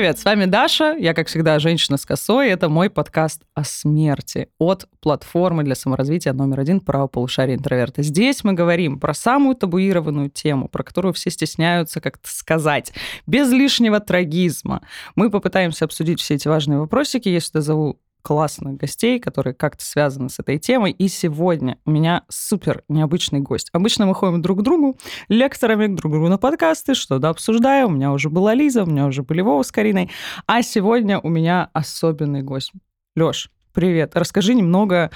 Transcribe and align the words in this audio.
Привет, 0.00 0.18
с 0.18 0.24
вами 0.24 0.46
Даша, 0.46 0.96
я, 0.98 1.12
как 1.12 1.28
всегда, 1.28 1.58
женщина 1.58 1.98
с 1.98 2.06
косой, 2.06 2.48
это 2.48 2.70
мой 2.70 2.88
подкаст 2.88 3.42
о 3.52 3.64
смерти 3.64 4.48
от 4.58 4.88
платформы 5.00 5.62
для 5.62 5.74
саморазвития 5.74 6.32
номер 6.32 6.60
один 6.60 6.80
«Право 6.80 7.06
полушария 7.06 7.54
интроверта». 7.54 8.02
Здесь 8.02 8.42
мы 8.42 8.54
говорим 8.54 8.98
про 8.98 9.12
самую 9.12 9.56
табуированную 9.56 10.30
тему, 10.30 10.68
про 10.68 10.84
которую 10.84 11.12
все 11.12 11.28
стесняются 11.28 12.00
как-то 12.00 12.30
сказать, 12.30 12.94
без 13.26 13.52
лишнего 13.52 14.00
трагизма. 14.00 14.80
Мы 15.16 15.28
попытаемся 15.28 15.84
обсудить 15.84 16.18
все 16.18 16.36
эти 16.36 16.48
важные 16.48 16.78
вопросики. 16.78 17.28
Я 17.28 17.40
сюда 17.40 17.60
зову 17.60 17.98
классных 18.22 18.76
гостей, 18.76 19.18
которые 19.18 19.54
как-то 19.54 19.84
связаны 19.84 20.28
с 20.28 20.38
этой 20.38 20.58
темой. 20.58 20.92
И 20.92 21.08
сегодня 21.08 21.78
у 21.84 21.90
меня 21.90 22.24
супер 22.28 22.82
необычный 22.88 23.40
гость. 23.40 23.68
Обычно 23.72 24.06
мы 24.06 24.14
ходим 24.14 24.42
друг 24.42 24.60
к 24.60 24.62
другу, 24.62 24.98
лекторами 25.28 25.86
к 25.86 25.94
друг 25.94 26.12
другу 26.12 26.28
на 26.28 26.38
подкасты, 26.38 26.94
что-то 26.94 27.28
обсуждаем. 27.28 27.88
У 27.88 27.90
меня 27.90 28.12
уже 28.12 28.30
была 28.30 28.54
Лиза, 28.54 28.84
у 28.84 28.86
меня 28.86 29.06
уже 29.06 29.22
были 29.22 29.40
Вова 29.40 29.62
с 29.62 29.72
Кариной. 29.72 30.10
А 30.46 30.62
сегодня 30.62 31.18
у 31.18 31.28
меня 31.28 31.70
особенный 31.72 32.42
гость. 32.42 32.72
Лёш, 33.16 33.50
привет. 33.72 34.12
Расскажи 34.14 34.54
немного 34.54 35.10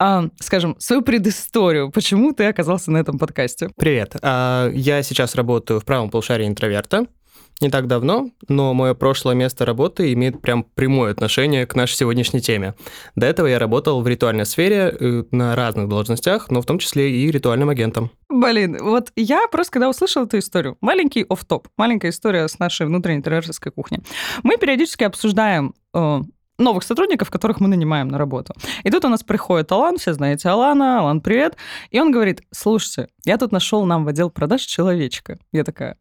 а, 0.00 0.28
скажем, 0.40 0.76
свою 0.78 1.02
предысторию. 1.02 1.90
Почему 1.90 2.32
ты 2.32 2.44
оказался 2.44 2.92
на 2.92 2.98
этом 2.98 3.18
подкасте? 3.18 3.68
Привет. 3.76 4.14
А, 4.22 4.70
я 4.72 5.02
сейчас 5.02 5.34
работаю 5.34 5.80
в 5.80 5.84
правом 5.84 6.08
полушарии 6.08 6.46
интроверта 6.46 7.06
не 7.60 7.70
так 7.70 7.86
давно, 7.86 8.30
но 8.48 8.72
мое 8.74 8.94
прошлое 8.94 9.34
место 9.34 9.64
работы 9.64 10.12
имеет 10.12 10.40
прям 10.40 10.64
прямое 10.64 11.10
отношение 11.10 11.66
к 11.66 11.74
нашей 11.74 11.94
сегодняшней 11.94 12.40
теме. 12.40 12.74
До 13.16 13.26
этого 13.26 13.46
я 13.46 13.58
работал 13.58 14.00
в 14.00 14.08
ритуальной 14.08 14.46
сфере 14.46 14.94
э, 14.98 15.24
на 15.30 15.56
разных 15.56 15.88
должностях, 15.88 16.50
но 16.50 16.62
в 16.62 16.66
том 16.66 16.78
числе 16.78 17.10
и 17.10 17.30
ритуальным 17.30 17.68
агентом. 17.68 18.10
Блин, 18.28 18.78
вот 18.80 19.12
я 19.16 19.48
просто 19.48 19.72
когда 19.72 19.88
услышала 19.88 20.24
эту 20.24 20.38
историю, 20.38 20.76
маленький 20.80 21.24
оф 21.28 21.44
топ 21.44 21.68
маленькая 21.76 22.10
история 22.10 22.46
с 22.46 22.58
нашей 22.58 22.86
внутренней 22.86 23.22
террористской 23.22 23.72
кухни. 23.72 24.00
Мы 24.42 24.56
периодически 24.56 25.04
обсуждаем 25.04 25.74
э, 25.94 26.20
новых 26.58 26.84
сотрудников, 26.84 27.30
которых 27.30 27.60
мы 27.60 27.68
нанимаем 27.68 28.08
на 28.08 28.18
работу. 28.18 28.54
И 28.82 28.90
тут 28.90 29.04
у 29.04 29.08
нас 29.08 29.22
приходит 29.22 29.70
Алан, 29.72 29.96
все 29.96 30.12
знаете 30.12 30.48
Алана, 30.48 31.00
Алан, 31.00 31.20
привет. 31.20 31.56
И 31.90 32.00
он 32.00 32.10
говорит, 32.10 32.42
слушайте, 32.50 33.08
я 33.24 33.38
тут 33.38 33.52
нашел 33.52 33.84
нам 33.84 34.04
в 34.04 34.08
отдел 34.08 34.30
продаж 34.30 34.62
человечка. 34.62 35.38
Я 35.52 35.64
такая, 35.64 35.96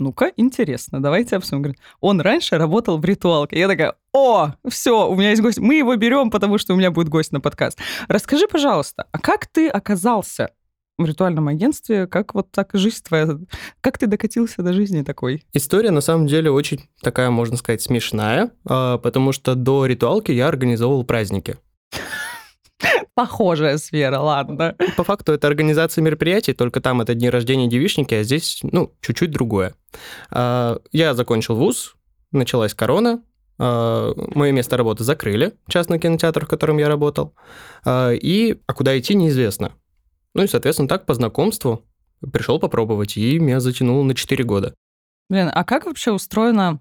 ну-ка, 0.00 0.32
интересно, 0.36 1.02
давайте 1.02 1.36
обсудим. 1.36 1.74
Он 2.00 2.20
раньше 2.20 2.56
работал 2.58 2.98
в 2.98 3.04
ритуалке. 3.04 3.58
Я 3.58 3.68
такая, 3.68 3.94
о, 4.12 4.54
все, 4.68 5.08
у 5.08 5.14
меня 5.14 5.30
есть 5.30 5.42
гость. 5.42 5.58
Мы 5.58 5.76
его 5.76 5.94
берем, 5.96 6.30
потому 6.30 6.58
что 6.58 6.74
у 6.74 6.76
меня 6.76 6.90
будет 6.90 7.08
гость 7.08 7.32
на 7.32 7.40
подкаст. 7.40 7.78
Расскажи, 8.08 8.46
пожалуйста, 8.48 9.06
а 9.12 9.18
как 9.18 9.46
ты 9.46 9.68
оказался 9.68 10.50
в 10.98 11.04
ритуальном 11.04 11.48
агентстве, 11.48 12.06
как 12.06 12.34
вот 12.34 12.50
так 12.50 12.70
жизнь 12.74 13.02
твоя, 13.02 13.38
как 13.80 13.98
ты 13.98 14.06
докатился 14.06 14.62
до 14.62 14.72
жизни 14.72 15.02
такой? 15.02 15.44
История 15.52 15.90
на 15.90 16.00
самом 16.00 16.26
деле 16.26 16.50
очень 16.50 16.88
такая, 17.02 17.30
можно 17.30 17.56
сказать, 17.56 17.82
смешная, 17.82 18.50
а, 18.66 18.98
потому 18.98 19.32
что 19.32 19.54
до 19.54 19.86
ритуалки 19.86 20.32
я 20.32 20.48
организовывал 20.48 21.04
праздники. 21.04 21.56
Похожая 23.20 23.76
сфера, 23.76 24.18
ладно. 24.18 24.74
По 24.96 25.04
факту 25.04 25.32
это 25.32 25.46
организация 25.46 26.00
мероприятий, 26.00 26.54
только 26.54 26.80
там 26.80 27.02
это 27.02 27.12
дни 27.14 27.28
рождения 27.28 27.68
девичники, 27.68 28.14
а 28.14 28.22
здесь, 28.22 28.60
ну, 28.62 28.94
чуть-чуть 29.02 29.30
другое. 29.30 29.74
А, 30.30 30.78
я 30.90 31.12
закончил 31.12 31.54
вуз, 31.54 31.96
началась 32.32 32.72
корона, 32.72 33.22
а, 33.58 34.14
мое 34.16 34.52
место 34.52 34.78
работы 34.78 35.04
закрыли, 35.04 35.52
частный 35.68 35.98
кинотеатр, 35.98 36.46
в 36.46 36.48
котором 36.48 36.78
я 36.78 36.88
работал, 36.88 37.34
а, 37.84 38.10
и 38.12 38.58
а 38.66 38.72
куда 38.72 38.98
идти 38.98 39.14
неизвестно. 39.14 39.72
Ну 40.32 40.44
и, 40.44 40.46
соответственно, 40.46 40.88
так 40.88 41.04
по 41.04 41.12
знакомству 41.12 41.84
пришел 42.32 42.58
попробовать, 42.58 43.18
и 43.18 43.38
меня 43.38 43.60
затянуло 43.60 44.02
на 44.02 44.14
4 44.14 44.44
года. 44.44 44.72
Блин, 45.28 45.50
а 45.52 45.62
как 45.64 45.84
вообще 45.84 46.10
устроена 46.10 46.80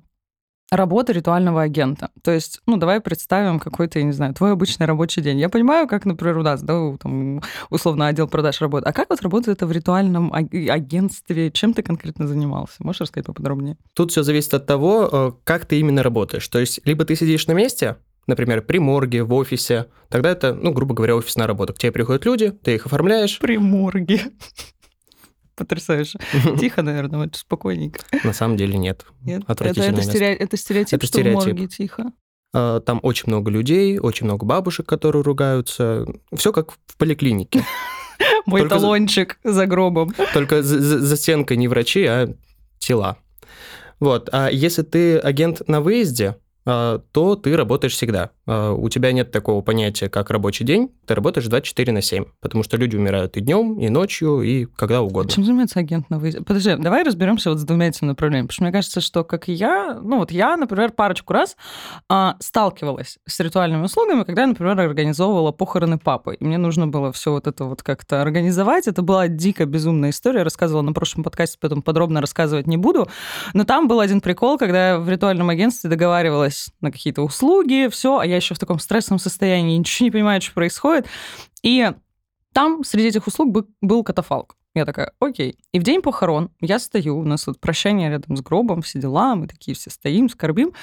работа 0.72 1.14
ритуального 1.14 1.62
агента. 1.62 2.10
То 2.22 2.32
есть, 2.32 2.62
ну, 2.66 2.78
давай 2.78 3.02
представим 3.02 3.60
какой-то, 3.60 4.00
я 4.00 4.06
не 4.06 4.12
знаю, 4.12 4.34
твой 4.34 4.52
обычный 4.52 4.86
рабочий 4.86 5.22
день. 5.22 5.40
Я 5.40 5.50
понимаю, 5.50 5.88
как, 5.88 6.06
например, 6.06 6.38
у 6.38 6.44
нас, 6.44 6.62
да, 6.62 6.96
там, 7.02 7.42
условно, 7.70 8.08
отдел 8.08 8.28
продаж 8.28 8.62
работает. 8.62 8.88
А 8.88 8.94
как 8.94 9.10
вот 9.10 9.22
работает 9.22 9.58
это 9.58 9.68
в 9.68 9.72
ритуальном 9.72 10.32
агентстве? 10.34 11.52
Чем 11.52 11.74
ты 11.74 11.82
конкретно 11.82 12.28
занимался? 12.28 12.76
Можешь 12.80 13.02
рассказать 13.02 13.26
поподробнее? 13.26 13.78
Тут 13.94 14.12
все 14.12 14.24
зависит 14.24 14.54
от 14.54 14.66
того, 14.66 15.10
э, 15.12 15.32
как 15.44 15.66
ты 15.66 15.80
именно 15.80 16.04
работаешь. 16.04 16.48
То 16.48 16.60
есть, 16.60 16.82
либо 16.86 17.06
ты 17.06 17.16
сидишь 17.16 17.48
на 17.48 17.54
месте, 17.54 17.98
например, 18.28 18.62
при 18.62 18.78
морге, 18.78 19.24
в 19.24 19.34
офисе, 19.34 19.88
тогда 20.10 20.30
это, 20.32 20.54
ну, 20.54 20.72
грубо 20.72 20.94
говоря, 20.94 21.16
офисная 21.16 21.48
работа. 21.48 21.74
К 21.74 21.78
тебе 21.78 21.92
приходят 21.92 22.26
люди, 22.26 22.52
ты 22.52 22.76
их 22.76 22.86
оформляешь. 22.86 23.40
При 23.40 23.58
морге. 23.58 24.22
Потрясающе. 25.60 26.20
Тихо, 26.60 26.82
наверное, 26.82 27.20
вот 27.20 27.36
спокойненько. 27.36 28.00
На 28.24 28.32
самом 28.32 28.56
деле 28.56 28.78
нет. 28.78 29.06
Нет? 29.22 29.44
Это, 29.46 29.66
это, 29.66 29.74
стереотип, 30.02 30.42
это 30.42 30.58
стереотип, 30.58 30.94
это 30.94 31.06
что 31.06 31.18
стереотип. 31.18 31.44
в 31.44 31.48
морге 31.48 31.68
тихо? 31.68 32.14
А, 32.54 32.80
там 32.80 33.02
очень 33.04 33.26
много 33.28 33.52
людей, 33.52 34.00
очень 34.00 34.26
много 34.26 34.46
бабушек, 34.46 34.86
которые 34.88 35.22
ругаются. 35.22 36.06
Все 36.34 36.54
как 36.54 36.72
в 36.72 36.98
поликлинике. 36.98 37.66
Мой 38.46 38.62
Только 38.62 38.76
талончик 38.76 39.38
за, 39.44 39.52
за 39.52 39.66
гробом. 39.66 40.14
Только 40.34 40.64
за, 40.64 40.80
за, 40.80 41.00
за 41.00 41.18
стенкой 41.18 41.58
не 41.58 41.68
врачи, 41.68 42.06
а 42.06 42.34
тела. 42.78 43.18
Вот. 44.00 44.30
А 44.32 44.50
если 44.50 44.84
ты 44.84 45.18
агент 45.18 45.68
на 45.68 45.82
выезде, 45.82 46.38
то 46.70 47.36
ты 47.36 47.56
работаешь 47.56 47.94
всегда. 47.94 48.32
А, 48.46 48.74
у 48.74 48.90
тебя 48.90 49.12
нет 49.12 49.32
такого 49.32 49.62
понятия, 49.62 50.10
как 50.10 50.30
рабочий 50.30 50.66
день, 50.66 50.92
ты 51.06 51.16
работаешь 51.16 51.48
24 51.48 51.92
на 51.92 52.02
7, 52.02 52.26
потому 52.42 52.64
что 52.64 52.78
люди 52.78 52.96
умирают 52.96 53.38
и 53.38 53.42
днем, 53.42 53.80
и 53.80 53.90
ночью, 53.90 54.42
и 54.42 54.66
когда 54.66 55.02
угодно. 55.02 55.32
Чем 55.32 55.46
занимается 55.46 55.80
агент 55.80 56.10
на 56.10 56.20
выезде? 56.20 56.42
Подожди, 56.42 56.76
давай 56.76 57.04
разберемся 57.04 57.50
вот 57.50 57.60
с 57.60 57.64
двумя 57.64 57.88
этими 57.88 58.10
направлениями, 58.10 58.48
потому 58.48 58.54
что 58.54 58.64
мне 58.64 58.72
кажется, 58.72 59.02
что 59.02 59.24
как 59.24 59.50
и 59.50 59.54
я, 59.54 60.00
ну 60.02 60.20
вот 60.20 60.32
я, 60.32 60.58
например, 60.58 60.92
парочку 60.92 61.34
раз 61.34 61.56
а, 62.10 62.36
сталкивалась 62.40 63.18
с 63.26 63.40
ритуальными 63.40 63.84
услугами, 63.84 64.24
когда 64.24 64.42
я, 64.42 64.48
например, 64.48 64.80
организовывала 64.80 65.52
похороны 65.52 65.98
папы, 65.98 66.36
и 66.36 66.44
мне 66.44 66.58
нужно 66.58 66.88
было 66.88 67.12
все 67.12 67.32
вот 67.32 67.48
это 67.48 67.66
вот 67.66 67.84
как-то 67.84 68.22
организовать. 68.22 68.88
Это 68.88 69.02
была 69.02 69.28
дико 69.28 69.66
безумная 69.66 70.10
история, 70.10 70.40
я 70.40 70.44
рассказывала 70.44 70.82
на 70.82 70.94
прошлом 70.94 71.24
подкасте, 71.24 71.58
поэтому 71.60 71.82
подробно 71.82 72.22
рассказывать 72.22 72.68
не 72.68 72.78
буду, 72.78 73.08
но 73.54 73.64
там 73.64 73.88
был 73.88 74.00
один 74.00 74.22
прикол, 74.22 74.58
когда 74.58 74.90
я 74.90 75.00
в 75.00 75.10
ритуальном 75.10 75.50
агентстве 75.50 75.90
договаривалась 75.90 76.59
соглашаюсь 76.60 76.74
на 76.82 76.92
какие-то 76.92 77.22
услуги, 77.22 77.88
все, 77.90 78.20
а 78.20 78.26
я 78.26 78.36
еще 78.36 78.56
в 78.56 78.60
таком 78.60 78.80
стрессовом 78.80 79.20
состоянии, 79.20 79.78
ничего 79.78 80.06
не 80.06 80.12
понимаю, 80.12 80.42
что 80.42 80.54
происходит. 80.54 81.08
И 81.64 81.92
там 82.54 82.84
среди 82.84 83.10
этих 83.10 83.28
услуг 83.28 83.66
был 83.82 84.04
катафалк. 84.04 84.56
Я 84.76 84.86
такая, 84.86 85.12
окей. 85.20 85.58
И 85.74 85.80
в 85.80 85.84
день 85.84 86.02
похорон 86.02 86.52
я 86.62 86.80
стою, 86.80 87.18
у 87.18 87.24
нас 87.24 87.48
вот 87.48 87.60
прощание 87.60 88.10
рядом 88.10 88.38
с 88.38 88.42
гробом, 88.42 88.82
все 88.82 89.00
дела, 89.00 89.36
мы 89.36 89.48
такие 89.48 89.76
все 89.76 89.90
стоим, 89.90 90.30
скорбим. 90.30 90.74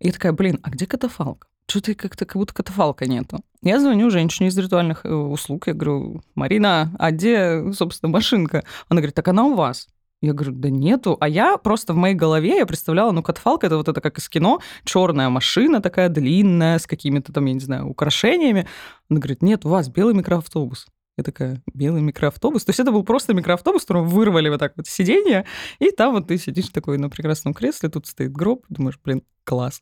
И 0.00 0.08
я 0.08 0.12
такая, 0.12 0.32
блин, 0.32 0.58
а 0.62 0.70
где 0.70 0.86
катафалк? 0.86 1.46
Что-то 1.68 1.94
как-то 1.94 2.26
как 2.26 2.36
будто 2.36 2.54
катафалка 2.54 3.06
нету. 3.06 3.40
Я 3.62 3.80
звоню 3.80 4.10
женщине 4.10 4.48
из 4.48 4.58
ритуальных 4.58 5.04
э, 5.04 5.12
услуг, 5.12 5.66
я 5.66 5.74
говорю, 5.74 6.22
Марина, 6.36 6.94
а 6.98 7.10
где, 7.10 7.72
собственно, 7.72 8.12
машинка? 8.12 8.62
Она 8.88 9.00
говорит, 9.00 9.14
так 9.14 9.26
она 9.28 9.44
у 9.44 9.54
вас. 9.54 9.88
Я 10.22 10.32
говорю, 10.32 10.52
да 10.52 10.70
нету. 10.70 11.16
А 11.20 11.28
я 11.28 11.58
просто 11.58 11.92
в 11.92 11.96
моей 11.96 12.14
голове, 12.14 12.56
я 12.56 12.66
представляла, 12.66 13.12
ну, 13.12 13.22
катфалк 13.22 13.64
это 13.64 13.76
вот 13.76 13.88
это 13.88 14.00
как 14.00 14.18
из 14.18 14.28
кино, 14.28 14.60
черная 14.84 15.28
машина 15.28 15.80
такая 15.80 16.08
длинная, 16.08 16.78
с 16.78 16.86
какими-то 16.86 17.32
там, 17.32 17.44
я 17.44 17.52
не 17.52 17.60
знаю, 17.60 17.86
украшениями. 17.86 18.66
Она 19.10 19.20
говорит, 19.20 19.42
нет, 19.42 19.66
у 19.66 19.68
вас 19.68 19.88
белый 19.88 20.14
микроавтобус. 20.14 20.86
Я 21.18 21.24
такая, 21.24 21.62
белый 21.72 22.02
микроавтобус? 22.02 22.64
То 22.64 22.70
есть 22.70 22.80
это 22.80 22.92
был 22.92 23.02
просто 23.02 23.34
микроавтобус, 23.34 23.82
в 23.82 23.86
котором 23.86 24.06
вырвали 24.06 24.48
вот 24.48 24.58
так 24.58 24.72
вот 24.76 24.86
сиденье, 24.86 25.46
и 25.78 25.90
там 25.90 26.12
вот 26.12 26.28
ты 26.28 26.36
сидишь 26.38 26.68
такой 26.68 26.98
на 26.98 27.08
прекрасном 27.08 27.54
кресле, 27.54 27.88
тут 27.88 28.06
стоит 28.06 28.32
гроб, 28.32 28.64
думаешь, 28.68 28.98
блин, 29.02 29.22
класс. 29.44 29.80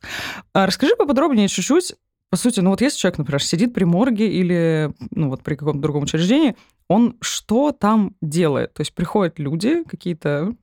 А 0.53 0.65
расскажи 0.65 0.95
поподробнее 0.95 1.49
чуть-чуть, 1.49 1.95
по 2.35 2.39
сути, 2.39 2.59
ну 2.59 2.71
вот 2.71 2.81
если 2.81 2.99
человек, 2.99 3.19
например, 3.19 3.41
сидит 3.41 3.73
при 3.73 3.85
морге 3.85 4.27
или 4.27 4.91
ну 5.11 5.29
вот 5.29 5.41
при 5.41 5.55
каком-то 5.55 5.81
другом 5.81 6.03
учреждении, 6.03 6.57
он 6.89 7.15
что 7.21 7.71
там 7.71 8.13
делает? 8.21 8.73
То 8.73 8.81
есть 8.81 8.93
приходят 8.93 9.39
люди 9.39 9.85
какие-то 9.85 10.53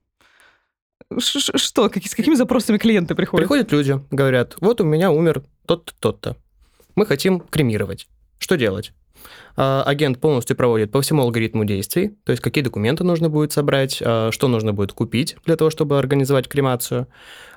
что? 1.16 1.56
С 1.56 2.14
какими 2.14 2.34
запросами 2.34 2.76
клиенты 2.76 3.14
приходят? 3.14 3.48
Приходят 3.48 3.72
люди, 3.72 3.98
говорят, 4.10 4.56
вот 4.60 4.82
у 4.82 4.84
меня 4.84 5.10
умер 5.10 5.44
тот-то, 5.64 5.94
тот-то. 5.98 6.36
Мы 6.94 7.06
хотим 7.06 7.40
кремировать. 7.40 8.06
Что 8.38 8.58
делать? 8.58 8.92
А, 9.56 9.82
агент 9.84 10.18
полностью 10.20 10.56
проводит 10.56 10.90
по 10.90 11.00
всему 11.02 11.22
алгоритму 11.22 11.64
действий, 11.64 12.16
то 12.24 12.32
есть 12.32 12.42
какие 12.42 12.64
документы 12.64 13.04
нужно 13.04 13.28
будет 13.28 13.52
собрать, 13.52 14.02
а, 14.04 14.30
что 14.30 14.48
нужно 14.48 14.72
будет 14.72 14.92
купить 14.92 15.36
для 15.44 15.56
того, 15.56 15.70
чтобы 15.70 15.98
организовать 15.98 16.48
кремацию, 16.48 17.06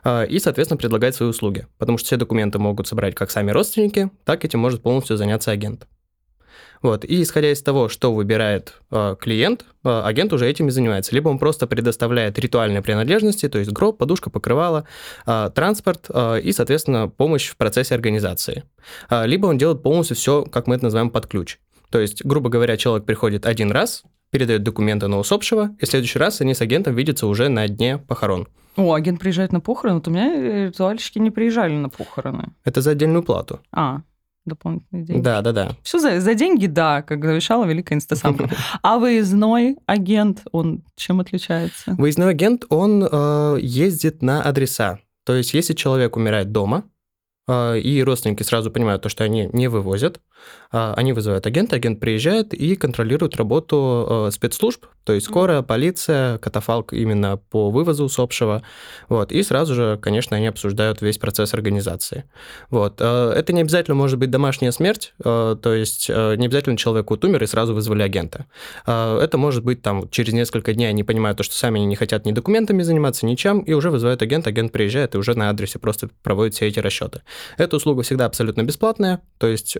а, 0.03 0.23
и, 0.23 0.39
соответственно, 0.39 0.77
предлагать 0.77 1.15
свои 1.15 1.29
услуги, 1.29 1.67
потому 1.77 1.97
что 1.97 2.07
все 2.07 2.17
документы 2.17 2.59
могут 2.59 2.87
собрать 2.87 3.15
как 3.15 3.31
сами 3.31 3.51
родственники, 3.51 4.09
так 4.25 4.43
этим 4.43 4.59
может 4.59 4.81
полностью 4.81 5.17
заняться 5.17 5.51
агент. 5.51 5.87
Вот. 6.85 7.03
И 7.03 7.23
исходя 7.23 7.51
из 7.51 7.63
того, 7.63 7.89
что 7.89 8.13
выбирает 8.13 8.75
э, 8.91 9.15
клиент, 9.19 9.65
э, 9.83 10.01
агент 10.05 10.31
уже 10.33 10.47
этим 10.47 10.67
и 10.67 10.69
занимается. 10.69 11.15
Либо 11.15 11.29
он 11.29 11.39
просто 11.39 11.65
предоставляет 11.65 12.37
ритуальные 12.37 12.83
принадлежности, 12.83 13.49
то 13.49 13.57
есть 13.57 13.71
гроб, 13.71 13.97
подушка, 13.97 14.29
покрывало, 14.29 14.85
э, 15.25 15.49
транспорт 15.55 16.05
э, 16.09 16.41
и, 16.41 16.51
соответственно, 16.51 17.07
помощь 17.07 17.49
в 17.49 17.57
процессе 17.57 17.95
организации. 17.95 18.65
Э, 19.09 19.25
либо 19.25 19.47
он 19.47 19.57
делает 19.57 19.81
полностью 19.81 20.15
все, 20.15 20.43
как 20.43 20.67
мы 20.67 20.75
это 20.75 20.83
называем, 20.83 21.09
под 21.09 21.25
ключ. 21.25 21.57
То 21.89 21.99
есть, 21.99 22.23
грубо 22.23 22.51
говоря, 22.51 22.77
человек 22.77 23.07
приходит 23.07 23.47
один 23.47 23.71
раз, 23.71 24.03
передает 24.29 24.61
документы 24.61 25.07
на 25.07 25.17
усопшего, 25.17 25.75
и 25.79 25.85
в 25.85 25.87
следующий 25.87 26.19
раз 26.19 26.39
они 26.39 26.53
с 26.53 26.61
агентом 26.61 26.93
видятся 26.93 27.25
уже 27.25 27.49
на 27.49 27.67
дне 27.67 27.97
похорон. 27.97 28.47
О, 28.75 28.93
агент 28.93 29.19
приезжает 29.19 29.51
на 29.51 29.59
похороны? 29.59 29.97
Вот 29.97 30.07
у 30.07 30.11
меня 30.11 30.31
э, 30.35 30.65
ритуальщики 30.67 31.17
не 31.17 31.31
приезжали 31.31 31.73
на 31.73 31.89
похороны. 31.89 32.53
Это 32.63 32.81
за 32.81 32.91
отдельную 32.91 33.23
плату. 33.23 33.59
А, 33.71 34.01
дополнительные 34.45 35.05
деньги. 35.05 35.21
Да, 35.21 35.41
да, 35.41 35.51
да. 35.51 35.71
Все 35.83 35.99
за, 35.99 36.19
за 36.19 36.33
деньги, 36.33 36.67
да, 36.67 37.01
как 37.01 37.23
завещала 37.23 37.65
Великая 37.65 37.95
Инстасамка. 37.95 38.49
А 38.81 38.99
выездной 38.99 39.77
агент, 39.85 40.43
он 40.51 40.83
чем 40.95 41.19
отличается? 41.19 41.95
Выездной 41.97 42.29
агент, 42.29 42.65
он 42.69 43.07
э, 43.09 43.57
ездит 43.61 44.21
на 44.21 44.41
адреса. 44.41 44.99
То 45.25 45.33
есть, 45.35 45.53
если 45.53 45.73
человек 45.73 46.15
умирает 46.17 46.51
дома, 46.51 46.83
и 47.47 48.03
родственники 48.03 48.41
сразу 48.43 48.71
понимают 48.71 49.03
то, 49.03 49.09
что 49.09 49.23
они 49.23 49.49
не 49.53 49.67
вывозят, 49.67 50.19
э, 50.71 50.93
они 50.95 51.13
вызывают 51.13 51.45
агента, 51.45 51.75
агент 51.75 51.99
приезжает 51.99 52.53
и 52.53 52.75
контролирует 52.75 53.35
работу 53.35 54.27
э, 54.27 54.31
спецслужб, 54.31 54.85
то 55.03 55.13
есть 55.13 55.27
скорая, 55.27 55.61
полиция, 55.61 56.39
катафалк 56.39 56.93
именно 56.93 57.37
по 57.37 57.69
вывозу 57.69 58.05
усопшего. 58.05 58.63
Вот. 59.07 59.31
И 59.31 59.43
сразу 59.43 59.75
же, 59.75 59.99
конечно, 60.01 60.35
они 60.35 60.47
обсуждают 60.47 61.03
весь 61.03 61.19
процесс 61.19 61.53
организации. 61.53 62.23
Вот. 62.71 62.99
Это 62.99 63.53
не 63.53 63.61
обязательно 63.61 63.93
может 63.93 64.17
быть 64.17 64.31
домашняя 64.31 64.71
смерть, 64.71 65.13
то 65.23 65.59
есть 65.63 66.09
не 66.09 66.45
обязательно 66.45 66.75
человек 66.75 67.11
вот 67.11 67.23
умер 67.23 67.43
и 67.43 67.45
сразу 67.45 67.75
вызвали 67.75 68.01
агента. 68.01 68.47
Это 68.87 69.37
может 69.37 69.63
быть 69.63 69.83
там 69.83 70.09
через 70.09 70.33
несколько 70.33 70.73
дней 70.73 70.87
они 70.87 71.03
понимают 71.03 71.37
то, 71.37 71.43
что 71.43 71.55
сами 71.55 71.77
они 71.77 71.85
не 71.85 71.95
хотят 71.95 72.25
ни 72.25 72.31
документами 72.31 72.81
заниматься, 72.81 73.27
ничем, 73.27 73.59
и 73.59 73.73
уже 73.73 73.91
вызывают 73.91 74.23
агента, 74.23 74.49
агент 74.49 74.71
приезжает 74.71 75.13
и 75.13 75.19
уже 75.19 75.35
на 75.35 75.51
адресе 75.51 75.77
просто 75.77 76.09
проводит 76.23 76.55
все 76.55 76.65
эти 76.65 76.79
расчеты. 76.79 77.21
Эта 77.57 77.75
услуга 77.77 78.03
всегда 78.03 78.25
абсолютно 78.25 78.63
бесплатная, 78.63 79.21
то 79.37 79.47
есть 79.47 79.77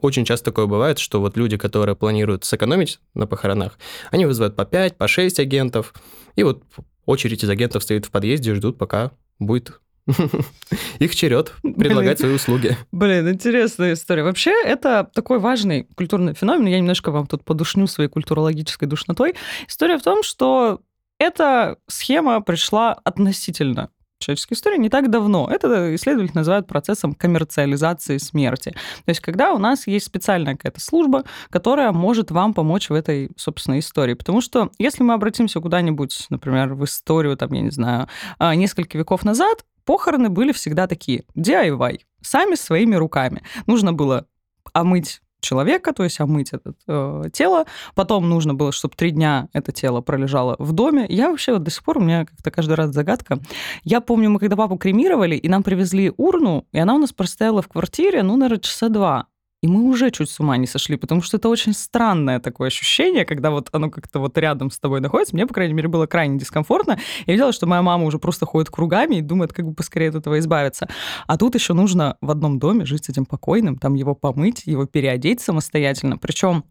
очень 0.00 0.24
часто 0.24 0.46
такое 0.46 0.66
бывает, 0.66 0.98
что 0.98 1.20
вот 1.20 1.36
люди, 1.36 1.56
которые 1.56 1.96
планируют 1.96 2.44
сэкономить 2.44 3.00
на 3.14 3.26
похоронах, 3.26 3.78
они 4.10 4.26
вызывают 4.26 4.56
по 4.56 4.64
5, 4.64 4.96
по 4.96 5.08
6 5.08 5.40
агентов. 5.40 5.94
И 6.36 6.42
вот 6.42 6.62
очередь 7.06 7.44
из 7.44 7.50
агентов 7.50 7.82
стоит 7.82 8.06
в 8.06 8.10
подъезде 8.10 8.52
и 8.52 8.54
ждут, 8.54 8.78
пока 8.78 9.12
будет 9.38 9.80
их 10.98 11.14
черед 11.14 11.52
предлагать 11.62 12.18
свои 12.18 12.34
услуги. 12.34 12.76
Блин, 12.90 13.28
интересная 13.30 13.94
история. 13.94 14.24
Вообще, 14.24 14.52
это 14.64 15.08
такой 15.14 15.38
важный 15.38 15.84
культурный 15.96 16.34
феномен. 16.34 16.66
Я 16.66 16.78
немножко 16.78 17.10
вам 17.10 17.26
тут 17.26 17.44
подушню 17.44 17.86
своей 17.86 18.10
культурологической 18.10 18.88
душнотой. 18.88 19.34
История 19.68 19.98
в 19.98 20.02
том, 20.02 20.22
что 20.22 20.80
эта 21.18 21.76
схема 21.86 22.40
пришла 22.40 22.94
относительно 22.94 23.90
человеческой 24.22 24.54
истории 24.54 24.78
не 24.78 24.88
так 24.88 25.10
давно. 25.10 25.48
Это 25.50 25.94
исследователи 25.94 26.36
называют 26.36 26.66
процессом 26.66 27.14
коммерциализации 27.14 28.18
смерти. 28.18 28.70
То 28.70 29.08
есть 29.08 29.20
когда 29.20 29.52
у 29.52 29.58
нас 29.58 29.86
есть 29.86 30.06
специальная 30.06 30.56
какая-то 30.56 30.80
служба, 30.80 31.24
которая 31.50 31.92
может 31.92 32.30
вам 32.30 32.54
помочь 32.54 32.90
в 32.90 32.94
этой, 32.94 33.30
собственно, 33.36 33.78
истории. 33.78 34.14
Потому 34.14 34.40
что 34.40 34.70
если 34.78 35.02
мы 35.02 35.14
обратимся 35.14 35.60
куда-нибудь, 35.60 36.26
например, 36.30 36.74
в 36.74 36.84
историю, 36.84 37.36
там, 37.36 37.52
я 37.52 37.60
не 37.60 37.70
знаю, 37.70 38.08
а, 38.38 38.54
несколько 38.54 38.98
веков 38.98 39.24
назад, 39.24 39.64
похороны 39.84 40.28
были 40.28 40.52
всегда 40.52 40.86
такие 40.86 41.24
DIY, 41.36 42.00
сами 42.20 42.54
своими 42.54 42.94
руками. 42.94 43.42
Нужно 43.66 43.92
было 43.92 44.26
омыть 44.72 45.20
человека, 45.42 45.92
то 45.92 46.04
есть 46.04 46.20
омыть 46.20 46.52
это 46.52 46.72
э, 46.86 47.24
тело. 47.32 47.66
Потом 47.94 48.28
нужно 48.28 48.54
было, 48.54 48.72
чтобы 48.72 48.94
три 48.96 49.10
дня 49.10 49.48
это 49.52 49.72
тело 49.72 50.00
пролежало 50.00 50.56
в 50.58 50.72
доме. 50.72 51.04
Я 51.08 51.30
вообще 51.30 51.52
вот 51.52 51.64
до 51.64 51.70
сих 51.70 51.84
пор, 51.84 51.98
у 51.98 52.00
меня 52.00 52.24
как-то 52.24 52.50
каждый 52.50 52.74
раз 52.74 52.90
загадка. 52.90 53.38
Я 53.84 54.00
помню, 54.00 54.30
мы 54.30 54.38
когда 54.38 54.56
папу 54.56 54.76
кремировали, 54.76 55.36
и 55.36 55.48
нам 55.48 55.62
привезли 55.62 56.12
урну, 56.16 56.66
и 56.72 56.78
она 56.78 56.94
у 56.94 56.98
нас 56.98 57.12
простояла 57.12 57.60
в 57.60 57.68
квартире, 57.68 58.22
ну, 58.22 58.36
наверное, 58.36 58.60
часа 58.60 58.88
два. 58.88 59.26
И 59.62 59.68
мы 59.68 59.82
уже 59.84 60.10
чуть 60.10 60.28
с 60.28 60.40
ума 60.40 60.56
не 60.56 60.66
сошли, 60.66 60.96
потому 60.96 61.22
что 61.22 61.36
это 61.36 61.48
очень 61.48 61.72
странное 61.72 62.40
такое 62.40 62.66
ощущение, 62.66 63.24
когда 63.24 63.52
вот 63.52 63.68
оно 63.70 63.90
как-то 63.90 64.18
вот 64.18 64.36
рядом 64.36 64.72
с 64.72 64.78
тобой 64.80 65.00
находится. 65.00 65.36
Мне, 65.36 65.46
по 65.46 65.54
крайней 65.54 65.72
мере, 65.72 65.86
было 65.86 66.06
крайне 66.06 66.36
дискомфортно. 66.36 66.98
Я 67.26 67.34
видела, 67.34 67.52
что 67.52 67.66
моя 67.66 67.80
мама 67.80 68.04
уже 68.04 68.18
просто 68.18 68.44
ходит 68.44 68.70
кругами 68.70 69.16
и 69.16 69.20
думает, 69.20 69.52
как 69.52 69.64
бы 69.66 69.72
поскорее 69.72 70.08
от 70.08 70.16
этого 70.16 70.40
избавиться. 70.40 70.88
А 71.28 71.38
тут 71.38 71.54
еще 71.54 71.74
нужно 71.74 72.16
в 72.20 72.32
одном 72.32 72.58
доме 72.58 72.84
жить 72.84 73.04
с 73.04 73.08
этим 73.10 73.24
покойным, 73.24 73.78
там 73.78 73.94
его 73.94 74.16
помыть, 74.16 74.64
его 74.66 74.86
переодеть 74.86 75.40
самостоятельно. 75.40 76.18
Причем 76.18 76.64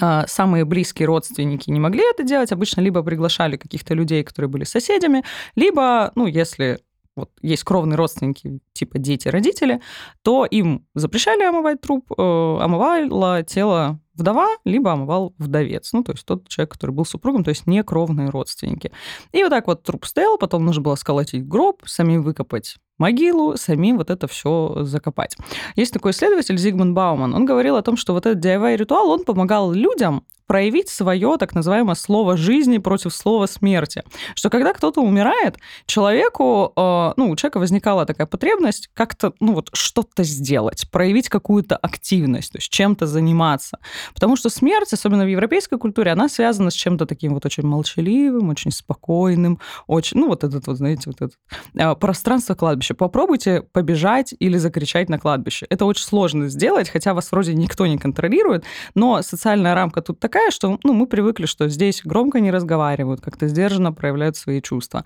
а, 0.00 0.26
самые 0.26 0.64
близкие 0.64 1.06
родственники 1.06 1.70
не 1.70 1.78
могли 1.78 2.02
это 2.10 2.24
делать, 2.24 2.50
обычно 2.50 2.80
либо 2.80 3.04
приглашали 3.04 3.56
каких-то 3.56 3.94
людей, 3.94 4.24
которые 4.24 4.48
были 4.48 4.64
соседями, 4.64 5.22
либо, 5.54 6.10
ну, 6.16 6.26
если 6.26 6.80
вот 7.16 7.30
есть 7.42 7.64
кровные 7.64 7.96
родственники, 7.96 8.60
типа 8.72 8.98
дети, 8.98 9.28
родители, 9.28 9.80
то 10.22 10.44
им 10.46 10.86
запрещали 10.94 11.42
омывать 11.42 11.80
труп, 11.80 12.10
э, 12.16 12.22
омывало 12.22 13.42
тело 13.42 14.00
вдова, 14.14 14.48
либо 14.64 14.92
омывал 14.92 15.34
вдовец, 15.38 15.92
ну, 15.92 16.04
то 16.04 16.12
есть 16.12 16.24
тот 16.26 16.48
человек, 16.48 16.72
который 16.72 16.90
был 16.90 17.04
супругом, 17.04 17.44
то 17.44 17.50
есть 17.50 17.66
не 17.66 17.82
кровные 17.82 18.28
родственники. 18.28 18.92
И 19.32 19.42
вот 19.42 19.50
так 19.50 19.66
вот 19.66 19.82
труп 19.82 20.04
стоял, 20.04 20.38
потом 20.38 20.64
нужно 20.64 20.82
было 20.82 20.94
сколотить 20.96 21.46
гроб, 21.46 21.82
самим 21.86 22.22
выкопать 22.22 22.76
могилу, 22.98 23.56
самим 23.56 23.96
вот 23.96 24.10
это 24.10 24.26
все 24.28 24.78
закопать. 24.82 25.36
Есть 25.76 25.92
такой 25.92 26.12
исследователь 26.12 26.58
Зигмунд 26.58 26.94
Бауман, 26.94 27.34
он 27.34 27.44
говорил 27.44 27.76
о 27.76 27.82
том, 27.82 27.96
что 27.96 28.12
вот 28.12 28.26
этот 28.26 28.44
DIY-ритуал, 28.44 29.10
он 29.10 29.24
помогал 29.24 29.72
людям 29.72 30.24
проявить 30.46 30.88
свое 30.88 31.36
так 31.38 31.54
называемое 31.54 31.94
слово 31.94 32.36
жизни 32.36 32.78
против 32.78 33.14
слова 33.14 33.46
смерти. 33.46 34.02
Что 34.34 34.50
когда 34.50 34.72
кто-то 34.72 35.00
умирает, 35.00 35.56
человеку, 35.86 36.72
э, 36.76 37.12
ну, 37.16 37.30
у 37.30 37.36
человека 37.36 37.58
возникала 37.58 38.06
такая 38.06 38.26
потребность 38.26 38.90
как-то, 38.94 39.32
ну, 39.40 39.54
вот 39.54 39.70
что-то 39.72 40.24
сделать, 40.24 40.90
проявить 40.90 41.28
какую-то 41.28 41.76
активность, 41.76 42.52
то 42.52 42.58
есть 42.58 42.70
чем-то 42.70 43.06
заниматься. 43.06 43.78
Потому 44.14 44.36
что 44.36 44.50
смерть, 44.50 44.92
особенно 44.92 45.24
в 45.24 45.28
европейской 45.28 45.78
культуре, 45.78 46.12
она 46.12 46.28
связана 46.28 46.70
с 46.70 46.74
чем-то 46.74 47.06
таким 47.06 47.34
вот 47.34 47.46
очень 47.46 47.64
молчаливым, 47.64 48.48
очень 48.48 48.70
спокойным, 48.70 49.58
очень, 49.86 50.18
ну, 50.18 50.28
вот 50.28 50.44
этот 50.44 50.66
вот, 50.66 50.76
знаете, 50.76 51.02
вот 51.06 51.22
это 51.22 51.34
э, 51.74 51.94
пространство 51.96 52.54
кладбища. 52.54 52.94
Попробуйте 52.94 53.62
побежать 53.62 54.34
или 54.38 54.58
закричать 54.58 55.08
на 55.08 55.18
кладбище. 55.18 55.66
Это 55.70 55.84
очень 55.84 56.04
сложно 56.04 56.48
сделать, 56.48 56.88
хотя 56.88 57.14
вас 57.14 57.30
вроде 57.32 57.54
никто 57.54 57.86
не 57.86 57.98
контролирует, 57.98 58.64
но 58.94 59.22
социальная 59.22 59.74
рамка 59.74 60.02
тут 60.02 60.20
такая, 60.20 60.31
такая, 60.32 60.50
что 60.50 60.78
ну, 60.82 60.92
мы 60.94 61.06
привыкли, 61.06 61.46
что 61.46 61.68
здесь 61.68 62.00
громко 62.04 62.40
не 62.40 62.50
разговаривают, 62.50 63.20
как-то 63.20 63.48
сдержанно 63.48 63.92
проявляют 63.92 64.36
свои 64.36 64.62
чувства. 64.62 65.04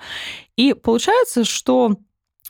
И 0.56 0.72
получается, 0.72 1.44
что 1.44 1.96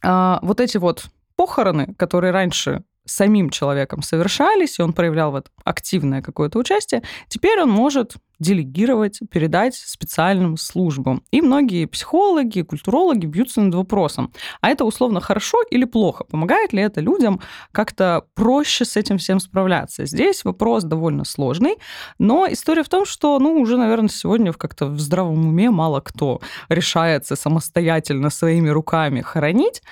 э, 0.02 0.38
вот 0.42 0.60
эти 0.60 0.76
вот 0.76 1.06
похороны, 1.36 1.94
которые 1.94 2.32
раньше 2.32 2.84
самим 3.06 3.50
человеком 3.50 4.02
совершались, 4.02 4.78
и 4.78 4.82
он 4.82 4.92
проявлял 4.92 5.32
в 5.32 5.36
этом 5.36 5.52
активное 5.64 6.22
какое-то 6.22 6.58
участие, 6.58 7.02
теперь 7.28 7.60
он 7.60 7.70
может 7.70 8.16
делегировать, 8.38 9.20
передать 9.30 9.74
специальным 9.74 10.56
службам. 10.56 11.22
И 11.30 11.40
многие 11.40 11.86
психологи, 11.86 12.62
культурологи 12.62 13.26
бьются 13.26 13.60
над 13.60 13.74
вопросом, 13.74 14.32
а 14.60 14.68
это 14.68 14.84
условно 14.84 15.20
хорошо 15.20 15.58
или 15.70 15.84
плохо? 15.84 16.24
Помогает 16.24 16.72
ли 16.72 16.82
это 16.82 17.00
людям 17.00 17.40
как-то 17.72 18.24
проще 18.34 18.84
с 18.84 18.96
этим 18.96 19.18
всем 19.18 19.40
справляться? 19.40 20.04
Здесь 20.04 20.44
вопрос 20.44 20.84
довольно 20.84 21.24
сложный, 21.24 21.76
но 22.18 22.46
история 22.46 22.82
в 22.82 22.88
том, 22.88 23.06
что, 23.06 23.38
ну, 23.38 23.58
уже, 23.58 23.76
наверное, 23.76 24.08
сегодня 24.08 24.52
как-то 24.52 24.86
в 24.86 25.00
здравом 25.00 25.48
уме 25.48 25.70
мало 25.70 26.00
кто 26.00 26.40
решается 26.68 27.36
самостоятельно 27.36 28.30
своими 28.30 28.68
руками 28.68 29.22
хоронить. 29.22 29.82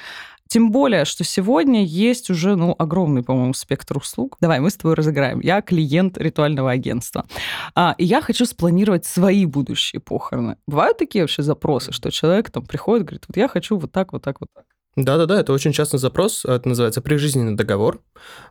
Тем 0.55 0.71
более, 0.71 1.05
что 1.05 1.25
сегодня 1.25 1.85
есть 1.85 2.31
уже 2.31 2.55
ну, 2.55 2.77
огромный, 2.79 3.25
по-моему, 3.25 3.55
спектр 3.55 3.97
услуг. 3.97 4.37
Давай, 4.41 4.61
мы 4.61 4.71
с 4.71 4.77
тобой 4.77 4.95
разыграем. 4.95 5.41
Я 5.41 5.61
клиент 5.63 6.17
ритуального 6.17 6.71
агентства. 6.71 7.27
А, 7.75 7.97
и 7.99 8.05
я 8.05 8.23
хочу 8.23 8.47
спланировать 8.47 9.05
свои 9.05 9.47
будущие 9.47 9.99
похороны. 9.99 10.57
Бывают 10.69 10.97
такие 10.97 11.25
вообще 11.25 11.43
запросы, 11.43 11.91
что 11.91 12.13
человек 12.13 12.53
там 12.53 12.65
приходит, 12.65 13.05
говорит, 13.05 13.25
вот 13.27 13.37
я 13.37 13.49
хочу 13.49 13.77
вот 13.77 13.91
так, 13.91 14.13
вот 14.13 14.23
так, 14.23 14.37
вот 14.39 14.49
так. 14.55 14.65
Да-да-да, 14.95 15.41
это 15.41 15.53
очень 15.53 15.73
частный 15.73 15.99
запрос, 15.99 16.45
это 16.45 16.69
называется 16.69 17.03
прижизненный 17.03 17.57
договор. 17.57 18.01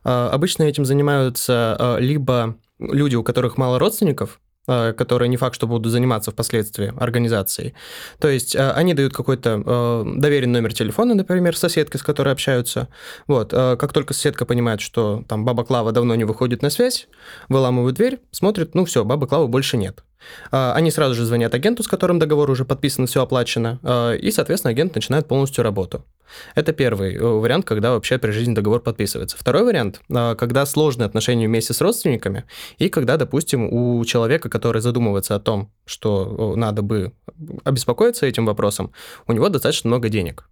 А, 0.02 0.28
обычно 0.28 0.64
этим 0.64 0.84
занимаются 0.84 1.74
а, 1.78 1.96
либо 1.96 2.58
люди, 2.78 3.16
у 3.16 3.22
которых 3.22 3.56
мало 3.56 3.78
родственников, 3.78 4.42
которые 4.66 5.28
не 5.28 5.36
факт, 5.36 5.54
что 5.54 5.66
будут 5.66 5.92
заниматься 5.92 6.30
впоследствии 6.30 6.92
организацией. 6.96 7.74
То 8.18 8.28
есть 8.28 8.54
э, 8.54 8.70
они 8.72 8.94
дают 8.94 9.12
какой-то 9.12 9.62
э, 9.64 10.04
доверенный 10.16 10.60
номер 10.60 10.72
телефона, 10.72 11.14
например, 11.14 11.56
соседке, 11.56 11.98
с 11.98 12.02
которой 12.02 12.32
общаются. 12.32 12.88
Вот, 13.26 13.50
как 13.50 13.92
только 13.92 14.14
соседка 14.14 14.44
понимает, 14.44 14.80
что 14.80 15.24
там 15.28 15.44
баба 15.44 15.64
Клава 15.64 15.92
давно 15.92 16.14
не 16.14 16.24
выходит 16.24 16.62
на 16.62 16.70
связь, 16.70 17.08
выламывают 17.48 17.96
дверь, 17.96 18.20
смотрят, 18.30 18.74
ну 18.74 18.84
все, 18.84 19.04
бабы 19.04 19.26
Клавы 19.26 19.48
больше 19.48 19.76
нет. 19.76 20.02
А, 20.50 20.72
они 20.74 20.90
сразу 20.90 21.14
же 21.14 21.24
звонят 21.24 21.54
агенту, 21.54 21.82
с 21.82 21.88
которым 21.88 22.18
договор 22.18 22.50
уже 22.50 22.64
подписан, 22.64 23.06
все 23.06 23.22
оплачено, 23.22 23.78
а, 23.82 24.12
и, 24.12 24.30
соответственно, 24.30 24.70
агент 24.70 24.94
начинает 24.94 25.26
полностью 25.26 25.64
работу. 25.64 26.04
Это 26.54 26.72
первый 26.72 27.14
э, 27.14 27.20
вариант, 27.22 27.64
когда 27.64 27.92
вообще 27.92 28.18
при 28.18 28.30
жизни 28.30 28.54
договор 28.54 28.80
подписывается. 28.80 29.36
Второй 29.36 29.64
вариант, 29.64 30.00
а, 30.12 30.34
когда 30.34 30.66
сложные 30.66 31.06
отношения 31.06 31.46
вместе 31.46 31.74
с 31.74 31.80
родственниками, 31.80 32.44
и 32.78 32.88
когда, 32.88 33.16
допустим, 33.16 33.72
у 33.72 34.04
человека, 34.04 34.48
который 34.48 34.80
задумывается 34.80 35.34
о 35.34 35.40
том, 35.40 35.70
что 35.84 36.54
надо 36.56 36.82
бы 36.82 37.12
обеспокоиться 37.64 38.26
этим 38.26 38.46
вопросом, 38.46 38.92
у 39.26 39.32
него 39.32 39.48
достаточно 39.48 39.88
много 39.88 40.08
денег. 40.08 40.48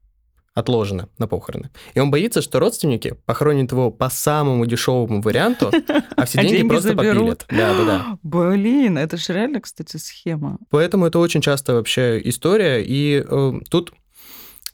Отложено 0.55 1.09
на 1.19 1.27
похороны. 1.27 1.71
И 1.95 2.01
он 2.01 2.11
боится, 2.11 2.43
что 2.43 2.59
родственники 2.59 3.17
похоронят 3.27 3.73
его 3.73 3.91
по 3.91 4.11
самому 4.11 4.67
дешевому 4.67 5.21
варианту, 5.21 5.71
а 6.17 6.25
все 6.27 6.41
А 6.41 6.45
деньги 6.45 6.69
просто 6.69 6.95
попилят. 6.95 7.47
Да, 7.49 7.75
да, 7.77 7.85
да. 7.85 8.19
Блин, 8.23 8.99
это 8.99 9.17
же 9.17 9.33
реально, 9.33 9.61
кстати, 9.61 9.97
схема. 9.97 10.59
Поэтому 10.71 11.07
это 11.07 11.19
очень 11.19 11.41
часто 11.41 11.75
вообще 11.75 12.21
история. 12.25 12.83
И 12.85 13.25
э, 13.27 13.53
тут, 13.71 13.93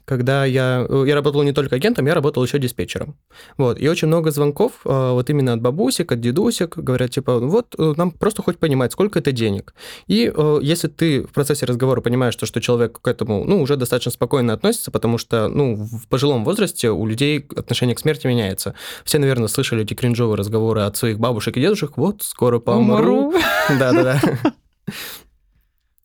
когда 0.09 0.45
я... 0.45 0.87
э, 0.89 1.05
Я 1.07 1.15
работал 1.15 1.43
не 1.43 1.53
только 1.53 1.77
агентом, 1.77 2.07
я 2.07 2.15
работал 2.15 2.43
еще 2.43 2.59
диспетчером. 2.59 3.17
Вот. 3.59 3.79
И 3.79 3.89
очень 3.89 4.09
много 4.09 4.31
звонков 4.31 4.73
э, 4.85 5.11
вот 5.13 5.31
именно 5.31 5.53
от 5.53 5.61
бабусек, 5.61 6.11
от 6.13 6.21
дедусек, 6.21 6.77
говорят, 6.79 7.11
типа, 7.11 7.39
вот 7.39 7.75
э, 7.79 7.95
нам 7.97 8.11
просто 8.11 8.43
хоть 8.43 8.59
понимать, 8.59 8.93
сколько 8.93 9.19
это 9.19 9.33
денег. 9.33 9.75
И 10.07 10.33
если 10.63 10.89
ты 10.89 11.23
в 11.23 11.33
процессе 11.33 11.67
разговора 11.67 12.01
понимаешь, 12.01 12.35
что, 12.35 12.47
что 12.47 12.61
человек 12.61 13.01
к 13.01 13.07
этому, 13.07 13.45
ну, 13.45 13.61
уже 13.61 13.77
достаточно 13.77 14.11
спокойно 14.11 14.53
относится, 14.55 14.91
потому 14.91 15.19
что, 15.19 15.49
ну, 15.49 15.75
в 15.77 16.09
пожилом 16.09 16.45
возрасте 16.45 16.91
у 16.91 17.07
людей 17.07 17.47
отношение 17.57 17.95
к 17.95 18.01
смерти 18.01 18.27
меняется. 18.27 18.75
Все, 19.05 19.19
наверное, 19.19 19.49
слышали 19.49 19.83
эти 19.83 19.95
кринжовые 19.95 20.37
разговоры 20.37 20.81
от 20.83 20.97
своих 20.97 21.19
бабушек 21.19 21.57
и 21.57 21.61
дедушек, 21.61 21.93
вот, 21.97 22.23
скоро 22.23 22.59
помру. 22.59 23.35
Да-да-да. 23.69 24.21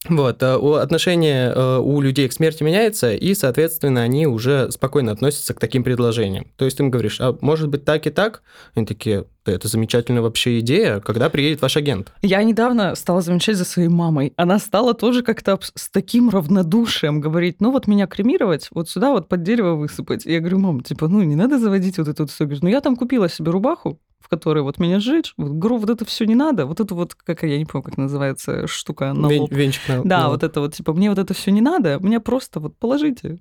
Вот, 0.10 0.44
э, 0.44 0.56
отношение 0.82 1.52
э, 1.54 1.78
у 1.78 2.02
людей 2.02 2.28
к 2.28 2.34
смерти 2.34 2.64
меняется, 2.64 3.14
и, 3.14 3.34
соответственно, 3.34 4.02
они 4.02 4.28
уже 4.28 4.70
спокойно 4.72 5.12
относятся 5.12 5.54
к 5.54 5.60
таким 5.60 5.84
предложениям. 5.84 6.48
То 6.58 6.66
есть 6.66 6.78
ты 6.78 6.84
им 6.84 6.92
говоришь, 6.92 7.22
а 7.22 7.38
может 7.40 7.70
быть 7.70 7.86
так 7.86 8.06
и 8.06 8.10
так? 8.10 8.44
Они 8.76 8.86
такие, 8.86 9.26
да 9.46 9.54
это 9.54 9.68
замечательная 9.70 10.22
вообще 10.22 10.60
идея, 10.60 11.00
когда 11.00 11.30
приедет 11.30 11.62
ваш 11.62 11.78
агент? 11.78 12.12
Я 12.22 12.44
недавно 12.44 12.96
стала 12.96 13.22
замечать 13.22 13.56
за 13.56 13.66
своей 13.66 13.90
мамой. 13.90 14.34
Она 14.36 14.60
стала 14.60 14.94
тоже 14.94 15.24
как-то 15.24 15.58
с 15.62 15.90
таким 15.90 16.30
равнодушием 16.30 17.22
говорить, 17.22 17.62
ну 17.62 17.72
вот 17.72 17.88
меня 17.88 18.06
кремировать, 18.08 18.68
вот 18.72 18.90
сюда 18.90 19.12
вот 19.12 19.30
под 19.30 19.44
дерево 19.44 19.76
высыпать. 19.76 20.26
И 20.26 20.34
я 20.34 20.40
говорю, 20.40 20.60
мам, 20.60 20.82
типа, 20.82 21.08
ну 21.08 21.22
не 21.24 21.36
надо 21.36 21.60
заводить 21.60 21.98
вот 21.98 22.08
эту 22.10 22.24
вот 22.24 22.32
всё». 22.32 22.44
Говорит, 22.44 22.64
ну 22.64 22.70
я 22.70 22.82
там 22.82 22.98
купила 22.98 23.30
себе 23.30 23.52
рубаху, 23.52 24.00
в 24.24 24.30
которой 24.30 24.64
вот 24.64 24.80
меня 24.80 25.00
сжечь, 25.00 25.34
вот, 25.38 25.52
говорю, 25.52 25.78
вот 25.78 25.90
это 25.90 26.06
все 26.06 26.26
не 26.26 26.36
надо, 26.36 26.66
вот 26.66 26.80
это 26.80 26.96
вот, 26.96 27.14
как 27.14 27.44
я 27.44 27.58
не 27.58 27.66
помню, 27.66 27.84
как 27.84 27.98
называется 27.98 28.66
штука 28.68 29.14
на 29.14 29.28
Вен- 29.28 29.42
лоб. 29.42 29.52
Венчик 29.52 29.82
на- 29.90 30.04
Да, 30.04 30.20
на 30.22 30.30
вот 30.30 30.44
это 30.44 30.62
вот, 30.62 30.74
типа, 30.74 30.94
мне 30.94 31.10
вот 31.10 31.20
это 31.20 31.34
все 31.34 31.52
не 31.52 31.62
надо, 31.62 32.00
мне 32.00 32.20
просто 32.20 32.60
вот 32.60 32.78
положите 32.78 33.40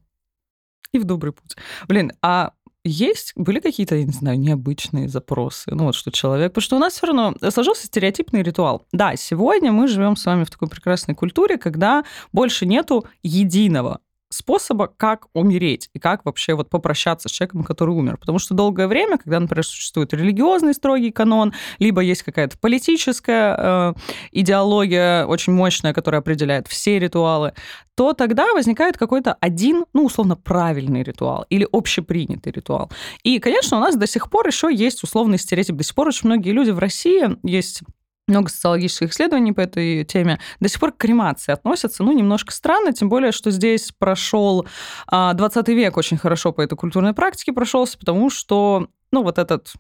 и 0.93 0.99
в 0.99 1.05
добрый 1.05 1.33
путь. 1.33 1.57
Блин, 1.89 2.13
а 2.21 2.53
есть, 2.85 3.33
были 3.37 3.61
какие-то, 3.61 3.95
я 3.95 4.05
не 4.05 4.13
знаю, 4.13 4.39
необычные 4.39 5.09
запросы? 5.09 5.73
Ну 5.73 5.85
вот 5.85 5.95
что 5.95 6.11
человек... 6.11 6.51
Потому 6.53 6.63
что 6.63 6.77
у 6.77 6.79
нас 6.81 6.95
все 6.95 7.07
равно 7.07 7.35
сложился 7.51 7.87
стереотипный 7.87 8.43
ритуал. 8.43 8.87
Да, 8.93 9.15
сегодня 9.15 9.71
мы 9.71 9.87
живем 9.87 10.17
с 10.17 10.27
вами 10.27 10.43
в 10.45 10.51
такой 10.51 10.69
прекрасной 10.69 11.15
культуре, 11.15 11.59
когда 11.59 12.05
больше 12.33 12.67
нету 12.67 13.07
единого 13.23 14.01
способа, 14.33 14.93
как 14.97 15.27
умереть 15.35 15.91
и 15.95 15.99
как 15.99 16.25
вообще 16.25 16.55
вот 16.55 16.71
попрощаться 16.71 17.29
с 17.29 17.33
человеком, 17.33 17.65
который 17.65 17.95
умер. 17.95 18.17
Потому 18.17 18.39
что 18.39 18.55
долгое 18.55 18.89
время, 18.89 19.19
когда, 19.19 19.39
например, 19.41 19.65
существует 19.65 20.13
религиозный 20.13 20.75
строгий 20.75 21.11
канон, 21.11 21.53
либо 21.79 22.01
есть 22.01 22.23
какая-то 22.23 22.59
политическая 22.59 23.57
э, 23.59 23.95
идеология 24.33 25.27
очень 25.27 25.53
мощная, 25.53 25.93
которая 25.93 26.21
определяет 26.21 26.67
все 26.69 26.99
ритуалы, 26.99 27.53
то 27.95 28.15
тогда 28.15 28.53
возникает 28.55 28.97
какой-то 28.97 29.35
один, 29.41 29.85
ну, 29.93 30.07
условно, 30.07 30.37
правильный 30.37 31.03
ритуал 31.03 31.45
или 31.51 31.69
общепринятый 31.71 32.53
ритуал. 32.53 32.91
И, 33.23 33.39
конечно, 33.39 33.77
у 33.77 33.81
нас 33.81 33.97
до 33.97 34.07
сих 34.07 34.31
пор 34.31 34.47
еще 34.47 34.75
есть 34.75 35.03
условный 35.03 35.39
стереотип. 35.39 35.77
До 35.77 35.85
сих 35.85 35.95
пор 35.95 36.09
очень 36.09 36.29
многие 36.29 36.51
люди 36.51 36.71
в 36.71 36.79
России, 36.79 37.37
есть 37.43 37.83
много 38.29 38.49
социологических 38.49 39.11
исследований 39.11 39.53
по 39.53 39.61
этой 39.61 40.05
теме, 40.05 40.39
до 40.61 40.69
сих 40.69 40.81
пор 40.81 40.93
к 40.93 40.99
кремации 40.99 41.53
относятся, 41.53 42.03
ну, 42.03 42.13
немножко 42.13 42.53
странно, 42.53 42.93
тем 42.93 43.09
более, 43.09 43.33
что 43.33 43.51
здесь 43.51 43.93
прошел 43.99 44.67
а, 45.07 45.35
20 45.35 45.69
век 45.69 45.97
очень 45.97 46.17
хорошо 46.17 46.53
по 46.53 46.61
этой 46.61 46.77
культурной 46.77 47.15
практике 47.15 47.53
прошелся, 47.53 47.99
потому 47.99 48.31
что, 48.31 48.89
ну, 49.11 49.23
вот 49.23 49.39
этот 49.39 49.73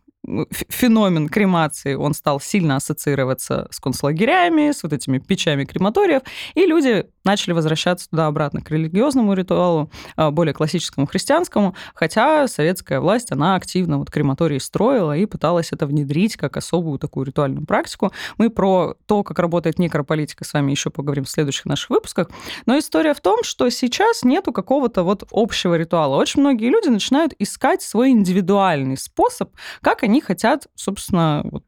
феномен 0.68 1.28
кремации, 1.28 1.94
он 1.94 2.14
стал 2.14 2.40
сильно 2.40 2.76
ассоциироваться 2.76 3.66
с 3.70 3.80
концлагерями, 3.80 4.70
с 4.70 4.82
вот 4.82 4.92
этими 4.92 5.18
печами 5.18 5.64
крематориев, 5.64 6.22
и 6.54 6.64
люди 6.64 7.06
начали 7.24 7.52
возвращаться 7.52 8.08
туда-обратно 8.08 8.60
к 8.60 8.70
религиозному 8.70 9.34
ритуалу, 9.34 9.90
а, 10.16 10.30
более 10.30 10.54
классическому 10.54 11.06
христианскому, 11.06 11.74
хотя 11.94 12.46
советская 12.48 13.00
власть, 13.00 13.32
она 13.32 13.56
активно 13.56 13.98
вот 13.98 14.10
крематории 14.10 14.58
строила 14.58 15.16
и 15.16 15.26
пыталась 15.26 15.72
это 15.72 15.86
внедрить 15.86 16.36
как 16.36 16.56
особую 16.56 16.98
такую 16.98 17.26
ритуальную 17.26 17.66
практику. 17.66 18.12
Мы 18.38 18.50
про 18.50 18.94
то, 19.06 19.22
как 19.22 19.38
работает 19.38 19.78
некрополитика, 19.78 20.44
с 20.44 20.52
вами 20.52 20.70
еще 20.70 20.90
поговорим 20.90 21.24
в 21.24 21.30
следующих 21.30 21.66
наших 21.66 21.90
выпусках. 21.90 22.30
Но 22.66 22.78
история 22.78 23.14
в 23.14 23.20
том, 23.20 23.42
что 23.42 23.68
сейчас 23.70 24.22
нету 24.22 24.52
какого-то 24.52 25.02
вот 25.02 25.24
общего 25.32 25.74
ритуала. 25.74 26.16
Очень 26.16 26.40
многие 26.40 26.68
люди 26.68 26.88
начинают 26.88 27.32
искать 27.38 27.82
свой 27.82 28.10
индивидуальный 28.10 28.96
способ, 28.96 29.50
как 29.80 30.02
они 30.02 30.11
хотят, 30.20 30.66
собственно, 30.74 31.42
вот 31.44 31.64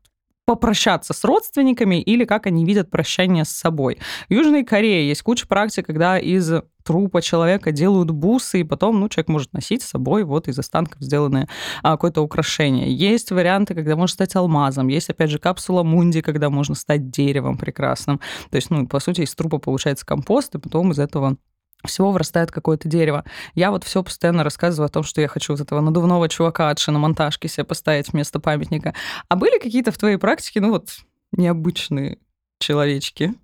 попрощаться 0.46 1.14
с 1.14 1.24
родственниками 1.24 2.00
или 2.00 2.24
как 2.24 2.46
они 2.46 2.64
видят 2.64 2.90
прощание 2.90 3.44
с 3.44 3.48
собой. 3.48 3.98
В 4.28 4.32
Южной 4.32 4.64
Корее 4.64 5.08
есть 5.08 5.22
куча 5.22 5.46
практик, 5.46 5.86
когда 5.86 6.18
из 6.18 6.52
трупа 6.84 7.22
человека 7.22 7.72
делают 7.72 8.10
бусы, 8.10 8.60
и 8.60 8.64
потом, 8.64 9.00
ну, 9.00 9.08
человек 9.08 9.28
может 9.28 9.52
носить 9.54 9.82
с 9.82 9.88
собой 9.88 10.24
вот 10.24 10.48
из 10.48 10.58
останков 10.58 11.00
сделанное 11.00 11.48
а, 11.82 11.92
какое-то 11.92 12.20
украшение. 12.20 12.94
Есть 12.94 13.30
варианты, 13.30 13.74
когда 13.74 13.96
можно 13.96 14.12
стать 14.12 14.36
алмазом. 14.36 14.88
Есть, 14.88 15.08
опять 15.08 15.30
же, 15.30 15.38
капсула 15.38 15.82
Мунди, 15.82 16.20
когда 16.20 16.50
можно 16.50 16.74
стать 16.74 17.10
деревом 17.10 17.56
прекрасным. 17.56 18.20
То 18.50 18.56
есть, 18.56 18.68
ну, 18.68 18.86
по 18.86 19.00
сути, 19.00 19.22
из 19.22 19.34
трупа 19.34 19.58
получается 19.58 20.04
компост, 20.04 20.54
и 20.54 20.58
потом 20.58 20.92
из 20.92 20.98
этого 20.98 21.38
всего 21.86 22.12
вырастает 22.12 22.50
какое-то 22.50 22.88
дерево. 22.88 23.24
Я 23.54 23.70
вот 23.70 23.84
все 23.84 24.02
постоянно 24.02 24.44
рассказываю 24.44 24.86
о 24.86 24.90
том, 24.90 25.02
что 25.02 25.20
я 25.20 25.28
хочу 25.28 25.52
вот 25.52 25.60
этого 25.60 25.80
надувного 25.80 26.28
чувака 26.28 26.70
от 26.70 26.78
шиномонтажки 26.78 27.46
себе 27.46 27.64
поставить 27.64 28.12
вместо 28.12 28.40
памятника. 28.40 28.94
А 29.28 29.36
были 29.36 29.58
какие-то 29.58 29.92
в 29.92 29.98
твоей 29.98 30.16
практике, 30.16 30.60
ну 30.60 30.70
вот, 30.70 30.90
необычные 31.32 32.18
человечки? 32.58 33.34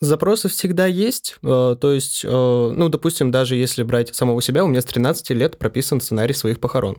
Запросы 0.00 0.48
всегда 0.48 0.86
есть. 0.86 1.36
э, 1.42 1.76
То 1.80 1.92
есть, 1.92 2.22
э, 2.24 2.28
ну, 2.28 2.88
допустим, 2.88 3.30
даже 3.30 3.56
если 3.56 3.82
брать 3.82 4.14
самого 4.14 4.42
себя, 4.42 4.64
у 4.64 4.68
меня 4.68 4.80
с 4.82 4.84
13 4.84 5.30
лет 5.30 5.58
прописан 5.58 6.00
сценарий 6.00 6.34
своих 6.34 6.60
похорон. 6.60 6.98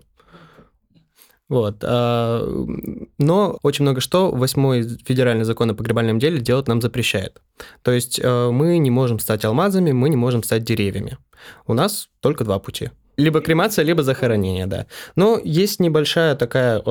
Вот. 1.50 1.77
а, 1.84 2.46
Но 3.18 3.58
очень 3.63 3.84
много 3.84 4.01
что 4.01 4.32
восьмой 4.32 4.84
федеральный 4.84 5.46
закон 5.46 5.72
о 5.72 5.74
погребальном 5.74 6.20
деле 6.20 6.39
делать 6.39 6.68
нам 6.68 6.82
запрещает. 6.82 7.42
То 7.84 7.92
есть 7.92 8.20
э, 8.22 8.50
мы 8.51 8.77
не 8.77 8.92
можем 8.92 9.20
стать 9.20 9.46
алмазами, 9.46 9.92
мы 9.92 10.10
не 10.10 10.18
можем 10.18 10.44
стать 10.44 10.63
деревьями. 10.63 11.18
У 11.66 11.74
нас 11.74 12.10
только 12.20 12.44
два 12.44 12.60
пути. 12.60 12.92
Либо 13.16 13.42
кремация, 13.42 13.84
либо 13.84 14.04
захоронение, 14.04 14.68
да. 14.68 14.86
Но 15.16 15.39
есть 15.44 15.80
небольшая 15.80 16.36
такая 16.36 16.82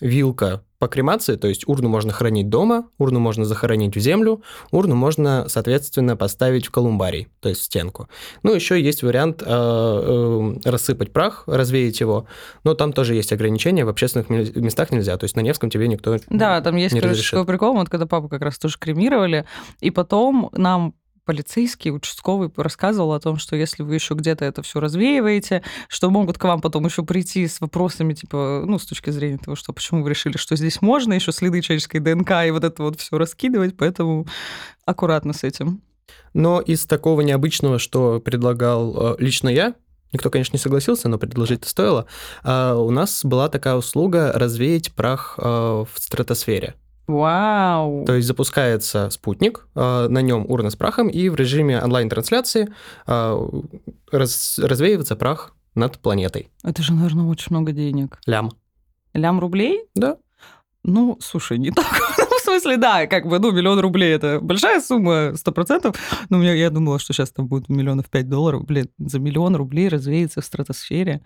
вилка 0.00 0.62
по 0.78 0.86
кремации, 0.86 1.34
то 1.34 1.48
есть 1.48 1.66
урну 1.66 1.88
можно 1.88 2.12
хранить 2.12 2.48
дома, 2.48 2.88
урну 2.98 3.18
можно 3.18 3.44
захоронить 3.44 3.96
в 3.96 4.00
землю, 4.00 4.42
урну 4.70 4.94
можно, 4.94 5.46
соответственно, 5.48 6.16
поставить 6.16 6.66
в 6.66 6.70
колумбарий, 6.70 7.26
то 7.40 7.48
есть 7.48 7.62
в 7.62 7.64
стенку. 7.64 8.08
Ну, 8.44 8.54
еще 8.54 8.80
есть 8.80 9.02
вариант 9.02 9.42
э, 9.44 9.46
э, 9.48 10.54
рассыпать 10.64 11.12
прах, 11.12 11.42
развеять 11.48 11.98
его, 11.98 12.26
но 12.62 12.74
там 12.74 12.92
тоже 12.92 13.16
есть 13.16 13.32
ограничения, 13.32 13.84
в 13.84 13.88
общественных 13.88 14.28
ме- 14.30 14.52
местах 14.54 14.92
нельзя, 14.92 15.16
то 15.16 15.24
есть 15.24 15.34
на 15.34 15.40
Невском 15.40 15.68
тебе 15.68 15.88
никто 15.88 16.16
Да, 16.28 16.60
там 16.60 16.76
есть, 16.76 16.94
не 16.94 17.00
короче, 17.00 17.14
разрешит. 17.14 17.30
такой 17.32 17.46
прикол, 17.46 17.74
вот 17.74 17.88
когда 17.88 18.06
папу 18.06 18.28
как 18.28 18.42
раз 18.42 18.56
тоже 18.58 18.78
кремировали, 18.78 19.46
и 19.80 19.90
потом 19.90 20.50
нам 20.52 20.94
полицейский, 21.28 21.90
участковый 21.90 22.50
рассказывал 22.56 23.12
о 23.12 23.20
том, 23.20 23.36
что 23.36 23.54
если 23.54 23.82
вы 23.82 23.96
еще 23.96 24.14
где-то 24.14 24.46
это 24.46 24.62
все 24.62 24.80
развеиваете, 24.80 25.62
что 25.86 26.08
могут 26.08 26.38
к 26.38 26.44
вам 26.44 26.62
потом 26.62 26.86
еще 26.86 27.02
прийти 27.02 27.46
с 27.46 27.60
вопросами, 27.60 28.14
типа, 28.14 28.64
ну, 28.66 28.78
с 28.78 28.86
точки 28.86 29.10
зрения 29.10 29.36
того, 29.36 29.54
что 29.54 29.74
почему 29.74 30.02
вы 30.02 30.08
решили, 30.08 30.38
что 30.38 30.56
здесь 30.56 30.80
можно 30.80 31.12
еще 31.12 31.30
следы 31.30 31.60
человеческой 31.60 31.98
ДНК 31.98 32.30
и 32.46 32.50
вот 32.50 32.64
это 32.64 32.82
вот 32.82 32.98
все 32.98 33.18
раскидывать, 33.18 33.76
поэтому 33.76 34.26
аккуратно 34.86 35.34
с 35.34 35.44
этим. 35.44 35.82
Но 36.32 36.62
из 36.62 36.86
такого 36.86 37.20
необычного, 37.20 37.78
что 37.78 38.20
предлагал 38.20 39.12
э, 39.12 39.16
лично 39.18 39.50
я, 39.50 39.74
никто, 40.14 40.30
конечно, 40.30 40.56
не 40.56 40.60
согласился, 40.60 41.10
но 41.10 41.18
предложить-то 41.18 41.68
стоило, 41.68 42.06
а, 42.42 42.74
у 42.74 42.90
нас 42.90 43.22
была 43.22 43.50
такая 43.50 43.74
услуга 43.74 44.32
развеять 44.34 44.94
прах 44.94 45.34
э, 45.36 45.42
в 45.42 45.90
стратосфере. 45.96 46.74
Вау! 47.08 48.04
То 48.04 48.14
есть 48.14 48.28
запускается 48.28 49.08
спутник, 49.10 49.66
э, 49.74 50.06
на 50.08 50.20
нем 50.22 50.44
урна 50.48 50.70
с 50.70 50.76
прахом, 50.76 51.08
и 51.08 51.28
в 51.30 51.34
режиме 51.34 51.80
онлайн-трансляции 51.82 52.68
э, 53.06 53.50
раз- 54.12 54.58
развеивается 54.58 55.16
прах 55.16 55.54
над 55.74 55.98
планетой. 55.98 56.50
Это 56.62 56.82
же, 56.82 56.92
наверное, 56.92 57.24
очень 57.24 57.48
много 57.50 57.72
денег. 57.72 58.18
Лям. 58.26 58.52
Лям 59.14 59.40
рублей? 59.40 59.84
Да. 59.94 60.18
Ну, 60.84 61.16
слушай, 61.20 61.58
не 61.58 61.70
так. 61.70 61.86
Смысле, 62.58 62.76
да, 62.76 63.06
как 63.06 63.28
бы, 63.28 63.38
ну, 63.38 63.52
миллион 63.52 63.78
рублей 63.78 64.12
это 64.12 64.40
большая 64.40 64.80
сумма, 64.80 65.36
сто 65.36 65.52
процентов. 65.52 65.94
Но 66.28 66.42
я, 66.42 66.54
я 66.54 66.70
думала, 66.70 66.98
что 66.98 67.12
сейчас 67.12 67.30
там 67.30 67.46
будет 67.46 67.68
миллионов 67.68 68.10
пять 68.10 68.28
долларов. 68.28 68.64
Блин, 68.66 68.88
за 68.98 69.20
миллион 69.20 69.54
рублей 69.54 69.88
развеется 69.88 70.40
в 70.40 70.44
стратосфере. 70.44 71.22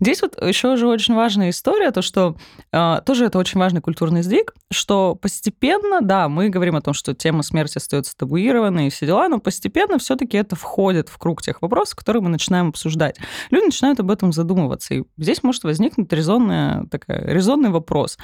Здесь 0.00 0.22
вот 0.22 0.40
еще 0.40 0.76
же 0.76 0.86
очень 0.86 1.14
важная 1.14 1.50
история, 1.50 1.90
то, 1.90 2.02
что 2.02 2.36
э, 2.70 3.00
тоже 3.04 3.24
это 3.24 3.36
очень 3.38 3.58
важный 3.58 3.80
культурный 3.80 4.22
сдвиг, 4.22 4.54
что 4.70 5.16
постепенно, 5.16 6.02
да, 6.02 6.28
мы 6.28 6.50
говорим 6.50 6.76
о 6.76 6.80
том, 6.82 6.94
что 6.94 7.14
тема 7.14 7.42
смерти 7.42 7.78
остается 7.78 8.16
табуированной 8.16 8.86
и 8.86 8.90
все 8.90 9.06
дела, 9.06 9.28
но 9.28 9.40
постепенно 9.40 9.98
все-таки 9.98 10.36
это 10.36 10.54
входит 10.54 11.08
в 11.08 11.18
круг 11.18 11.42
тех 11.42 11.62
вопросов, 11.62 11.96
которые 11.96 12.22
мы 12.22 12.28
начинаем 12.28 12.68
обсуждать. 12.68 13.16
Люди 13.50 13.64
начинают 13.64 13.98
об 13.98 14.08
этом 14.12 14.32
задумываться. 14.32 14.94
И 14.94 15.02
здесь 15.18 15.42
может 15.42 15.64
возникнуть 15.64 16.12
резонная, 16.12 16.86
такая, 16.92 17.26
резонный 17.26 17.70
вопрос 17.70 18.18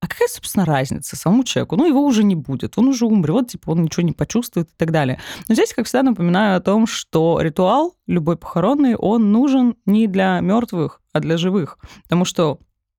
а 0.00 0.08
какая, 0.08 0.28
собственно, 0.28 0.66
разница 0.66 1.16
самому 1.16 1.42
человеку? 1.44 1.76
Ну, 1.76 1.86
его 1.86 2.04
уже 2.04 2.22
не 2.22 2.34
будет, 2.34 2.76
он 2.76 2.88
уже 2.88 3.06
умрет, 3.06 3.48
типа 3.48 3.70
он 3.70 3.82
ничего 3.82 4.02
не 4.02 4.12
почувствует 4.12 4.68
и 4.68 4.74
так 4.76 4.90
далее. 4.90 5.20
Но 5.48 5.54
здесь, 5.54 5.72
как 5.72 5.86
всегда, 5.86 6.02
напоминаю 6.02 6.56
о 6.56 6.60
том, 6.60 6.86
что 6.86 7.40
ритуал, 7.40 7.96
любой 8.06 8.36
похоронный, 8.36 8.94
он 8.94 9.32
нужен 9.32 9.76
не 9.86 10.06
для 10.06 10.40
мертвых, 10.40 11.00
а 11.12 11.20
для 11.20 11.38
живых. 11.38 11.78
Потому 12.02 12.24
что 12.24 12.58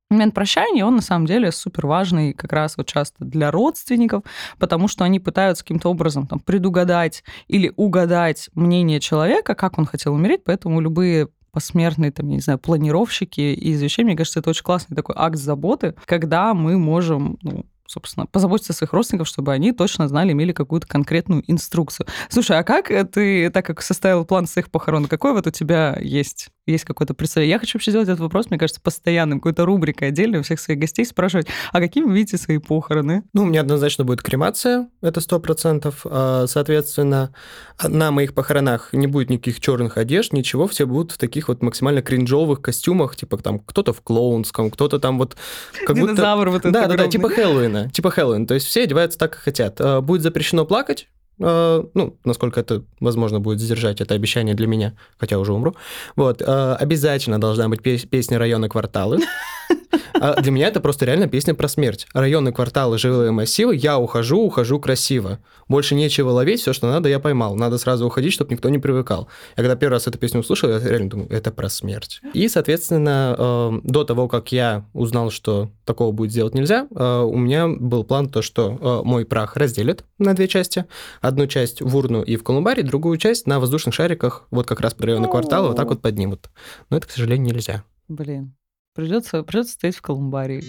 момент 0.10 0.34
прощания, 0.34 0.86
он 0.86 0.96
на 0.96 1.01
самом 1.01 1.25
деле 1.25 1.51
супер 1.51 1.86
важный 1.86 2.34
как 2.34 2.54
раз 2.54 2.77
вот 2.77 2.88
часто 2.88 3.25
для 3.25 3.51
родственников, 3.51 4.24
потому 4.58 4.88
что 4.88 5.04
они 5.04 5.20
пытаются 5.20 5.63
каким-то 5.63 5.89
образом 5.89 6.27
там 6.27 6.39
предугадать 6.39 7.24
или 7.48 7.72
угадать 7.75 8.50
мнение 8.54 9.00
человека, 9.00 9.54
как 9.54 9.77
он 9.77 9.86
хотел 9.86 10.13
умереть, 10.13 10.44
поэтому 10.44 10.80
любые 10.80 11.30
посмертные, 11.57 12.11
там, 12.11 12.27
я 12.27 12.35
не 12.35 12.39
знаю, 12.39 12.59
планировщики 12.59 13.41
из 13.41 13.81
вещей. 13.81 14.05
Мне 14.05 14.15
кажется, 14.15 14.41
это 14.41 14.51
очень 14.51 14.61
классный 14.61 14.95
такой 14.95 15.15
акт 15.17 15.37
заботы, 15.37 15.95
когда 16.05 16.53
мы 16.53 16.77
можем 16.77 17.39
ну, 17.41 17.65
собственно, 17.88 18.25
позаботиться 18.25 18.74
о 18.74 18.75
своих 18.75 18.94
родственников, 18.94 19.27
чтобы 19.27 19.53
они 19.53 19.72
точно 19.72 20.08
знали, 20.08 20.34
имели 20.34 20.51
какую-то 20.51 20.88
конкретную 20.88 21.44
инструкцию. 21.48 22.06
Слушай, 22.29 22.60
а 22.60 22.63
как 22.63 22.89
ты, 23.12 23.50
так 23.50 23.65
как 23.65 23.82
составил 23.82 24.25
план 24.25 24.46
своих 24.46 24.70
похорон, 24.70 25.06
какой 25.08 25.34
вот 25.34 25.48
у 25.48 25.51
тебя 25.51 25.98
есть? 26.01 26.50
Есть 26.65 26.84
какое-то 26.84 27.13
представление? 27.13 27.53
Я 27.53 27.60
хочу 27.60 27.77
вообще 27.77 27.91
сделать 27.91 28.10
этот 28.10 28.20
вопрос, 28.20 28.50
мне 28.50 28.60
кажется, 28.60 28.82
постоянным, 28.82 29.39
какой-то 29.39 29.65
рубрикой 29.65 30.10
отдельно 30.10 30.39
у 30.39 30.44
всех 30.44 30.60
своих 30.60 30.79
гостей 30.79 31.06
спрашивать, 31.06 31.48
а 31.72 31.79
какими 31.79 32.06
вы 32.06 32.13
видите 32.13 32.38
свои 32.38 32.58
похороны? 32.58 33.24
Ну, 33.32 33.44
у 33.44 33.46
меня 33.46 33.62
однозначно 33.62 34.03
будет 34.03 34.22
кремация, 34.22 34.89
это 35.01 35.22
сто 35.22 35.39
процентов. 35.39 36.01
А, 36.03 36.46
соответственно, 36.48 37.34
на 37.82 38.12
моих 38.12 38.34
похоронах 38.34 38.89
не 38.91 39.08
будет 39.08 39.29
никаких 39.29 39.62
черных 39.62 39.98
одежд, 39.98 40.34
ничего, 40.34 40.67
все 40.67 40.86
будут 40.86 41.13
в 41.13 41.17
таких 41.17 41.48
вот 41.48 41.62
максимально 41.62 42.01
кринжовых 42.01 42.62
костюмах, 42.62 43.15
типа 43.15 43.38
там 43.38 43.60
кто-то 43.60 43.94
в 43.94 44.01
клоунском, 44.01 44.70
кто-то 44.70 45.00
там 45.00 45.17
вот... 45.17 45.38
Как 45.86 45.96
Динозавр 45.96 46.51
будто... 46.51 46.67
вот 46.67 46.74
Да, 46.74 46.88
да, 46.88 46.98
да, 46.98 47.08
типа 47.08 47.29
Хэллоуин 47.29 47.76
Хэллоуина, 47.77 47.91
типа 47.91 48.12
Хэллоуин. 48.12 48.48
То 48.48 48.53
есть 48.53 48.67
все 48.67 48.84
одеваются 48.84 49.19
так, 49.19 49.34
как 49.34 49.41
хотят. 49.41 49.79
А, 49.79 50.01
будет 50.01 50.22
запрещено 50.22 50.65
плакать, 50.65 51.07
а, 51.41 51.86
ну, 51.93 52.17
насколько 52.24 52.60
это 52.60 52.84
возможно 53.00 53.39
будет 53.39 53.60
сдержать 53.60 54.01
это 54.01 54.15
обещание 54.15 54.55
для 54.55 54.67
меня, 54.67 54.96
хотя 55.17 55.38
уже 55.38 55.53
умру. 55.53 55.75
Вот, 56.15 56.41
а, 56.46 56.75
обязательно 56.75 57.39
должна 57.39 57.69
быть 57.69 57.81
песня 57.81 58.38
района 58.39 58.69
кварталы. 58.69 59.19
А 60.13 60.42
для 60.42 60.51
меня 60.51 60.68
это 60.68 60.80
просто 60.80 61.06
реально 61.06 61.27
песня 61.27 61.54
про 61.54 61.68
смерть. 61.68 62.08
Районы, 62.13 62.51
кварталы, 62.51 62.98
жилые 62.98 63.32
массивы, 63.32 63.75
я 63.75 64.00
ухожу, 64.00 64.42
ухожу 64.42 64.80
красиво. 64.80 65.39
Больше 65.68 65.96
нечего 65.96 66.30
ловить, 66.30 66.62
все, 66.62 66.74
что 66.74 66.88
надо, 66.88 67.10
я 67.10 67.20
поймал. 67.20 67.56
Надо 67.56 67.77
сразу 67.77 68.08
уходить, 68.08 68.34
чтобы 68.34 68.51
никто 68.51 68.70
не 68.70 68.80
привыкал. 68.80 69.27
Я 69.56 69.63
когда 69.63 69.75
первый 69.75 69.94
раз 69.94 70.08
эту 70.08 70.18
песню 70.18 70.42
услышал, 70.42 70.70
я 70.70 70.80
реально 70.80 71.10
думаю, 71.10 71.32
это 71.32 71.51
про 71.51 71.70
смерть. 71.70 72.22
И, 72.34 72.48
соответственно, 72.48 73.36
э, 73.38 73.80
до 73.84 74.04
того, 74.04 74.27
как 74.27 74.51
я 74.51 74.86
узнал, 74.94 75.32
что 75.32 75.70
такого 75.86 76.12
будет 76.12 76.32
сделать 76.32 76.54
нельзя, 76.54 76.88
э, 76.89 77.22
у 77.22 77.38
меня 77.38 77.68
был 77.68 78.04
план 78.04 78.30
то, 78.30 78.42
что 78.42 78.77
э, 78.80 79.08
мой 79.08 79.25
прах 79.25 79.56
разделят 79.56 80.04
на 80.18 80.34
две 80.34 80.48
части. 80.48 80.86
Одну 81.22 81.48
часть 81.48 81.82
в 81.82 81.96
урну 81.96 82.22
и 82.22 82.36
в 82.36 82.44
колумбарий, 82.44 82.84
другую 82.84 83.18
часть 83.18 83.48
на 83.48 83.60
воздушных 83.60 83.94
шариках, 83.94 84.48
вот 84.51 84.68
как 84.68 84.82
раз 84.82 84.94
про 84.94 85.08
районы 85.08 85.27
квартала, 85.27 85.68
вот 85.68 85.77
так 85.77 85.88
вот 85.88 86.01
поднимут. 86.01 86.50
Но 86.89 86.98
это, 86.98 87.08
к 87.08 87.12
сожалению, 87.12 87.54
нельзя. 87.54 87.84
Блин. 88.08 88.56
Придется, 88.98 89.44
придется 89.44 89.74
стоять 89.74 89.96
в 89.96 90.01
колумбарии. 90.01 90.63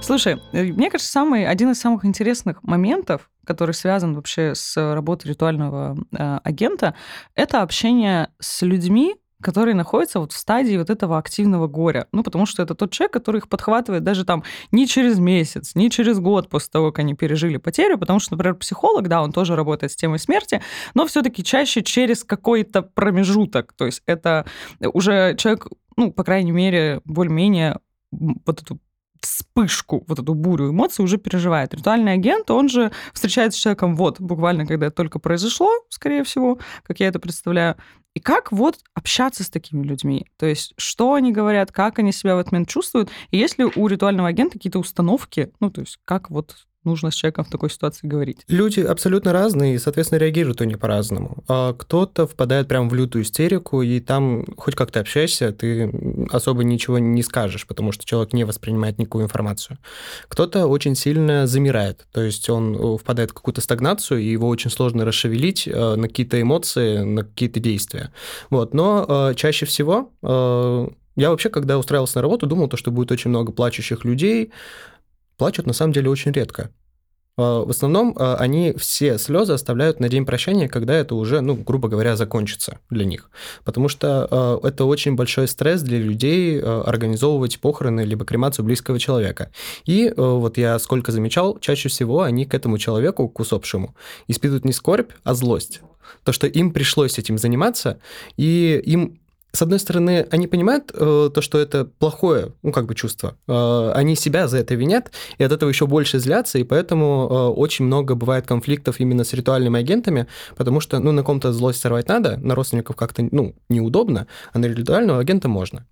Слушай, 0.00 0.40
э, 0.52 0.62
мне 0.72 0.90
кажется, 0.90 1.12
самый, 1.12 1.46
один 1.46 1.72
из 1.72 1.78
самых 1.78 2.06
интересных 2.06 2.62
моментов, 2.62 3.28
который 3.44 3.74
связан 3.74 4.14
вообще 4.14 4.54
с 4.54 4.74
работой 4.94 5.28
ритуального 5.28 5.98
э, 6.12 6.38
агента, 6.44 6.94
это 7.34 7.60
общение 7.60 8.30
с 8.40 8.62
людьми, 8.62 9.16
которые 9.42 9.74
находятся 9.74 10.20
вот 10.20 10.32
в 10.32 10.36
стадии 10.36 10.76
вот 10.76 10.90
этого 10.90 11.18
активного 11.18 11.68
горя. 11.68 12.08
Ну, 12.12 12.22
потому 12.22 12.46
что 12.46 12.62
это 12.62 12.74
тот 12.74 12.90
человек, 12.90 13.12
который 13.12 13.38
их 13.38 13.48
подхватывает 13.48 14.02
даже 14.02 14.24
там 14.24 14.42
не 14.72 14.86
через 14.86 15.18
месяц, 15.18 15.74
не 15.74 15.90
через 15.90 16.18
год 16.18 16.48
после 16.48 16.70
того, 16.70 16.90
как 16.90 17.00
они 17.00 17.14
пережили 17.14 17.56
потерю, 17.56 17.98
потому 17.98 18.18
что, 18.18 18.34
например, 18.34 18.56
психолог, 18.56 19.08
да, 19.08 19.22
он 19.22 19.32
тоже 19.32 19.54
работает 19.54 19.92
с 19.92 19.96
темой 19.96 20.18
смерти, 20.18 20.62
но 20.94 21.06
все 21.06 21.22
таки 21.22 21.44
чаще 21.44 21.82
через 21.82 22.24
какой-то 22.24 22.82
промежуток. 22.82 23.72
То 23.74 23.86
есть 23.86 24.02
это 24.06 24.44
уже 24.80 25.36
человек, 25.36 25.68
ну, 25.96 26.12
по 26.12 26.24
крайней 26.24 26.52
мере, 26.52 27.00
более-менее 27.04 27.78
вот 28.10 28.62
эту 28.62 28.80
вспышку, 29.20 30.04
вот 30.06 30.18
эту 30.18 30.34
бурю 30.34 30.70
эмоций 30.70 31.04
уже 31.04 31.18
переживает. 31.18 31.74
Ритуальный 31.74 32.12
агент, 32.12 32.50
он 32.50 32.68
же 32.68 32.92
встречается 33.12 33.58
с 33.58 33.62
человеком 33.62 33.96
вот, 33.96 34.20
буквально, 34.20 34.66
когда 34.66 34.86
это 34.86 34.96
только 34.96 35.18
произошло, 35.18 35.68
скорее 35.88 36.24
всего, 36.24 36.58
как 36.82 37.00
я 37.00 37.08
это 37.08 37.18
представляю, 37.18 37.76
и 38.18 38.20
как 38.20 38.50
вот 38.50 38.80
общаться 38.94 39.44
с 39.44 39.48
такими 39.48 39.84
людьми? 39.84 40.26
То 40.38 40.46
есть, 40.46 40.74
что 40.76 41.14
они 41.14 41.30
говорят, 41.30 41.70
как 41.70 42.00
они 42.00 42.10
себя 42.10 42.34
в 42.34 42.40
этот 42.40 42.50
момент 42.50 42.68
чувствуют? 42.68 43.10
И 43.30 43.38
есть 43.38 43.58
ли 43.58 43.64
у 43.64 43.86
ритуального 43.86 44.28
агента 44.28 44.54
какие-то 44.54 44.80
установки? 44.80 45.52
Ну, 45.60 45.70
то 45.70 45.82
есть, 45.82 46.00
как 46.04 46.28
вот 46.28 46.66
нужно 46.88 47.10
с 47.10 47.14
человеком 47.14 47.44
в 47.44 47.50
такой 47.50 47.70
ситуации 47.70 48.06
говорить? 48.06 48.38
Люди 48.48 48.80
абсолютно 48.80 49.32
разные, 49.32 49.74
и, 49.74 49.78
соответственно, 49.78 50.18
реагируют 50.18 50.60
они 50.60 50.76
по-разному. 50.76 51.44
А 51.48 51.74
кто-то 51.74 52.26
впадает 52.26 52.68
прямо 52.68 52.88
в 52.88 52.94
лютую 52.94 53.22
истерику, 53.24 53.82
и 53.82 54.00
там 54.00 54.44
хоть 54.56 54.74
как 54.74 54.90
ты 54.90 54.98
общаешься, 54.98 55.52
ты 55.52 55.90
особо 56.30 56.64
ничего 56.64 56.98
не 56.98 57.22
скажешь, 57.22 57.66
потому 57.66 57.92
что 57.92 58.04
человек 58.04 58.32
не 58.32 58.44
воспринимает 58.44 58.98
никакую 58.98 59.24
информацию. 59.24 59.78
Кто-то 60.28 60.66
очень 60.66 60.94
сильно 60.94 61.46
замирает, 61.46 62.06
то 62.12 62.22
есть 62.22 62.48
он 62.50 62.74
э, 62.74 62.98
впадает 62.98 63.30
в 63.30 63.34
какую-то 63.34 63.60
стагнацию, 63.60 64.20
и 64.20 64.30
его 64.30 64.48
очень 64.48 64.70
сложно 64.70 65.04
расшевелить 65.04 65.68
э, 65.68 65.94
на 65.94 66.08
какие-то 66.08 66.40
эмоции, 66.40 66.98
на 66.98 67.22
какие-то 67.24 67.60
действия. 67.60 68.12
Вот. 68.50 68.74
Но 68.74 69.06
э, 69.08 69.34
чаще 69.36 69.66
всего 69.66 70.10
я 71.18 71.30
вообще, 71.30 71.50
когда 71.50 71.78
устраивался 71.78 72.18
на 72.18 72.22
работу, 72.22 72.46
думал, 72.46 72.68
то, 72.68 72.76
что 72.76 72.92
будет 72.92 73.10
очень 73.10 73.30
много 73.30 73.50
плачущих 73.50 74.04
людей, 74.04 74.52
плачут 75.36 75.66
на 75.66 75.72
самом 75.72 75.92
деле 75.92 76.10
очень 76.10 76.30
редко. 76.30 76.70
А, 77.38 77.64
в 77.64 77.70
основном 77.70 78.14
а, 78.18 78.36
они 78.36 78.74
все 78.76 79.16
слезы 79.16 79.52
оставляют 79.52 80.00
на 80.00 80.08
день 80.08 80.26
прощания, 80.26 80.68
когда 80.68 80.94
это 80.94 81.14
уже, 81.14 81.40
ну, 81.40 81.54
грубо 81.54 81.88
говоря, 81.88 82.16
закончится 82.16 82.78
для 82.90 83.04
них. 83.04 83.30
Потому 83.64 83.88
что 83.88 84.28
а, 84.30 84.60
это 84.66 84.84
очень 84.84 85.14
большой 85.14 85.48
стресс 85.48 85.80
для 85.82 85.98
людей 85.98 86.60
организовывать 86.60 87.60
похороны 87.60 88.00
либо 88.00 88.24
кремацию 88.24 88.64
близкого 88.64 88.98
человека. 88.98 89.50
И 89.84 90.12
вот 90.16 90.58
я 90.58 90.78
сколько 90.78 91.12
замечал, 91.12 91.58
чаще 91.60 91.88
всего 91.88 92.22
они 92.22 92.44
к 92.44 92.54
этому 92.54 92.78
человеку, 92.78 93.28
к 93.28 93.38
усопшему, 93.38 93.94
испытывают 94.26 94.64
не 94.64 94.72
скорбь, 94.72 95.12
а 95.22 95.34
злость. 95.34 95.80
То, 96.24 96.32
что 96.32 96.46
им 96.46 96.72
пришлось 96.72 97.18
этим 97.18 97.38
заниматься, 97.38 98.00
и 98.36 98.82
им 98.84 99.18
с 99.52 99.62
одной 99.62 99.78
стороны, 99.78 100.26
они 100.30 100.46
понимают 100.46 100.90
э, 100.94 101.30
то, 101.32 101.40
что 101.40 101.58
это 101.58 101.84
плохое, 101.84 102.52
ну, 102.62 102.70
как 102.70 102.86
бы 102.86 102.94
чувство. 102.94 103.36
Э, 103.46 103.92
они 103.94 104.14
себя 104.14 104.46
за 104.46 104.58
это 104.58 104.74
винят, 104.74 105.10
и 105.38 105.44
от 105.44 105.52
этого 105.52 105.68
еще 105.68 105.86
больше 105.86 106.18
злятся, 106.18 106.58
и 106.58 106.64
поэтому 106.64 107.28
э, 107.30 107.34
очень 107.58 107.86
много 107.86 108.14
бывает 108.14 108.46
конфликтов 108.46 109.00
именно 109.00 109.24
с 109.24 109.32
ритуальными 109.32 109.80
агентами, 109.80 110.26
потому 110.56 110.80
что, 110.80 110.98
ну, 110.98 111.12
на 111.12 111.22
ком-то 111.22 111.52
злость 111.52 111.80
сорвать 111.80 112.08
надо, 112.08 112.36
на 112.36 112.54
родственников 112.54 112.96
как-то, 112.96 113.26
ну, 113.30 113.54
неудобно, 113.68 114.26
а 114.52 114.58
на 114.58 114.66
ритуального 114.66 115.20
агента 115.20 115.48
можно. 115.48 115.86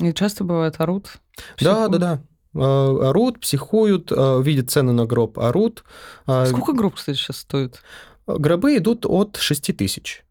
И 0.00 0.12
часто 0.14 0.44
бывает 0.44 0.76
орут? 0.78 1.18
Да, 1.60 1.88
да, 1.88 1.98
да. 1.98 2.22
Э, 2.54 3.08
орут, 3.08 3.40
психуют, 3.40 4.10
э, 4.10 4.42
видят 4.42 4.70
цены 4.70 4.92
на 4.92 5.06
гроб, 5.06 5.38
орут. 5.38 5.84
Э, 6.26 6.46
Сколько 6.46 6.72
гроб, 6.72 6.94
кстати, 6.94 7.16
сейчас 7.16 7.38
стоит? 7.38 7.82
Гробы 8.26 8.76
идут 8.76 9.04
от 9.06 9.36
6 9.36 9.76
тысяч. 9.76 10.24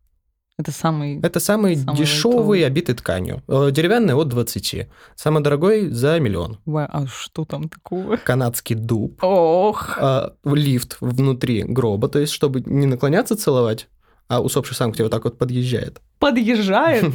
Это 0.61 0.71
самый... 0.71 1.19
Это 1.21 1.39
самый, 1.39 1.75
самый 1.75 1.97
дешевый, 1.97 2.35
лайтовый. 2.35 2.65
обитый 2.65 2.95
тканью. 2.95 3.43
Э, 3.47 3.69
деревянный 3.71 4.13
от 4.13 4.27
20. 4.29 4.87
Самый 5.15 5.43
дорогой 5.43 5.89
за 5.89 6.19
миллион. 6.19 6.59
А 6.67 7.05
что 7.07 7.45
там 7.45 7.67
такого? 7.69 8.17
Канадский 8.17 8.75
дуб. 8.75 9.23
Ох. 9.23 9.97
А, 9.99 10.33
лифт 10.43 10.97
внутри 11.01 11.63
гроба, 11.63 12.07
то 12.07 12.19
есть 12.19 12.31
чтобы 12.33 12.61
не 12.65 12.85
наклоняться 12.85 13.35
целовать, 13.35 13.87
а 14.31 14.39
усопший 14.39 14.77
сам 14.77 14.91
к 14.91 14.95
тебе 14.95 15.05
вот 15.05 15.11
так 15.11 15.25
вот 15.25 15.37
подъезжает. 15.37 15.99
Подъезжает? 16.19 17.03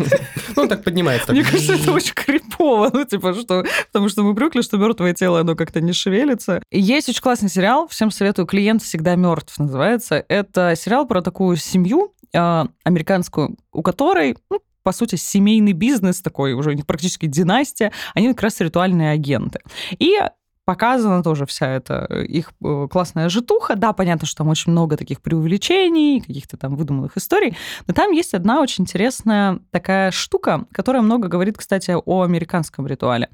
Ну, 0.56 0.62
он 0.62 0.68
так 0.68 0.84
поднимается. 0.84 1.32
Мне 1.32 1.44
кажется, 1.44 1.74
это 1.74 1.92
очень 1.92 2.14
крипово. 2.14 2.90
Ну, 2.92 3.04
типа, 3.04 3.34
что... 3.34 3.62
Потому 3.92 4.08
что 4.08 4.22
мы 4.22 4.34
привыкли, 4.34 4.62
что 4.62 4.78
мертвое 4.78 5.12
тело, 5.12 5.40
оно 5.40 5.54
как-то 5.54 5.82
не 5.82 5.92
шевелится. 5.92 6.62
Есть 6.70 7.10
очень 7.10 7.20
классный 7.20 7.50
сериал, 7.50 7.88
всем 7.88 8.10
советую, 8.10 8.46
«Клиент 8.46 8.82
всегда 8.82 9.14
мертв» 9.16 9.58
называется. 9.58 10.24
Это 10.28 10.74
сериал 10.76 11.06
про 11.06 11.20
такую 11.20 11.56
семью, 11.56 12.14
американскую, 12.32 13.56
у 13.72 13.82
которой, 13.82 14.36
ну, 14.50 14.60
по 14.82 14.92
сути, 14.92 15.16
семейный 15.16 15.72
бизнес 15.72 16.22
такой, 16.22 16.52
уже 16.52 16.76
практически 16.86 17.26
династия, 17.26 17.92
они 18.14 18.28
как 18.28 18.42
раз 18.42 18.60
ритуальные 18.60 19.10
агенты. 19.10 19.60
И 19.98 20.18
показана 20.66 21.22
тоже 21.22 21.46
вся 21.46 21.68
эта 21.68 22.06
э, 22.10 22.24
их 22.24 22.52
э, 22.62 22.88
классная 22.90 23.28
житуха. 23.28 23.76
Да, 23.76 23.92
понятно, 23.92 24.26
что 24.26 24.38
там 24.38 24.48
очень 24.48 24.72
много 24.72 24.96
таких 24.96 25.22
преувеличений, 25.22 26.20
каких-то 26.20 26.56
там 26.56 26.76
выдуманных 26.76 27.16
историй, 27.16 27.56
но 27.86 27.94
там 27.94 28.10
есть 28.10 28.34
одна 28.34 28.60
очень 28.60 28.82
интересная 28.82 29.60
такая 29.70 30.10
штука, 30.10 30.64
которая 30.72 31.02
много 31.02 31.28
говорит, 31.28 31.56
кстати, 31.56 31.94
о 32.04 32.22
американском 32.22 32.86
ритуале, 32.86 33.30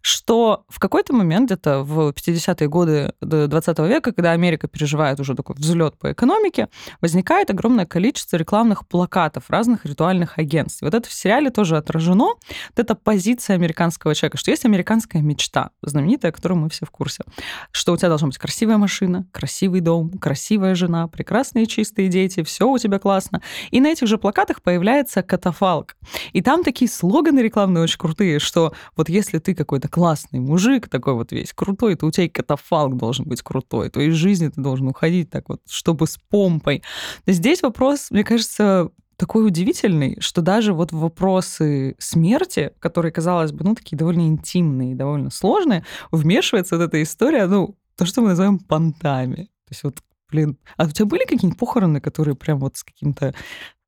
что 0.00 0.64
в 0.68 0.78
какой-то 0.78 1.12
момент, 1.12 1.46
где-то 1.46 1.82
в 1.82 2.10
50-е 2.10 2.68
годы 2.68 3.12
20 3.20 3.78
века, 3.80 4.12
когда 4.12 4.30
Америка 4.30 4.68
переживает 4.68 5.18
уже 5.18 5.34
такой 5.34 5.56
взлет 5.56 5.98
по 5.98 6.12
экономике, 6.12 6.68
возникает 7.00 7.50
огромное 7.50 7.86
количество 7.86 8.36
рекламных 8.36 8.86
плакатов 8.86 9.50
разных 9.50 9.84
ритуальных 9.84 10.38
агентств. 10.38 10.82
Вот 10.82 10.94
это 10.94 11.08
в 11.08 11.12
сериале 11.12 11.50
тоже 11.50 11.76
отражено. 11.76 12.26
Вот 12.26 12.76
эта 12.76 12.94
позиция 12.94 13.54
американского 13.54 14.14
человека, 14.14 14.38
что 14.38 14.52
есть 14.52 14.64
американская 14.64 15.20
мечта, 15.20 15.70
знаменитая, 15.82 16.30
которую 16.30 16.60
мы 16.60 16.68
все 16.76 16.86
в 16.86 16.90
курсе, 16.90 17.24
что 17.70 17.92
у 17.92 17.96
тебя 17.96 18.08
должна 18.08 18.28
быть 18.28 18.38
красивая 18.38 18.76
машина, 18.76 19.26
красивый 19.32 19.80
дом, 19.80 20.10
красивая 20.18 20.74
жена, 20.74 21.08
прекрасные 21.08 21.66
чистые 21.66 22.08
дети, 22.08 22.42
все 22.42 22.68
у 22.68 22.78
тебя 22.78 22.98
классно. 22.98 23.42
И 23.70 23.80
на 23.80 23.88
этих 23.88 24.06
же 24.06 24.18
плакатах 24.18 24.62
появляется 24.62 25.22
катафалк. 25.22 25.96
И 26.32 26.42
там 26.42 26.62
такие 26.62 26.90
слоганы 26.90 27.40
рекламные 27.40 27.82
очень 27.82 27.98
крутые, 27.98 28.38
что 28.38 28.74
вот 28.94 29.08
если 29.08 29.38
ты 29.38 29.54
какой-то 29.54 29.88
классный 29.88 30.40
мужик, 30.40 30.88
такой 30.88 31.14
вот 31.14 31.32
весь 31.32 31.52
крутой, 31.52 31.96
то 31.96 32.06
у 32.06 32.10
тебя 32.10 32.26
и 32.26 32.28
катафалк 32.28 32.96
должен 32.96 33.24
быть 33.24 33.42
крутой, 33.42 33.88
то 33.90 34.00
из 34.00 34.14
жизни 34.14 34.48
ты 34.48 34.60
должен 34.60 34.88
уходить 34.88 35.30
так 35.30 35.48
вот, 35.48 35.60
чтобы 35.68 36.06
с 36.06 36.18
помпой. 36.28 36.82
Здесь 37.26 37.62
вопрос, 37.62 38.10
мне 38.10 38.24
кажется, 38.24 38.90
такой 39.16 39.46
удивительный, 39.46 40.20
что 40.20 40.42
даже 40.42 40.72
вот 40.72 40.92
вопросы 40.92 41.96
смерти, 41.98 42.72
которые, 42.78 43.12
казалось 43.12 43.52
бы, 43.52 43.64
ну, 43.64 43.74
такие 43.74 43.96
довольно 43.96 44.22
интимные, 44.22 44.94
довольно 44.94 45.30
сложные, 45.30 45.84
вмешивается 46.10 46.76
вот 46.76 46.84
эта 46.84 47.02
история, 47.02 47.46
ну, 47.46 47.76
то, 47.96 48.04
что 48.04 48.20
мы 48.20 48.28
называем 48.28 48.58
понтами. 48.58 49.46
То 49.66 49.70
есть 49.70 49.84
вот, 49.84 49.98
блин, 50.30 50.58
а 50.76 50.84
у 50.84 50.90
тебя 50.90 51.06
были 51.06 51.24
какие-нибудь 51.24 51.58
похороны, 51.58 52.00
которые 52.00 52.36
прям 52.36 52.58
вот 52.60 52.76
с 52.76 52.84
каким-то 52.84 53.34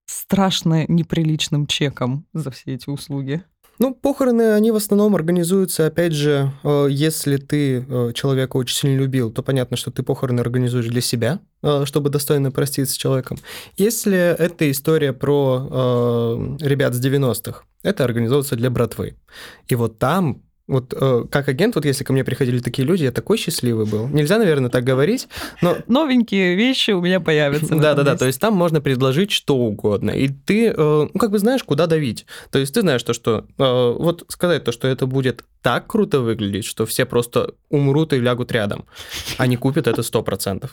страшно 0.06 0.86
неприличным 0.88 1.66
чеком 1.66 2.26
за 2.32 2.50
все 2.50 2.74
эти 2.74 2.88
услуги? 2.88 3.42
Ну, 3.78 3.94
похороны, 3.94 4.54
они 4.54 4.72
в 4.72 4.76
основном 4.76 5.14
организуются, 5.14 5.86
опять 5.86 6.12
же, 6.12 6.52
э, 6.64 6.88
если 6.90 7.36
ты 7.36 7.84
э, 7.88 8.12
человека 8.12 8.56
очень 8.56 8.76
сильно 8.76 8.98
любил, 8.98 9.30
то 9.30 9.42
понятно, 9.42 9.76
что 9.76 9.92
ты 9.92 10.02
похороны 10.02 10.40
организуешь 10.40 10.86
для 10.86 11.00
себя, 11.00 11.40
э, 11.62 11.84
чтобы 11.84 12.10
достойно 12.10 12.50
проститься 12.50 12.94
с 12.94 12.96
человеком. 12.96 13.38
Если 13.76 14.16
это 14.16 14.68
история 14.70 15.12
про 15.12 16.56
ребят 16.60 16.94
с 16.94 17.04
90-х, 17.04 17.62
это 17.82 18.04
организуется 18.04 18.56
для 18.56 18.70
братвы. 18.70 19.16
И 19.68 19.74
вот 19.76 19.98
там 19.98 20.42
вот 20.68 20.94
э, 20.94 21.24
как 21.30 21.48
агент, 21.48 21.74
вот 21.74 21.84
если 21.86 22.04
ко 22.04 22.12
мне 22.12 22.24
приходили 22.24 22.60
такие 22.60 22.86
люди, 22.86 23.04
я 23.04 23.10
такой 23.10 23.38
счастливый 23.38 23.86
был. 23.86 24.06
Нельзя, 24.08 24.38
наверное, 24.38 24.70
так 24.70 24.84
говорить, 24.84 25.28
но... 25.62 25.78
Новенькие 25.88 26.54
вещи 26.54 26.90
у 26.90 27.00
меня 27.00 27.20
появятся. 27.20 27.74
Да-да-да, 27.74 28.16
то 28.16 28.26
есть 28.26 28.40
там 28.40 28.54
можно 28.54 28.80
предложить 28.80 29.30
что 29.30 29.56
угодно, 29.56 30.10
и 30.10 30.28
ты, 30.28 30.68
э, 30.68 30.74
ну, 30.76 31.18
как 31.18 31.30
бы 31.30 31.38
знаешь, 31.38 31.64
куда 31.64 31.86
давить. 31.86 32.26
То 32.50 32.58
есть 32.58 32.74
ты 32.74 32.82
знаешь 32.82 33.02
то, 33.02 33.14
что... 33.14 33.46
Э, 33.58 33.94
вот 33.98 34.24
сказать 34.28 34.64
то, 34.64 34.70
что 34.70 34.86
это 34.86 35.06
будет 35.06 35.44
так 35.62 35.86
круто 35.86 36.20
выглядеть, 36.20 36.64
что 36.64 36.86
все 36.86 37.04
просто 37.06 37.54
умрут 37.70 38.12
и 38.12 38.20
лягут 38.20 38.52
рядом. 38.52 38.84
Они 39.38 39.56
купят 39.56 39.86
это 39.86 40.02
100%. 40.02 40.68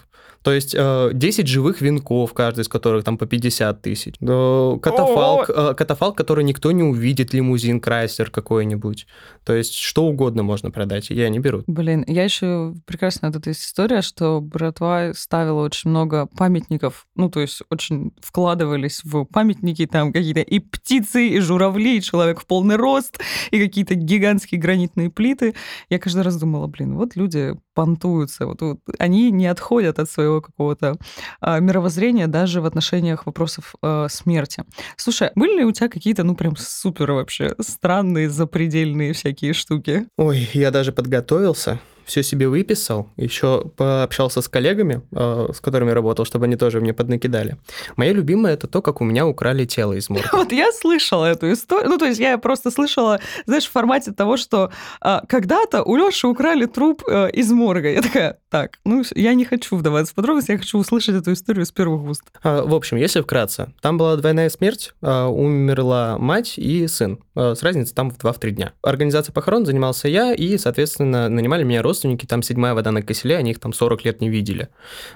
То 0.46 0.54
есть 0.54 0.74
10 0.74 0.80
э, 0.80 1.48
живых 1.48 1.82
венков, 1.82 2.34
каждый 2.34 2.62
из 2.62 2.68
которых 2.68 3.04
там 3.04 3.18
по 3.18 3.26
50 3.26 3.82
тысяч. 3.82 4.14
Катафалк, 4.20 5.50
э, 5.50 5.74
катафалк, 5.74 6.16
который 6.16 6.44
никто 6.44 6.72
не 6.72 6.84
увидит, 6.84 7.34
лимузин, 7.34 7.80
крайсер 7.80 8.30
какой-нибудь. 8.30 9.08
То 9.44 9.56
есть 9.56 9.74
что 9.74 10.06
угодно 10.06 10.44
можно 10.44 10.70
продать, 10.70 11.10
и 11.10 11.20
они 11.20 11.40
берут. 11.40 11.64
Блин, 11.66 12.04
я 12.06 12.24
еще 12.24 12.76
прекрасная 12.86 13.32
вот 13.32 13.40
эта 13.40 13.52
история, 13.52 14.04
что 14.04 14.40
братва 14.40 15.14
ставила 15.16 15.64
очень 15.64 15.90
много 15.90 16.28
памятников, 16.28 17.08
ну, 17.16 17.32
то 17.32 17.40
есть 17.40 17.64
очень 17.72 18.14
вкладывались 18.22 19.02
в 19.04 19.26
памятники, 19.26 19.88
там 19.88 20.14
какие-то 20.14 20.42
и 20.42 20.60
птицы, 20.60 21.28
и 21.28 21.40
журавли, 21.40 21.98
и 21.98 22.02
человек 22.02 22.40
в 22.40 22.46
полный 22.46 22.76
рост, 22.76 23.20
и 23.50 23.60
какие-то 23.60 23.96
гигантские 23.96 24.62
гранитные 24.62 25.10
плиты. 25.10 25.56
Я 25.90 25.98
каждый 25.98 26.22
раз 26.22 26.38
думала, 26.38 26.68
блин, 26.68 26.96
вот 26.98 27.16
люди 27.16 27.56
понтуются, 27.74 28.46
вот, 28.46 28.62
вот 28.62 28.80
они 29.00 29.32
не 29.32 29.48
отходят 29.48 30.00
от 30.00 30.10
своего 30.10 30.35
какого-то 30.42 30.96
а, 31.42 31.60
мировоззрения 31.60 32.28
даже 32.28 32.62
в 32.62 32.66
отношениях 32.66 33.26
вопросов 33.26 33.76
а, 33.82 34.08
смерти. 34.10 34.64
Слушай, 34.98 35.32
были 35.36 35.60
ли 35.60 35.66
у 35.66 35.72
тебя 35.72 35.90
какие-то, 35.90 36.24
ну, 36.24 36.36
прям 36.36 36.56
супер 36.56 37.12
вообще 37.12 37.56
странные, 37.60 38.30
запредельные 38.30 39.14
всякие 39.14 39.54
штуки? 39.54 40.08
Ой, 40.18 40.50
я 40.54 40.72
даже 40.72 40.92
подготовился 40.92 41.80
все 42.06 42.24
себе 42.24 42.48
выписал, 42.48 43.10
еще 43.18 43.66
пообщался 43.76 44.42
с 44.42 44.48
коллегами, 44.48 45.02
э, 45.12 45.50
с 45.54 45.60
которыми 45.60 45.92
работал, 45.92 46.26
чтобы 46.26 46.46
они 46.46 46.56
тоже 46.56 46.80
мне 46.80 46.94
поднакидали. 46.94 47.58
Моя 47.96 48.14
любимая 48.14 48.54
это 48.54 48.68
то, 48.68 48.82
как 48.82 49.02
у 49.02 49.04
меня 49.04 49.28
украли 49.28 49.66
тело 49.66 49.94
из 49.94 50.10
морга. 50.10 50.30
Вот 50.34 50.52
я 50.52 50.72
слышала 50.72 51.26
эту 51.26 51.52
историю. 51.52 51.90
Ну, 51.90 51.98
то 51.98 52.06
есть 52.06 52.20
я 52.20 52.38
просто 52.38 52.72
слышала, 52.72 53.20
знаешь, 53.46 53.66
в 53.66 53.72
формате 53.72 54.12
того, 54.12 54.38
что 54.38 54.72
а, 55.02 55.24
когда-то 55.28 55.84
у 55.84 55.96
Лёши 55.96 56.28
украли 56.28 56.66
труп 56.66 57.04
а, 57.10 57.28
из 57.28 57.52
морга. 57.52 57.90
Я 57.90 58.02
такая, 58.02 58.38
так, 58.50 58.80
ну, 58.86 59.04
я 59.16 59.34
не 59.34 59.46
хочу 59.46 59.76
вдаваться 59.76 60.14
в 60.14 60.16
подробности, 60.16 60.52
я 60.52 60.58
хочу 60.58 60.78
услышать 60.78 61.16
эту 61.16 61.34
историю 61.34 61.66
с 61.66 61.72
первых 61.72 62.04
уст. 62.04 62.24
А, 62.44 62.64
в 62.64 62.74
общем, 62.74 62.98
если 62.98 63.22
вкратце, 63.22 63.74
там 63.82 63.98
была 63.98 64.16
двойная 64.16 64.50
смерть, 64.50 64.94
а, 65.02 65.28
умерла 65.28 66.18
мать 66.18 66.58
и 66.58 66.88
сын. 66.88 67.20
А, 67.36 67.54
с 67.56 67.64
разницей 67.64 67.94
там 67.94 68.10
в 68.10 68.18
2-3 68.18 68.52
дня. 68.52 68.74
Организацией 68.82 69.34
похорон 69.34 69.66
занимался 69.66 70.08
я, 70.08 70.34
и, 70.34 70.58
соответственно, 70.58 71.30
нанимали 71.30 71.64
меня 71.64 71.82
родственники 71.82 72.26
там 72.26 72.42
седьмая 72.42 72.74
вода 72.74 72.92
на 72.92 73.02
киселе, 73.02 73.38
они 73.38 73.52
их 73.52 73.60
там 73.60 73.74
40 73.74 74.06
лет 74.06 74.22
не 74.22 74.30
видели. 74.30 74.70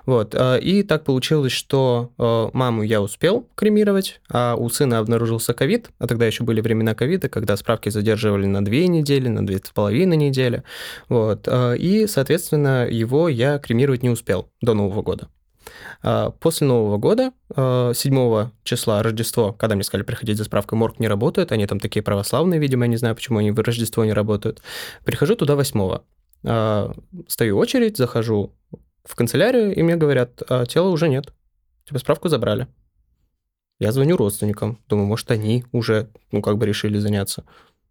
Вот. 0.05 0.36
А, 0.36 0.58
и 0.58 0.84
так 0.84 1.05
получилось, 1.05 1.51
что 1.51 2.12
а, 2.17 2.49
маму 2.53 2.84
я 2.84 3.01
успел 3.01 3.47
кремировать, 3.55 4.21
а 4.29 4.55
у 4.55 4.69
сына 4.69 4.99
обнаружился 4.99 5.53
ковид, 5.53 5.89
а 5.99 6.08
тогда 6.08 6.25
еще 6.25 6.43
были 6.43 6.62
времена 6.62 6.93
ковида, 6.93 7.29
когда 7.29 7.55
справки 7.58 7.89
задерживали 7.89 8.45
на 8.45 8.63
две 8.63 8.88
недели, 8.88 9.27
на 9.27 9.45
две 9.45 9.58
с 9.58 9.71
половиной 9.71 10.17
недели. 10.17 10.63
Вот. 11.10 11.47
И, 11.77 12.05
соответственно, 12.08 12.88
его 12.89 13.29
я 13.29 13.60
кремировать 13.60 14.03
не 14.03 14.10
успел 14.10 14.49
до 14.62 14.73
Нового 14.73 15.01
года. 15.01 15.27
После 16.39 16.67
Нового 16.67 16.97
года, 16.97 17.32
7 17.55 18.51
числа 18.63 19.03
Рождество, 19.03 19.53
когда 19.53 19.75
мне 19.75 19.84
сказали 19.84 20.05
приходить 20.05 20.38
за 20.38 20.43
справкой, 20.43 20.77
морг 20.77 20.99
не 20.99 21.08
работает, 21.08 21.51
они 21.51 21.65
там 21.67 21.79
такие 21.79 22.01
православные, 22.01 22.60
видимо, 22.60 22.86
я 22.86 22.89
не 22.89 22.97
знаю, 22.97 23.15
почему 23.15 23.39
они 23.39 23.51
в 23.51 23.60
Рождество 23.60 24.05
не 24.05 24.13
работают. 24.13 24.62
Прихожу 25.03 25.36
туда 25.36 25.55
8 25.55 25.99
а, 26.45 26.93
стою 27.27 27.58
очередь, 27.58 27.97
захожу 27.97 28.55
в 29.03 29.15
канцелярию, 29.15 29.75
и 29.75 29.82
мне 29.82 29.95
говорят, 29.95 30.41
а 30.47 30.65
тела 30.65 30.89
уже 30.89 31.10
нет. 31.10 31.34
Типа 31.86 31.99
справку 31.99 32.29
забрали. 32.29 32.67
Я 33.79 33.91
звоню 33.91 34.17
родственникам, 34.17 34.79
думаю, 34.89 35.08
может, 35.08 35.32
они 35.32 35.65
уже, 35.71 36.10
ну, 36.32 36.41
как 36.41 36.58
бы 36.58 36.65
решили 36.65 36.97
заняться. 36.99 37.45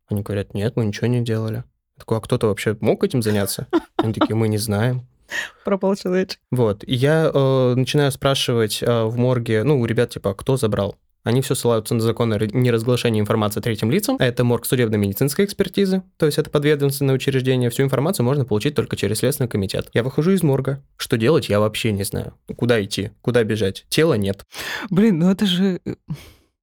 Они 0.07 0.23
говорят, 0.23 0.55
нет, 0.55 0.77
мы 0.77 0.85
ничего 0.85 1.07
не 1.07 1.23
делали. 1.23 1.65
Я 1.97 2.01
такой, 2.01 2.19
а 2.19 2.21
кто-то 2.21 2.47
вообще 2.47 2.77
мог 2.81 3.03
этим 3.05 3.23
заняться? 3.23 3.67
Они 3.97 4.13
такие, 4.13 4.37
мы 4.37 4.49
не 4.49 4.59
знаем. 4.59 5.07
Пропал 5.65 5.97
человечек. 5.97 6.39
Вот. 6.51 6.85
И 6.85 6.95
я 6.95 7.31
э, 7.33 7.75
начинаю 7.75 8.11
спрашивать 8.13 8.83
э, 8.83 9.05
в 9.05 9.17
морге, 9.17 9.63
ну, 9.65 9.81
у 9.81 9.85
ребят, 9.85 10.11
типа, 10.11 10.35
кто 10.35 10.57
забрал? 10.57 10.97
Они 11.25 11.43
все 11.43 11.55
ссылаются 11.55 11.95
на 11.95 12.01
закон 12.01 12.33
о 12.33 12.39
неразглашении 12.39 13.21
информации 13.21 13.61
третьим 13.61 13.91
лицам. 13.91 14.17
Это 14.19 14.45
морг 14.45 14.65
судебно-медицинской 14.65 15.45
экспертизы, 15.45 16.03
то 16.17 16.27
есть 16.27 16.39
это 16.39 16.49
подведомственное 16.49 17.15
учреждение. 17.15 17.69
Всю 17.71 17.83
информацию 17.83 18.25
можно 18.25 18.45
получить 18.45 18.75
только 18.75 18.97
через 18.97 19.19
Следственный 19.19 19.49
комитет. 19.49 19.91
Я 19.93 20.03
выхожу 20.05 20.31
из 20.31 20.43
морга. 20.43 20.83
Что 20.97 21.19
делать, 21.19 21.49
я 21.49 21.61
вообще 21.61 21.93
не 21.93 22.05
знаю. 22.05 22.35
Куда 22.57 22.83
идти, 22.83 23.11
куда 23.21 23.45
бежать? 23.45 23.85
Тела 23.89 24.15
нет. 24.15 24.47
Блин, 24.91 25.19
ну 25.19 25.31
это 25.31 25.45
же... 25.45 25.81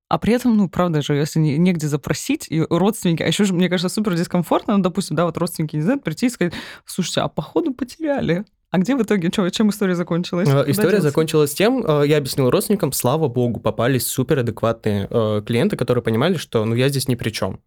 А 0.07 0.19
при 0.19 0.33
этом, 0.33 0.55
ну, 0.55 0.69
правда 0.69 1.01
же, 1.01 1.15
если 1.15 1.39
негде 1.39 1.87
запросить, 1.87 2.45
и 2.49 2.61
родственники, 2.69 3.23
а 3.23 3.27
еще 3.27 3.43
же, 3.43 3.53
мне 3.53 3.69
кажется, 3.69 3.93
супер 3.93 4.15
дискомфортно, 4.15 4.77
ну, 4.77 4.83
допустим, 4.83 5.15
да, 5.15 5.25
вот 5.25 5.37
родственники 5.37 5.75
не 5.75 5.81
знают, 5.81 6.03
прийти 6.03 6.27
и 6.27 6.29
сказать, 6.29 6.53
слушайте, 6.85 7.21
а 7.21 7.27
походу 7.27 7.73
потеряли. 7.73 8.45
А 8.69 8.77
где 8.77 8.95
в 8.95 9.01
итоге, 9.01 9.29
что, 9.31 9.49
чем 9.49 9.69
история 9.69 9.95
закончилась? 9.95 10.49
Э, 10.49 10.65
история 10.67 10.99
закончилась 11.01 11.53
тем, 11.53 11.83
э, 11.85 12.07
я 12.07 12.17
объяснил 12.17 12.49
родственникам, 12.49 12.91
слава 12.91 13.27
богу, 13.29 13.59
попались 13.59 14.05
суперадекватные 14.05 15.07
э, 15.09 15.41
клиенты, 15.45 15.77
которые 15.77 16.03
понимали, 16.03 16.35
что 16.35 16.65
ну 16.65 16.75
я 16.75 16.89
здесь 16.89 17.07
ни 17.07 17.15
при 17.15 17.29
чем. 17.29 17.61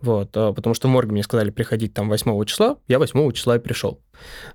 Вот, 0.00 0.32
потому 0.32 0.74
что 0.74 0.88
в 0.88 0.90
морге 0.90 1.12
мне 1.12 1.22
сказали 1.22 1.50
приходить 1.50 1.94
там 1.94 2.08
8 2.10 2.44
числа, 2.44 2.76
я 2.88 2.98
8 2.98 3.32
числа 3.32 3.56
и 3.56 3.58
пришел. 3.58 4.00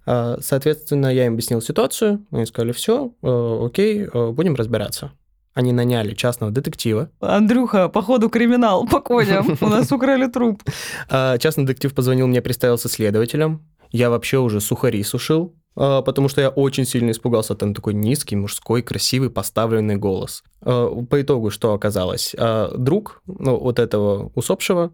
Соответственно, 0.06 1.08
я 1.08 1.26
им 1.26 1.34
объяснил 1.34 1.62
ситуацию, 1.62 2.26
они 2.30 2.45
сказали, 2.45 2.72
все, 2.74 3.13
окей, 3.24 4.06
будем 4.06 4.56
разбираться. 4.56 5.12
Они 5.53 5.73
наняли 5.73 6.13
частного 6.13 6.51
детектива. 6.51 7.09
Андрюха, 7.19 7.89
походу 7.89 8.29
криминал, 8.29 8.88
по 8.88 8.99
коням, 9.01 9.57
у 9.62 9.67
нас 9.67 9.91
украли 9.91 10.27
труп. 10.27 10.63
Частный 11.09 11.65
детектив 11.65 11.93
позвонил 11.93 12.27
мне, 12.27 12.41
представился 12.41 12.89
следователем. 12.89 13.62
Я 13.91 14.09
вообще 14.09 14.38
уже 14.38 14.62
сухари 14.62 15.03
сушил, 15.03 15.55
а, 15.75 16.01
потому 16.01 16.27
что 16.27 16.41
я 16.41 16.49
очень 16.49 16.85
сильно 16.85 17.12
испугался. 17.12 17.55
Там 17.55 17.73
такой 17.73 17.93
низкий, 17.93 18.35
мужской, 18.35 18.81
красивый, 18.81 19.29
поставленный 19.29 19.95
голос. 19.95 20.43
А, 20.62 20.93
по 21.05 21.21
итогу 21.21 21.49
что 21.49 21.73
оказалось? 21.73 22.35
А, 22.38 22.75
друг 22.77 23.21
ну, 23.25 23.57
вот 23.57 23.79
этого 23.79 24.31
усопшего 24.35 24.89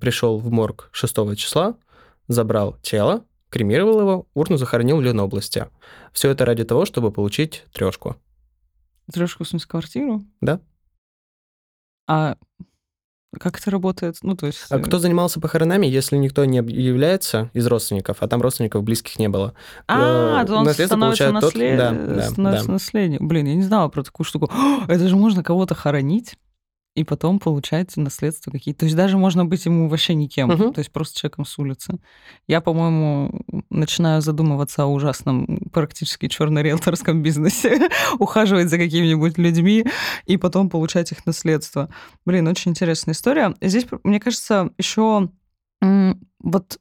пришел 0.00 0.38
в 0.38 0.50
морг 0.50 0.88
6 0.92 1.36
числа, 1.36 1.74
забрал 2.28 2.76
тело, 2.82 3.24
кремировал 3.50 4.00
его, 4.00 4.26
урну 4.34 4.56
захоронил 4.56 4.98
в 4.98 5.02
Ленобласти. 5.02 5.66
Все 6.12 6.30
это 6.30 6.44
ради 6.44 6.64
того, 6.64 6.84
чтобы 6.84 7.10
получить 7.10 7.64
трешку. 7.72 8.16
Трешку, 9.12 9.44
в 9.44 9.48
смысле, 9.48 9.68
квартиру? 9.68 10.24
Да. 10.40 10.60
А 12.06 12.36
как 13.38 13.58
это 13.58 13.70
работает? 13.70 14.16
Ну, 14.22 14.34
то 14.34 14.46
есть... 14.46 14.66
А 14.70 14.78
кто 14.78 14.98
занимался 14.98 15.40
похоронами, 15.40 15.86
если 15.86 16.16
никто 16.16 16.44
не 16.46 16.58
является 16.58 17.50
из 17.52 17.66
родственников, 17.66 18.18
а 18.20 18.28
там 18.28 18.40
родственников 18.40 18.82
близких 18.82 19.18
не 19.18 19.28
было? 19.28 19.54
А, 19.86 20.42
э, 20.42 20.46
то 20.46 20.56
он 20.56 20.64
наследство 20.64 20.96
становится, 20.96 21.24
получает 21.24 21.40
тот- 21.42 21.54
наслед... 21.54 21.78
да, 21.78 21.90
да, 21.92 22.30
становится 22.30 22.66
да. 22.66 22.72
наследником. 22.72 23.28
Блин, 23.28 23.46
я 23.46 23.54
не 23.54 23.62
знала 23.62 23.88
про 23.88 24.02
такую 24.02 24.24
штуку. 24.24 24.50
Это 24.88 25.08
же 25.08 25.16
можно 25.16 25.42
кого-то 25.42 25.74
хоронить 25.74 26.38
и 26.98 27.04
потом 27.04 27.38
получать 27.38 27.96
наследство 27.96 28.50
какие-то. 28.50 28.80
То 28.80 28.86
есть 28.86 28.96
даже 28.96 29.16
можно 29.18 29.44
быть 29.44 29.64
ему 29.66 29.88
вообще 29.88 30.14
никем, 30.14 30.48
Мгм. 30.48 30.72
то 30.72 30.80
есть 30.80 30.90
просто 30.92 31.18
человеком 31.18 31.44
с 31.44 31.58
улицы. 31.58 31.98
Я, 32.46 32.60
по-моему, 32.60 33.40
начинаю 33.70 34.20
задумываться 34.20 34.82
о 34.82 34.86
ужасном 34.86 35.68
практически 35.72 36.28
черно-риэлторском 36.28 37.22
бизнесе, 37.22 37.88
ухаживать 38.18 38.68
за 38.70 38.78
какими-нибудь 38.78 39.38
людьми 39.38 39.84
и 40.26 40.36
потом 40.36 40.68
получать 40.70 41.12
их 41.12 41.24
наследство. 41.26 41.88
Блин, 42.26 42.48
очень 42.48 42.72
интересная 42.72 43.14
история. 43.14 43.54
Здесь, 43.60 43.86
мне 44.04 44.18
кажется, 44.20 44.70
еще 44.78 45.28
вот 45.80 46.78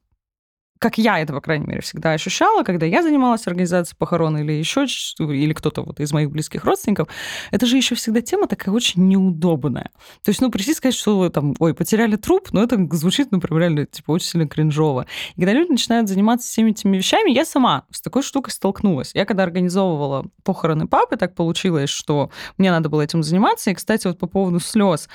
как 0.80 0.98
я 0.98 1.20
это, 1.20 1.34
по 1.34 1.42
крайней 1.42 1.66
мере, 1.66 1.82
всегда 1.82 2.12
ощущала, 2.12 2.64
когда 2.64 2.86
я 2.86 3.02
занималась 3.02 3.48
организацией 3.48 3.98
похорон 3.98 4.38
или 4.38 4.52
еще 4.54 4.86
или 5.20 5.54
кто-то 5.54 5.82
вот 5.84 6.00
из 6.00 6.12
моих 6.14 6.32
близких 6.32 6.64
родственников, 6.66 7.08
это 7.52 7.66
же 7.66 7.78
еще 7.78 7.96
всегда 7.96 8.22
тема 8.22 8.48
такая 8.48 8.74
очень 8.74 9.08
неудобная. 9.08 9.92
То 10.24 10.30
есть, 10.30 10.42
ну, 10.42 10.52
прийти 10.52 10.74
сказать, 10.74 10.96
что 10.96 11.30
там, 11.30 11.56
ой, 11.60 11.74
потеряли 11.74 12.16
труп, 12.16 12.50
но 12.52 12.64
это 12.64 12.78
звучит, 12.92 13.32
например, 13.32 13.62
реально, 13.62 13.86
типа, 13.86 14.12
очень 14.12 14.28
сильно 14.28 14.48
кринжово. 14.48 15.06
И 15.36 15.42
когда 15.42 15.54
люди 15.54 15.72
начинают 15.72 16.10
заниматься 16.10 16.48
всеми 16.48 16.72
этими 16.72 16.98
вещами, 16.98 17.32
я 17.32 17.46
сама 17.46 17.86
с 17.92 18.02
такой 18.02 18.24
штукой 18.24 18.52
столкнулась. 18.52 19.12
Я 19.14 19.26
когда 19.26 19.44
организовывала 19.44 20.26
похороны 20.44 20.88
папы, 20.88 21.18
так 21.18 21.36
получилось, 21.36 21.90
что 21.90 22.32
мне 22.58 22.72
надо 22.72 22.90
было 22.90 23.02
этим 23.02 23.24
заниматься. 23.24 23.72
И, 23.72 23.74
кстати, 23.74 24.08
вот 24.08 24.20
по 24.20 24.28
поводу 24.28 24.60
слез, 24.60 25.10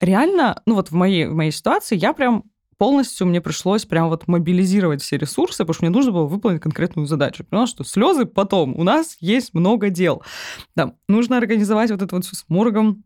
реально, 0.00 0.62
ну 0.66 0.74
вот 0.74 0.90
в 0.90 0.94
моей, 0.94 1.26
в 1.26 1.34
моей 1.34 1.52
ситуации 1.52 1.96
я 1.96 2.12
прям 2.12 2.44
полностью 2.80 3.26
мне 3.26 3.42
пришлось 3.42 3.84
прям 3.84 4.08
вот 4.08 4.26
мобилизировать 4.26 5.02
все 5.02 5.18
ресурсы, 5.18 5.58
потому 5.58 5.74
что 5.74 5.84
мне 5.84 5.94
нужно 5.94 6.12
было 6.12 6.24
выполнить 6.24 6.62
конкретную 6.62 7.06
задачу. 7.06 7.44
Поняла, 7.44 7.66
что 7.66 7.84
слезы 7.84 8.24
потом. 8.24 8.74
У 8.74 8.84
нас 8.84 9.18
есть 9.20 9.52
много 9.52 9.90
дел. 9.90 10.22
Да, 10.76 10.94
нужно 11.06 11.36
организовать 11.36 11.90
вот 11.90 12.00
это 12.00 12.16
вот 12.16 12.24
все 12.24 12.36
с 12.36 12.46
моргом, 12.48 13.04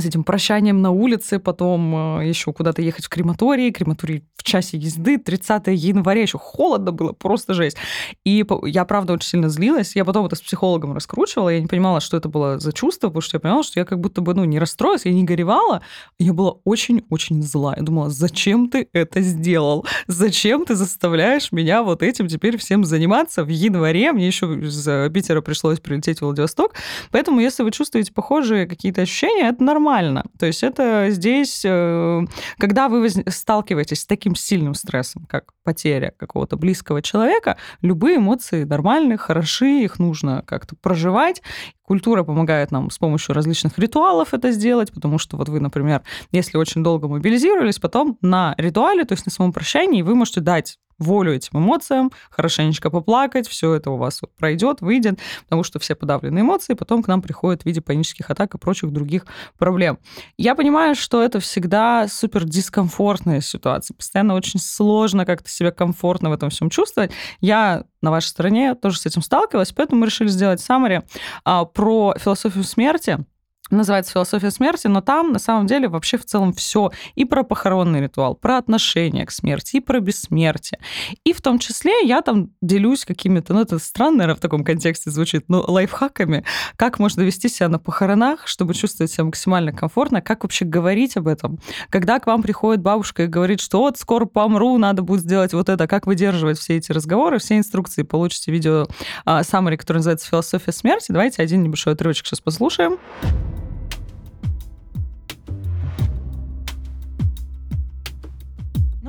с 0.00 0.04
этим 0.04 0.24
прощанием 0.24 0.82
на 0.82 0.90
улице, 0.90 1.38
потом 1.38 2.18
э, 2.18 2.28
еще 2.28 2.52
куда-то 2.52 2.82
ехать 2.82 3.04
в 3.04 3.08
крематорий, 3.08 3.70
крематорий 3.70 4.24
в 4.36 4.42
часе 4.42 4.76
езды, 4.76 5.18
30 5.18 5.68
января, 5.68 6.22
еще 6.22 6.36
холодно 6.36 6.90
было, 6.90 7.12
просто 7.12 7.54
жесть. 7.54 7.76
И 8.24 8.44
я, 8.64 8.84
правда, 8.86 9.12
очень 9.12 9.28
сильно 9.28 9.48
злилась. 9.48 9.94
Я 9.94 10.04
потом 10.04 10.26
это 10.26 10.34
с 10.34 10.40
психологом 10.40 10.94
раскручивала, 10.94 11.50
я 11.50 11.60
не 11.60 11.68
понимала, 11.68 12.00
что 12.00 12.16
это 12.16 12.28
было 12.28 12.58
за 12.58 12.72
чувство, 12.72 13.06
потому 13.06 13.22
что 13.22 13.36
я 13.36 13.40
понимала, 13.40 13.62
что 13.62 13.78
я 13.78 13.86
как 13.86 14.00
будто 14.00 14.20
бы, 14.20 14.34
ну, 14.34 14.44
не 14.44 14.58
расстроилась, 14.58 15.04
я 15.04 15.12
не 15.12 15.22
горевала, 15.22 15.80
я 16.18 16.32
была 16.32 16.56
очень-очень 16.64 17.40
зла. 17.42 17.74
Я 17.76 17.82
думала, 17.84 18.10
зачем 18.10 18.68
ты 18.68 18.88
это 18.92 19.20
сделал? 19.20 19.86
Зачем 20.08 20.64
ты 20.64 20.74
заставляешь 20.74 21.52
меня 21.52 21.84
вот 21.84 22.02
этим 22.02 22.26
теперь 22.26 22.56
всем 22.58 22.84
заниматься 22.84 23.44
в 23.44 23.48
январе? 23.48 24.12
Мне 24.12 24.26
еще 24.26 24.46
из 24.46 24.84
Питера 25.12 25.40
пришлось 25.40 25.78
прилететь 25.78 26.18
в 26.18 26.22
Владивосток. 26.22 26.74
Поэтому, 27.12 27.38
если 27.38 27.62
вы 27.62 27.70
чувствуете 27.70 28.12
похожие 28.12 28.66
какие-то 28.66 29.02
ощущения, 29.02 29.50
это 29.50 29.62
нормально 29.62 29.83
нормально. 29.84 30.24
То 30.38 30.46
есть 30.46 30.62
это 30.62 31.10
здесь, 31.10 31.62
э, 31.64 32.20
когда 32.58 32.88
вы 32.88 33.08
сталкиваетесь 33.08 34.00
с 34.00 34.06
таким 34.06 34.34
сильным 34.34 34.74
стрессом, 34.74 35.26
как 35.28 35.52
потеря 35.62 36.12
какого-то 36.16 36.56
близкого 36.56 37.02
человека, 37.02 37.56
любые 37.82 38.16
эмоции 38.16 38.64
нормальные, 38.64 39.18
хороши, 39.18 39.84
их 39.84 39.98
нужно 39.98 40.42
как-то 40.46 40.74
проживать. 40.76 41.42
Культура 41.82 42.24
помогает 42.24 42.70
нам 42.70 42.90
с 42.90 42.98
помощью 42.98 43.34
различных 43.34 43.78
ритуалов 43.78 44.32
это 44.32 44.52
сделать, 44.52 44.90
потому 44.90 45.18
что 45.18 45.36
вот 45.36 45.50
вы, 45.50 45.60
например, 45.60 46.02
если 46.32 46.56
очень 46.56 46.82
долго 46.82 47.08
мобилизировались, 47.08 47.78
потом 47.78 48.16
на 48.22 48.54
ритуале, 48.56 49.04
то 49.04 49.12
есть 49.12 49.26
на 49.26 49.32
самом 49.32 49.52
прощании, 49.52 50.02
вы 50.02 50.14
можете 50.14 50.40
дать 50.40 50.78
волю 50.98 51.34
этим 51.34 51.58
эмоциям, 51.58 52.10
хорошенечко 52.30 52.90
поплакать, 52.90 53.48
все 53.48 53.74
это 53.74 53.90
у 53.90 53.96
вас 53.96 54.20
пройдет, 54.38 54.80
выйдет, 54.80 55.18
потому 55.44 55.62
что 55.62 55.78
все 55.78 55.94
подавленные 55.94 56.42
эмоции 56.42 56.74
потом 56.74 57.02
к 57.02 57.08
нам 57.08 57.22
приходят 57.22 57.62
в 57.62 57.66
виде 57.66 57.80
панических 57.80 58.30
атак 58.30 58.54
и 58.54 58.58
прочих 58.58 58.90
других 58.90 59.26
проблем. 59.58 59.98
Я 60.36 60.54
понимаю, 60.54 60.94
что 60.94 61.22
это 61.22 61.40
всегда 61.40 62.08
супер 62.08 62.44
дискомфортная 62.44 63.40
ситуация, 63.40 63.94
постоянно 63.94 64.34
очень 64.34 64.60
сложно 64.60 65.26
как-то 65.26 65.50
себя 65.50 65.70
комфортно 65.70 66.30
в 66.30 66.32
этом 66.32 66.50
всем 66.50 66.70
чувствовать. 66.70 67.10
Я 67.40 67.84
на 68.02 68.10
вашей 68.10 68.28
стороне 68.28 68.74
тоже 68.74 68.98
с 68.98 69.06
этим 69.06 69.22
сталкивалась, 69.22 69.72
поэтому 69.72 70.00
мы 70.00 70.06
решили 70.06 70.28
сделать 70.28 70.60
саммари 70.60 71.02
а, 71.44 71.64
про 71.64 72.14
философию 72.18 72.64
смерти, 72.64 73.24
называется 73.70 74.12
«Философия 74.12 74.50
смерти», 74.50 74.86
но 74.86 75.00
там 75.00 75.32
на 75.32 75.38
самом 75.38 75.66
деле 75.66 75.88
вообще 75.88 76.18
в 76.18 76.24
целом 76.24 76.52
все 76.52 76.90
и 77.14 77.24
про 77.24 77.42
похоронный 77.42 78.00
ритуал, 78.00 78.34
про 78.34 78.58
отношение 78.58 79.24
к 79.26 79.30
смерти, 79.30 79.76
и 79.76 79.80
про 79.80 80.00
бессмертие. 80.00 80.78
И 81.24 81.32
в 81.32 81.40
том 81.40 81.58
числе 81.58 82.06
я 82.06 82.20
там 82.20 82.50
делюсь 82.60 83.04
какими-то, 83.04 83.54
ну 83.54 83.62
это 83.62 83.78
странно, 83.78 84.18
наверное, 84.18 84.36
в 84.36 84.40
таком 84.40 84.64
контексте 84.64 85.10
звучит, 85.10 85.44
но 85.48 85.64
лайфхаками, 85.66 86.44
как 86.76 86.98
можно 86.98 87.22
вести 87.22 87.48
себя 87.48 87.68
на 87.68 87.78
похоронах, 87.78 88.46
чтобы 88.46 88.74
чувствовать 88.74 89.10
себя 89.10 89.24
максимально 89.24 89.72
комфортно, 89.72 90.20
как 90.20 90.44
вообще 90.44 90.64
говорить 90.64 91.16
об 91.16 91.26
этом. 91.26 91.58
Когда 91.88 92.18
к 92.18 92.26
вам 92.26 92.42
приходит 92.42 92.82
бабушка 92.82 93.24
и 93.24 93.26
говорит, 93.26 93.60
что 93.60 93.78
вот 93.78 93.98
скоро 93.98 94.26
помру, 94.26 94.76
надо 94.78 95.02
будет 95.02 95.20
сделать 95.20 95.54
вот 95.54 95.68
это, 95.68 95.86
как 95.86 96.06
выдерживать 96.06 96.58
все 96.58 96.76
эти 96.76 96.92
разговоры, 96.92 97.38
все 97.38 97.56
инструкции 97.56 98.02
получите 98.02 98.52
видео 98.52 98.86
а, 99.24 99.40
summary, 99.40 99.76
который 99.76 99.98
называется 99.98 100.28
«Философия 100.28 100.72
смерти». 100.72 101.12
Давайте 101.12 101.42
один 101.42 101.62
небольшой 101.62 101.94
отрывочек 101.94 102.26
сейчас 102.26 102.40
послушаем. 102.40 102.98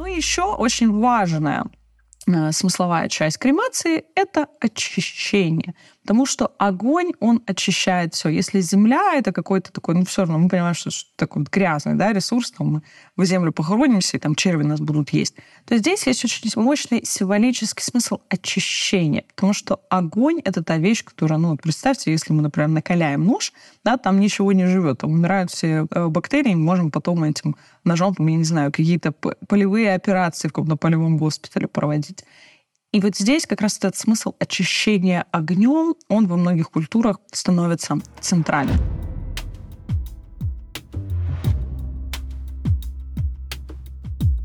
Ну 0.05 0.11
и 0.11 0.17
еще 0.17 0.43
очень 0.43 0.91
важная 0.99 1.65
э, 2.27 2.51
смысловая 2.51 3.09
часть 3.09 3.39
кремации– 3.39 4.05
это 4.15 4.47
очищение. 4.61 5.73
Потому 6.05 6.27
что 6.27 6.51
огонь, 6.59 7.13
он 7.19 7.41
очищает 7.47 8.13
все. 8.13 8.29
Если 8.29 8.61
земля— 8.61 9.13
это 9.15 9.31
какой-то 9.31 9.71
такой, 9.71 9.95
ну, 9.95 10.05
все 10.05 10.21
равно 10.21 10.37
мы 10.37 10.49
понимаем, 10.49 10.75
что 10.75 10.89
это 10.89 10.99
такой 11.15 11.41
вот 11.41 11.51
грязный 11.51 11.95
да, 11.95 12.13
ресурс, 12.13 12.51
там 12.51 12.73
мы 12.73 12.81
в 13.17 13.25
землю 13.25 13.51
похоронимся, 13.51 14.17
и 14.17 14.19
там 14.19 14.35
черви 14.35 14.61
нас 14.61 14.79
будут 14.79 15.09
есть, 15.09 15.33
то 15.65 15.75
здесь 15.75 16.05
есть 16.05 16.23
очень 16.23 16.51
мощный 16.61 17.03
символический 17.03 17.83
смысл 17.83 18.19
очищения. 18.29 19.23
Потому 19.33 19.53
что 19.53 19.81
огонь— 19.89 20.41
это 20.45 20.63
та 20.63 20.77
вещь, 20.77 21.03
которая, 21.03 21.39
ну, 21.39 21.49
вот 21.49 21.63
представьте, 21.63 22.11
если 22.11 22.33
мы, 22.33 22.43
например, 22.43 22.69
накаляем 22.69 23.25
нож, 23.25 23.51
да, 23.83 23.97
там 23.97 24.19
ничего 24.19 24.51
не 24.51 24.67
живет, 24.67 24.99
там 24.99 25.11
умирают 25.11 25.49
все 25.49 25.87
э, 25.89 26.07
бактерии, 26.07 26.53
мы 26.53 26.61
можем 26.61 26.91
потом 26.91 27.23
этим 27.23 27.55
ножом, 27.83 28.13
я 28.19 28.35
не 28.35 28.43
знаю, 28.43 28.71
какие-то 28.71 29.11
полевые 29.11 29.95
операции 29.95 30.49
в 30.49 30.51
каком-то 30.51 30.75
полевом 30.75 31.17
госпитале 31.17 31.67
проводить. 31.67 32.23
И 32.95 33.01
вот 33.01 33.17
здесь 33.17 33.45
как 33.45 33.59
раз 33.59 33.77
этот 33.77 33.97
смысл 33.97 34.35
очищения 34.39 35.25
огнем, 35.33 35.95
он 36.07 36.27
во 36.27 36.37
многих 36.37 36.71
культурах 36.71 37.19
становится 37.29 37.97
центральным. 38.21 38.77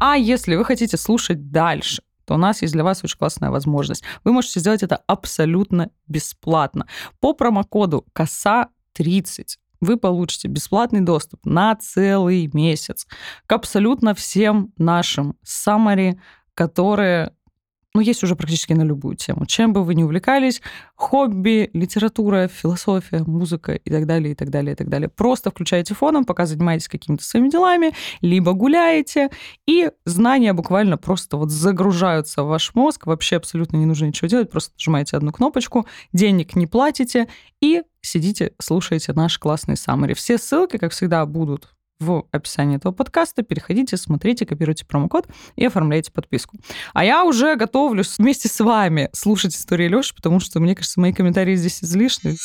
А 0.01 0.17
если 0.17 0.57
вы 0.57 0.65
хотите 0.65 0.97
слушать 0.97 1.53
дальше, 1.53 2.03
то 2.25 2.35
у 2.35 2.39
нас 2.39 2.61
есть 2.63 2.75
для 2.75 2.83
вас 2.83 3.05
очень 3.05 3.19
классная 3.19 3.51
возможность. 3.51 4.03
Вы 4.25 4.33
можете 4.33 4.59
сделать 4.59 4.83
это 4.83 4.97
абсолютно 5.07 5.91
бесплатно. 6.09 6.89
По 7.21 7.35
промокоду 7.35 8.05
КОСА 8.13 8.67
30 8.95 9.59
вы 9.81 9.97
получите 9.97 10.49
бесплатный 10.49 11.03
доступ 11.03 11.47
на 11.47 11.77
целый 11.77 12.51
месяц 12.53 13.07
к 13.47 13.53
абсолютно 13.53 14.13
всем 14.13 14.73
нашим 14.77 15.37
summary, 15.45 16.19
которые 16.55 17.33
ну, 17.93 18.01
есть 18.01 18.23
уже 18.23 18.37
практически 18.37 18.73
на 18.73 18.83
любую 18.83 19.17
тему. 19.17 19.47
Чем 19.47 19.73
бы 19.73 19.83
вы 19.83 19.97
ни 19.97 20.05
увлекались, 20.05 20.63
хобби, 20.95 21.71
литература, 21.73 22.47
философия, 22.47 23.25
музыка 23.27 23.73
и 23.73 23.91
так 23.91 24.07
далее, 24.07 24.33
и 24.33 24.35
так 24.37 24.51
далее, 24.51 24.75
и 24.75 24.77
так 24.77 24.89
далее. 24.89 25.09
Просто 25.09 25.51
включаете 25.51 25.95
фоном, 25.95 26.25
пока 26.25 26.47
занимаетесь 26.47 26.87
какими-то 26.89 27.25
своими 27.25 27.49
делами, 27.49 27.93
либо 28.21 28.53
гуляете, 28.53 29.31
и 29.67 29.91
знания 30.05 30.53
буквально 30.53 30.99
просто 30.99 31.37
вот 31.37 31.51
загружаются 31.51 32.45
в 32.45 32.49
ваш 32.49 32.75
мозг, 32.77 33.07
вообще 33.07 33.37
абсолютно 33.37 33.77
не 33.77 33.87
нужно 33.87 34.07
ничего 34.07 34.29
делать, 34.29 34.51
просто 34.51 34.73
нажимаете 34.79 35.17
одну 35.17 35.33
кнопочку, 35.33 35.87
денег 36.13 36.55
не 36.55 36.69
платите, 36.69 37.27
и 37.61 37.83
сидите, 38.03 38.53
слушаете 38.61 39.13
наш 39.15 39.39
классный 39.39 39.77
саммари. 39.77 40.15
Все 40.15 40.39
ссылки, 40.39 40.79
как 40.79 40.93
всегда, 40.93 41.27
будут 41.27 41.71
в 42.01 42.25
описании 42.33 42.77
этого 42.77 42.93
подкаста. 42.93 43.43
Переходите, 43.43 43.97
смотрите, 43.97 44.47
копируйте 44.47 44.85
промокод 44.85 45.29
и 45.57 45.65
оформляйте 45.65 46.11
подписку. 46.11 46.57
А 46.95 47.05
я 47.05 47.25
уже 47.25 47.55
готовлюсь 47.57 48.19
вместе 48.19 48.49
с 48.49 48.59
вами 48.61 49.11
слушать 49.13 49.55
истории 49.55 49.89
Лёши, 49.89 50.15
потому 50.15 50.41
что, 50.41 50.59
мне 50.61 50.75
кажется, 50.75 50.99
мои 50.99 51.13
комментарии 51.13 51.55
здесь 51.55 51.85
излишни. 51.85 52.37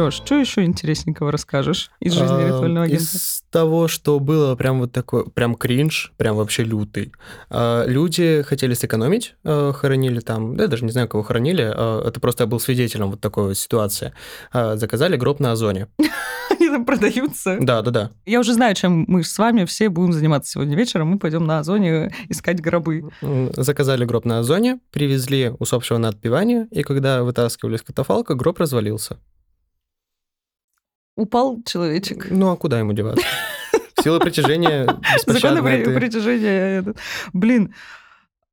Леш, 0.00 0.14
что 0.14 0.34
еще 0.38 0.64
интересненького 0.64 1.30
расскажешь 1.30 1.90
из 2.00 2.12
жизни 2.12 2.42
А, 2.42 2.46
ритуального 2.46 2.86
агента? 2.86 3.02
Из 3.02 3.44
того, 3.50 3.88
что 3.88 4.18
было 4.18 4.54
прям 4.56 4.80
вот 4.80 4.92
такой, 4.92 5.26
прям 5.30 5.54
кринж, 5.54 6.12
прям 6.16 6.36
вообще 6.36 6.64
лютый. 6.64 7.12
А, 7.48 7.84
Люди 7.86 8.42
хотели 8.42 8.74
сэкономить, 8.74 9.34
а, 9.44 9.72
хоронили 9.72 10.20
там, 10.20 10.56
да, 10.56 10.64
я 10.64 10.68
даже 10.68 10.84
не 10.84 10.92
знаю, 10.92 11.08
кого 11.08 11.22
хоронили, 11.22 11.62
а, 11.62 12.06
это 12.06 12.20
просто 12.20 12.44
я 12.44 12.46
был 12.46 12.60
свидетелем 12.60 13.10
вот 13.10 13.20
такой 13.20 13.48
вот 13.48 13.58
ситуации. 13.58 14.12
А, 14.52 14.76
Заказали 14.76 15.16
гроб 15.16 15.40
на 15.40 15.52
Озоне. 15.52 15.88
Они 16.50 16.68
там 16.68 16.84
продаются. 16.84 17.58
Да, 17.60 17.82
да, 17.82 17.90
да. 17.90 18.10
Я 18.26 18.40
уже 18.40 18.54
знаю, 18.54 18.74
чем 18.74 19.04
мы 19.08 19.22
с 19.22 19.38
вами 19.38 19.64
все 19.64 19.88
будем 19.88 20.12
заниматься 20.12 20.52
сегодня 20.52 20.76
вечером. 20.76 21.08
Мы 21.08 21.18
пойдем 21.18 21.46
на 21.46 21.60
Озоне 21.60 22.12
искать 22.28 22.60
гробы. 22.60 23.10
Заказали 23.56 24.04
гроб 24.04 24.24
на 24.24 24.40
Озоне, 24.40 24.80
привезли 24.90 25.52
усопшего 25.58 25.98
на 25.98 26.08
отпевание, 26.08 26.66
и 26.70 26.82
когда 26.82 27.22
вытаскивали 27.22 27.76
из 27.76 27.82
катафалка, 27.82 28.34
гроб 28.34 28.58
развалился. 28.58 29.18
Упал 31.20 31.62
человечек. 31.64 32.28
Ну 32.30 32.50
а 32.50 32.56
куда 32.56 32.78
ему 32.78 32.94
деваться? 32.94 33.24
Сила 34.02 34.18
притяжения 34.18 34.86
Законы 35.26 35.84
ты- 35.84 35.94
притяжения. 35.94 36.94
Блин. 37.34 37.74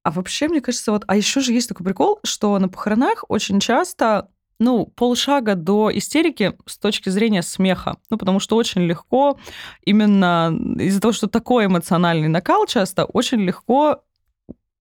А 0.03 0.11
вообще, 0.11 0.49
мне 0.49 0.59
кажется, 0.59 0.91
вот... 0.91 1.03
А 1.07 1.15
еще 1.15 1.39
же 1.39 1.53
есть 1.53 1.69
такой 1.69 1.85
прикол, 1.85 2.19
что 2.25 2.57
на 2.59 2.67
похоронах 2.67 3.23
очень 3.29 3.61
часто 3.61 4.27
ну, 4.59 4.85
полшага 4.85 5.55
до 5.55 5.89
истерики 5.93 6.57
с 6.65 6.77
точки 6.77 7.09
зрения 7.09 7.41
смеха. 7.41 7.97
Ну, 8.09 8.17
потому 8.17 8.39
что 8.39 8.55
очень 8.57 8.81
легко, 8.81 9.37
именно 9.85 10.53
из-за 10.79 10.99
того, 10.99 11.11
что 11.13 11.27
такой 11.27 11.67
эмоциональный 11.67 12.27
накал 12.27 12.65
часто, 12.65 13.05
очень 13.05 13.39
легко 13.41 14.03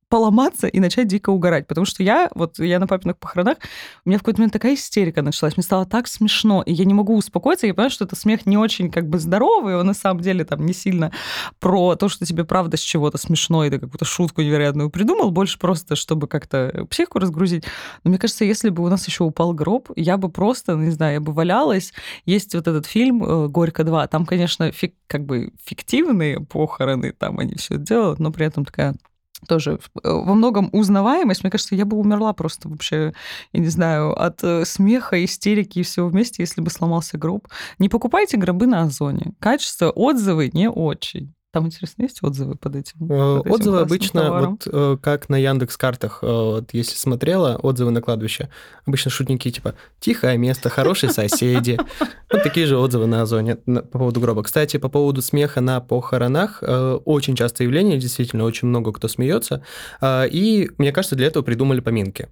поломаться 0.08 0.68
и 0.68 0.78
начать 0.78 1.08
дико 1.08 1.30
угорать. 1.30 1.66
Потому 1.66 1.84
что 1.84 2.02
я, 2.02 2.30
вот 2.34 2.58
я 2.58 2.78
на 2.78 2.86
папиных 2.86 3.18
похоронах, 3.18 3.58
у 4.04 4.08
меня 4.08 4.18
в 4.18 4.22
какой-то 4.22 4.40
момент 4.40 4.52
такая 4.52 4.74
истерика 4.74 5.22
началась, 5.22 5.56
мне 5.56 5.64
стало 5.64 5.84
так 5.84 6.06
смешно, 6.06 6.62
и 6.62 6.72
я 6.72 6.84
не 6.84 6.94
могу 6.94 7.16
успокоиться, 7.16 7.66
я 7.66 7.74
понимаю, 7.74 7.90
что 7.90 8.04
это 8.04 8.14
смех 8.14 8.46
не 8.46 8.56
очень 8.56 8.90
как 8.90 9.08
бы 9.08 9.18
здоровый, 9.18 9.76
он 9.76 9.86
на 9.86 9.94
самом 9.94 10.20
деле 10.20 10.44
там 10.44 10.64
не 10.64 10.72
сильно 10.72 11.10
про 11.58 11.96
то, 11.96 12.08
что 12.08 12.24
тебе 12.24 12.44
правда 12.44 12.76
с 12.76 12.80
чего-то 12.80 13.18
смешно, 13.18 13.64
и 13.64 13.70
ты 13.70 13.78
какую-то 13.78 14.04
шутку 14.04 14.42
невероятную 14.42 14.90
придумал, 14.90 15.30
больше 15.30 15.58
просто, 15.58 15.96
чтобы 15.96 16.28
как-то 16.28 16.86
психику 16.88 17.18
разгрузить. 17.18 17.64
Но 18.04 18.10
мне 18.10 18.18
кажется, 18.18 18.44
если 18.44 18.70
бы 18.70 18.84
у 18.84 18.88
нас 18.88 19.06
еще 19.08 19.24
упал 19.24 19.52
гроб, 19.52 19.90
я 19.96 20.16
бы 20.18 20.28
просто, 20.28 20.76
ну, 20.76 20.84
не 20.84 20.90
знаю, 20.90 21.14
я 21.14 21.20
бы 21.20 21.32
валялась. 21.32 21.92
Есть 22.24 22.54
вот 22.54 22.68
этот 22.68 22.86
фильм 22.86 23.24
э, 23.24 23.48
«Горько 23.48 23.82
2», 23.82 24.08
там, 24.08 24.24
конечно, 24.24 24.70
фик- 24.70 24.94
как 25.06 25.24
бы 25.24 25.52
фиктивные 25.64 26.40
похороны, 26.40 27.12
там 27.12 27.38
они 27.38 27.54
все 27.54 27.76
делают, 27.76 28.18
но 28.20 28.30
при 28.30 28.46
этом 28.46 28.64
такая 28.64 28.94
тоже 29.46 29.78
э, 30.02 30.10
во 30.10 30.34
многом 30.34 30.68
узнаваемость. 30.72 31.42
Мне 31.42 31.50
кажется, 31.50 31.74
я 31.74 31.84
бы 31.84 31.96
умерла 31.96 32.32
просто 32.32 32.68
вообще, 32.68 33.12
я 33.52 33.60
не 33.60 33.68
знаю, 33.68 34.12
от 34.20 34.42
э, 34.42 34.64
смеха, 34.64 35.24
истерики 35.24 35.80
и 35.80 35.82
всего 35.82 36.08
вместе, 36.08 36.42
если 36.42 36.60
бы 36.60 36.70
сломался 36.70 37.18
гроб. 37.18 37.48
Не 37.78 37.88
покупайте 37.88 38.36
гробы 38.36 38.66
на 38.66 38.82
Озоне. 38.82 39.34
Качество, 39.38 39.90
отзывы 39.90 40.50
не 40.52 40.68
очень. 40.68 41.35
Там, 41.56 41.64
интересно, 41.64 42.02
есть 42.02 42.22
отзывы 42.22 42.54
под 42.54 42.76
этим? 42.76 43.06
Э, 43.10 43.38
под 43.42 43.50
Отзывы 43.50 43.80
обычно, 43.80 44.24
товаром? 44.24 44.58
вот 44.62 44.68
э, 44.70 44.98
как 45.00 45.30
на 45.30 45.36
Яндекс 45.36 45.78
картах, 45.78 46.18
вот 46.20 46.68
если 46.74 46.96
смотрела 46.96 47.56
отзывы 47.56 47.92
на 47.92 48.02
кладбище, 48.02 48.50
обычно 48.84 49.10
шутники 49.10 49.50
типа 49.50 49.74
«тихое 49.98 50.36
место, 50.36 50.68
хорошие 50.68 51.10
соседи». 51.10 51.78
Вот 52.30 52.42
такие 52.42 52.66
же 52.66 52.76
отзывы 52.76 53.06
на 53.06 53.22
Озоне 53.22 53.56
по 53.56 53.98
поводу 54.00 54.20
гроба. 54.20 54.42
Кстати, 54.42 54.76
по 54.76 54.90
поводу 54.90 55.22
смеха 55.22 55.62
на 55.62 55.80
похоронах, 55.80 56.58
э, 56.60 56.98
очень 57.06 57.34
частое 57.34 57.66
явление, 57.66 57.98
действительно, 57.98 58.44
очень 58.44 58.68
много 58.68 58.92
кто 58.92 59.08
смеется, 59.08 59.64
и, 60.04 60.68
мне 60.76 60.92
кажется, 60.92 61.16
для 61.16 61.28
этого 61.28 61.42
придумали 61.42 61.80
поминки. 61.80 62.28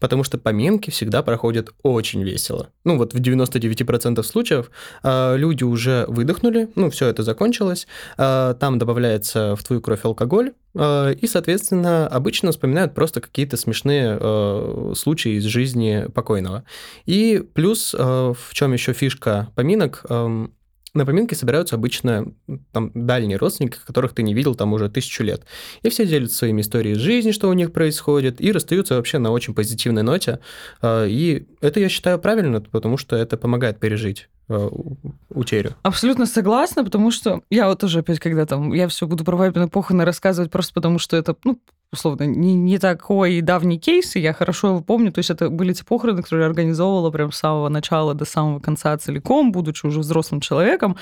Потому 0.00 0.24
что 0.24 0.38
поминки 0.38 0.90
всегда 0.90 1.22
проходят 1.22 1.70
очень 1.82 2.22
весело. 2.22 2.70
Ну 2.84 2.96
вот 2.96 3.14
в 3.14 3.20
99% 3.20 4.22
случаев 4.22 4.70
а, 5.02 5.34
люди 5.36 5.64
уже 5.64 6.04
выдохнули, 6.08 6.68
ну 6.74 6.90
все 6.90 7.08
это 7.08 7.22
закончилось, 7.22 7.86
а, 8.16 8.54
там 8.54 8.78
добавляется 8.78 9.56
в 9.56 9.64
твою 9.64 9.80
кровь 9.80 10.04
алкоголь, 10.04 10.52
а, 10.76 11.10
и, 11.10 11.26
соответственно, 11.26 12.06
обычно 12.08 12.50
вспоминают 12.50 12.94
просто 12.94 13.20
какие-то 13.20 13.56
смешные 13.56 14.18
э, 14.20 14.92
случаи 14.96 15.36
из 15.36 15.44
жизни 15.44 16.06
покойного. 16.14 16.64
И 17.06 17.44
плюс, 17.54 17.94
э, 17.96 17.98
в 17.98 18.52
чем 18.52 18.72
еще 18.72 18.92
фишка 18.92 19.48
поминок, 19.54 20.04
эм, 20.08 20.52
на 20.94 21.04
поминки 21.04 21.34
собираются 21.34 21.74
обычно 21.74 22.32
там 22.72 22.90
дальние 22.94 23.36
родственники, 23.36 23.78
которых 23.84 24.14
ты 24.14 24.22
не 24.22 24.32
видел 24.34 24.54
там 24.54 24.72
уже 24.72 24.88
тысячу 24.88 25.24
лет. 25.24 25.42
И 25.82 25.88
все 25.88 26.06
делятся 26.06 26.36
своими 26.36 26.60
историями 26.60 26.96
из 26.96 27.00
жизни, 27.00 27.32
что 27.32 27.48
у 27.48 27.52
них 27.52 27.72
происходит, 27.72 28.40
и 28.40 28.52
расстаются 28.52 28.94
вообще 28.94 29.18
на 29.18 29.30
очень 29.32 29.54
позитивной 29.54 30.02
ноте. 30.02 30.38
Э, 30.82 31.06
И 31.08 31.46
это, 31.60 31.80
я 31.80 31.88
считаю, 31.88 32.18
правильно, 32.18 32.60
потому 32.60 32.96
что 32.96 33.16
это 33.16 33.36
помогает 33.36 33.80
пережить 33.80 34.28
у- 34.48 34.96
утерю. 35.34 35.74
Абсолютно 35.82 36.26
согласна, 36.26 36.84
потому 36.84 37.10
что 37.10 37.42
я 37.50 37.68
вот 37.68 37.80
тоже 37.80 38.00
опять, 38.00 38.20
когда 38.20 38.46
там, 38.46 38.72
я 38.72 38.88
все 38.88 39.06
буду 39.06 39.24
про 39.24 39.36
папины 39.36 39.68
похороны 39.68 40.04
рассказывать 40.04 40.50
просто 40.50 40.74
потому, 40.74 40.98
что 40.98 41.16
это, 41.16 41.36
ну, 41.44 41.58
условно, 41.92 42.24
не, 42.24 42.54
не 42.54 42.78
такой 42.78 43.40
давний 43.40 43.78
кейс, 43.78 44.16
и 44.16 44.20
я 44.20 44.32
хорошо 44.32 44.68
его 44.68 44.80
помню. 44.80 45.12
То 45.12 45.20
есть 45.20 45.30
это 45.30 45.48
были 45.48 45.72
те 45.72 45.84
похороны, 45.84 46.22
которые 46.22 46.44
я 46.44 46.48
организовывала 46.48 47.10
прям 47.10 47.32
с 47.32 47.38
самого 47.38 47.68
начала 47.68 48.14
до 48.14 48.24
самого 48.24 48.60
конца 48.60 48.96
целиком, 48.98 49.52
будучи 49.52 49.86
уже 49.86 50.00
взрослым 50.00 50.40
человеком. 50.40 50.96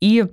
И 0.00 0.24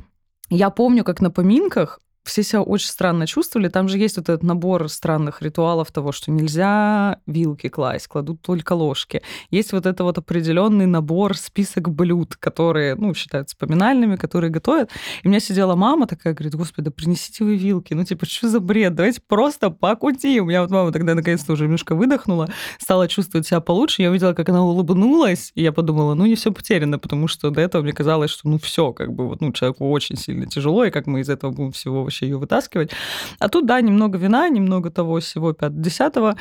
я 0.49 0.69
помню, 0.69 1.03
как 1.03 1.21
на 1.21 1.31
поминках 1.31 1.99
все 2.23 2.43
себя 2.43 2.61
очень 2.61 2.87
странно 2.87 3.27
чувствовали. 3.27 3.67
Там 3.67 3.89
же 3.89 3.97
есть 3.97 4.17
вот 4.17 4.29
этот 4.29 4.43
набор 4.43 4.89
странных 4.89 5.41
ритуалов 5.41 5.91
того, 5.91 6.11
что 6.11 6.31
нельзя 6.31 7.19
вилки 7.25 7.67
класть, 7.69 8.07
кладут 8.07 8.41
только 8.41 8.73
ложки. 8.73 9.21
Есть 9.51 9.73
вот 9.73 9.85
это 9.85 10.03
вот 10.03 10.17
определенный 10.17 10.85
набор, 10.85 11.35
список 11.37 11.89
блюд, 11.89 12.35
которые, 12.35 12.95
ну, 12.95 13.13
считаются 13.13 13.57
поминальными, 13.57 14.15
которые 14.15 14.51
готовят. 14.51 14.89
И 15.21 15.27
у 15.27 15.29
меня 15.29 15.39
сидела 15.39 15.75
мама 15.75 16.07
такая, 16.07 16.33
говорит, 16.33 16.55
господи, 16.55 16.85
да 16.85 16.91
принесите 16.91 17.43
вы 17.43 17.57
вилки. 17.57 17.93
Ну, 17.93 18.03
типа, 18.03 18.25
что 18.25 18.47
за 18.47 18.59
бред? 18.59 18.95
Давайте 18.95 19.21
просто 19.27 19.69
покутим. 19.69 20.43
У 20.43 20.47
меня 20.47 20.61
вот 20.61 20.71
мама 20.71 20.91
тогда 20.91 21.15
наконец-то 21.15 21.53
уже 21.53 21.65
немножко 21.65 21.95
выдохнула, 21.95 22.47
стала 22.79 23.07
чувствовать 23.07 23.47
себя 23.47 23.59
получше. 23.59 24.01
Я 24.01 24.09
увидела, 24.09 24.33
как 24.33 24.49
она 24.49 24.63
улыбнулась, 24.63 25.51
и 25.55 25.61
я 25.61 25.71
подумала, 25.71 26.13
ну, 26.13 26.25
не 26.25 26.35
все 26.35 26.51
потеряно, 26.51 26.99
потому 26.99 27.27
что 27.27 27.49
до 27.49 27.61
этого 27.61 27.81
мне 27.81 27.91
казалось, 27.91 28.31
что, 28.31 28.47
ну, 28.47 28.57
все, 28.59 28.93
как 28.93 29.13
бы, 29.13 29.27
вот, 29.27 29.41
ну, 29.41 29.51
человеку 29.51 29.89
очень 29.91 30.15
сильно 30.15 30.45
тяжело, 30.45 30.85
и 30.85 30.91
как 30.91 31.07
мы 31.07 31.21
из 31.21 31.29
этого 31.29 31.51
будем 31.51 31.71
всего 31.71 32.09
вообще 32.13 32.27
ее 32.27 32.37
вытаскивать. 32.37 32.91
А 33.39 33.49
тут, 33.49 33.65
да, 33.65 33.81
немного 33.81 34.17
вина, 34.17 34.47
немного 34.49 34.91
того 34.91 35.19
всего 35.19 35.51
5-10 35.51 36.37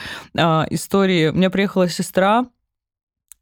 истории. 0.70 1.28
У 1.28 1.34
меня 1.34 1.50
приехала 1.50 1.88
сестра, 1.88 2.46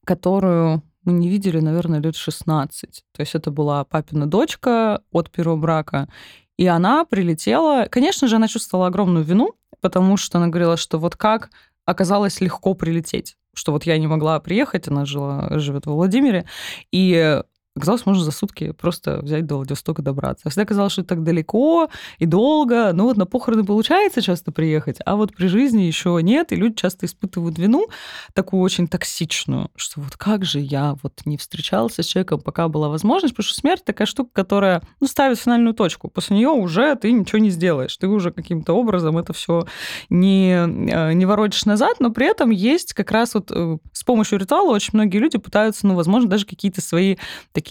которую 0.05 0.83
мы 1.05 1.13
не 1.13 1.29
видели, 1.29 1.61
наверное, 1.61 2.01
лет 2.01 2.17
16. 2.17 3.05
То 3.13 3.21
есть 3.21 3.35
это 3.35 3.51
была 3.51 3.85
папина 3.85 4.27
дочка 4.27 5.03
от 5.11 5.31
первого 5.31 5.57
брака. 5.57 6.09
И 6.57 6.67
она 6.67 7.05
прилетела... 7.05 7.87
Конечно 7.91 8.29
же, 8.29 8.37
она 8.37 8.49
чувствовала 8.49 8.89
огромную 8.89 9.25
вину, 9.25 9.55
потому 9.81 10.17
что 10.17 10.39
она 10.39 10.49
говорила, 10.49 10.77
что 10.77 10.99
вот 10.99 11.17
как 11.17 11.51
оказалось 11.85 12.41
легко 12.41 12.75
прилететь. 12.75 13.37
Что 13.55 13.73
вот 13.73 13.85
я 13.85 13.99
не 13.99 14.07
могла 14.07 14.39
приехать, 14.39 14.89
она 14.89 15.05
жила, 15.05 15.59
живет 15.59 15.87
во 15.87 15.95
Владимире, 15.95 16.45
и 16.93 17.43
Оказалось, 17.81 18.05
можно 18.05 18.23
за 18.23 18.31
сутки 18.31 18.73
просто 18.73 19.21
взять 19.23 19.47
до 19.47 19.57
Владивостока 19.57 20.03
добраться. 20.03 20.43
А 20.45 20.51
Всегда 20.51 20.67
казалось, 20.67 20.93
что 20.93 21.01
это 21.01 21.09
так 21.09 21.25
далеко 21.25 21.89
и 22.19 22.27
долго. 22.27 22.93
Ну 22.93 23.05
вот 23.05 23.17
на 23.17 23.25
похороны 23.25 23.65
получается 23.65 24.21
часто 24.21 24.53
приехать, 24.53 24.99
а 25.07 25.17
вот 25.17 25.35
при 25.35 25.47
жизни 25.47 25.83
еще 25.83 26.19
нет, 26.23 26.53
и 26.53 26.57
люди 26.57 26.75
часто 26.75 27.07
испытывают 27.07 27.59
вину 27.59 27.87
такую 28.35 28.63
очень 28.63 28.87
токсичную, 28.87 29.71
что 29.77 30.03
вот 30.03 30.19
как 30.19 30.45
же 30.45 30.61
я 30.61 30.95
вот 31.03 31.23
не 31.25 31.39
встречался 31.39 32.03
с 32.03 32.07
человеком, 32.07 32.43
пока 32.43 32.69
была 32.69 32.91
возможность, 32.91 33.35
потому 33.35 33.49
что 33.49 33.59
смерть 33.59 33.83
такая 33.83 34.07
штука, 34.07 34.31
которая 34.35 34.83
ну, 35.01 35.07
ставит 35.07 35.39
финальную 35.39 35.73
точку. 35.73 36.09
После 36.09 36.37
нее 36.37 36.51
уже 36.51 36.95
ты 36.97 37.11
ничего 37.13 37.39
не 37.39 37.49
сделаешь. 37.49 37.97
Ты 37.97 38.09
уже 38.09 38.31
каким-то 38.31 38.75
образом 38.75 39.17
это 39.17 39.33
все 39.33 39.65
не, 40.11 40.53
э, 40.53 41.13
не 41.15 41.25
воротишь 41.25 41.65
назад, 41.65 41.97
но 41.99 42.11
при 42.11 42.27
этом 42.27 42.51
есть 42.51 42.93
как 42.93 43.11
раз 43.11 43.33
вот 43.33 43.51
э, 43.51 43.79
с 43.93 44.05
помощью 44.05 44.39
ритуала 44.39 44.71
очень 44.75 44.91
многие 44.93 45.19
люди 45.19 45.39
пытаются, 45.39 45.87
ну, 45.87 45.95
возможно, 45.95 46.29
даже 46.29 46.45
какие-то 46.45 46.83
свои 46.83 47.17
такие, 47.53 47.70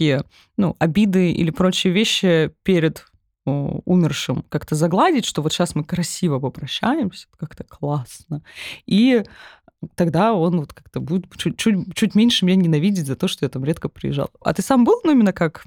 ну, 0.58 0.76
обиды 0.80 1.32
или 1.32 1.52
прочие 1.52 1.94
вещи 1.94 2.52
перед 2.64 3.06
умершим 3.46 4.44
как-то 4.50 4.76
загладить, 4.76 5.26
что 5.26 5.42
вот 5.42 5.54
сейчас 5.54 5.76
мы 5.76 5.84
красиво 5.84 6.40
попрощаемся, 6.40 7.28
как-то 7.38 7.64
классно. 7.64 8.44
И 8.86 9.24
тогда 9.96 10.34
он 10.34 10.60
вот 10.60 10.74
как-то 10.74 11.00
будет 11.00 11.26
чуть, 11.38 11.58
чуть, 11.58 11.94
чуть 11.96 12.16
меньше 12.16 12.46
меня 12.46 12.58
ненавидеть 12.58 13.08
за 13.08 13.16
то, 13.16 13.28
что 13.28 13.46
я 13.46 13.50
там 13.50 13.64
редко 13.64 13.90
приезжал. 13.90 14.30
А 14.42 14.54
ты 14.54 14.62
сам 14.62 14.84
был, 14.84 15.00
ну, 15.04 15.12
именно 15.12 15.34
как 15.34 15.66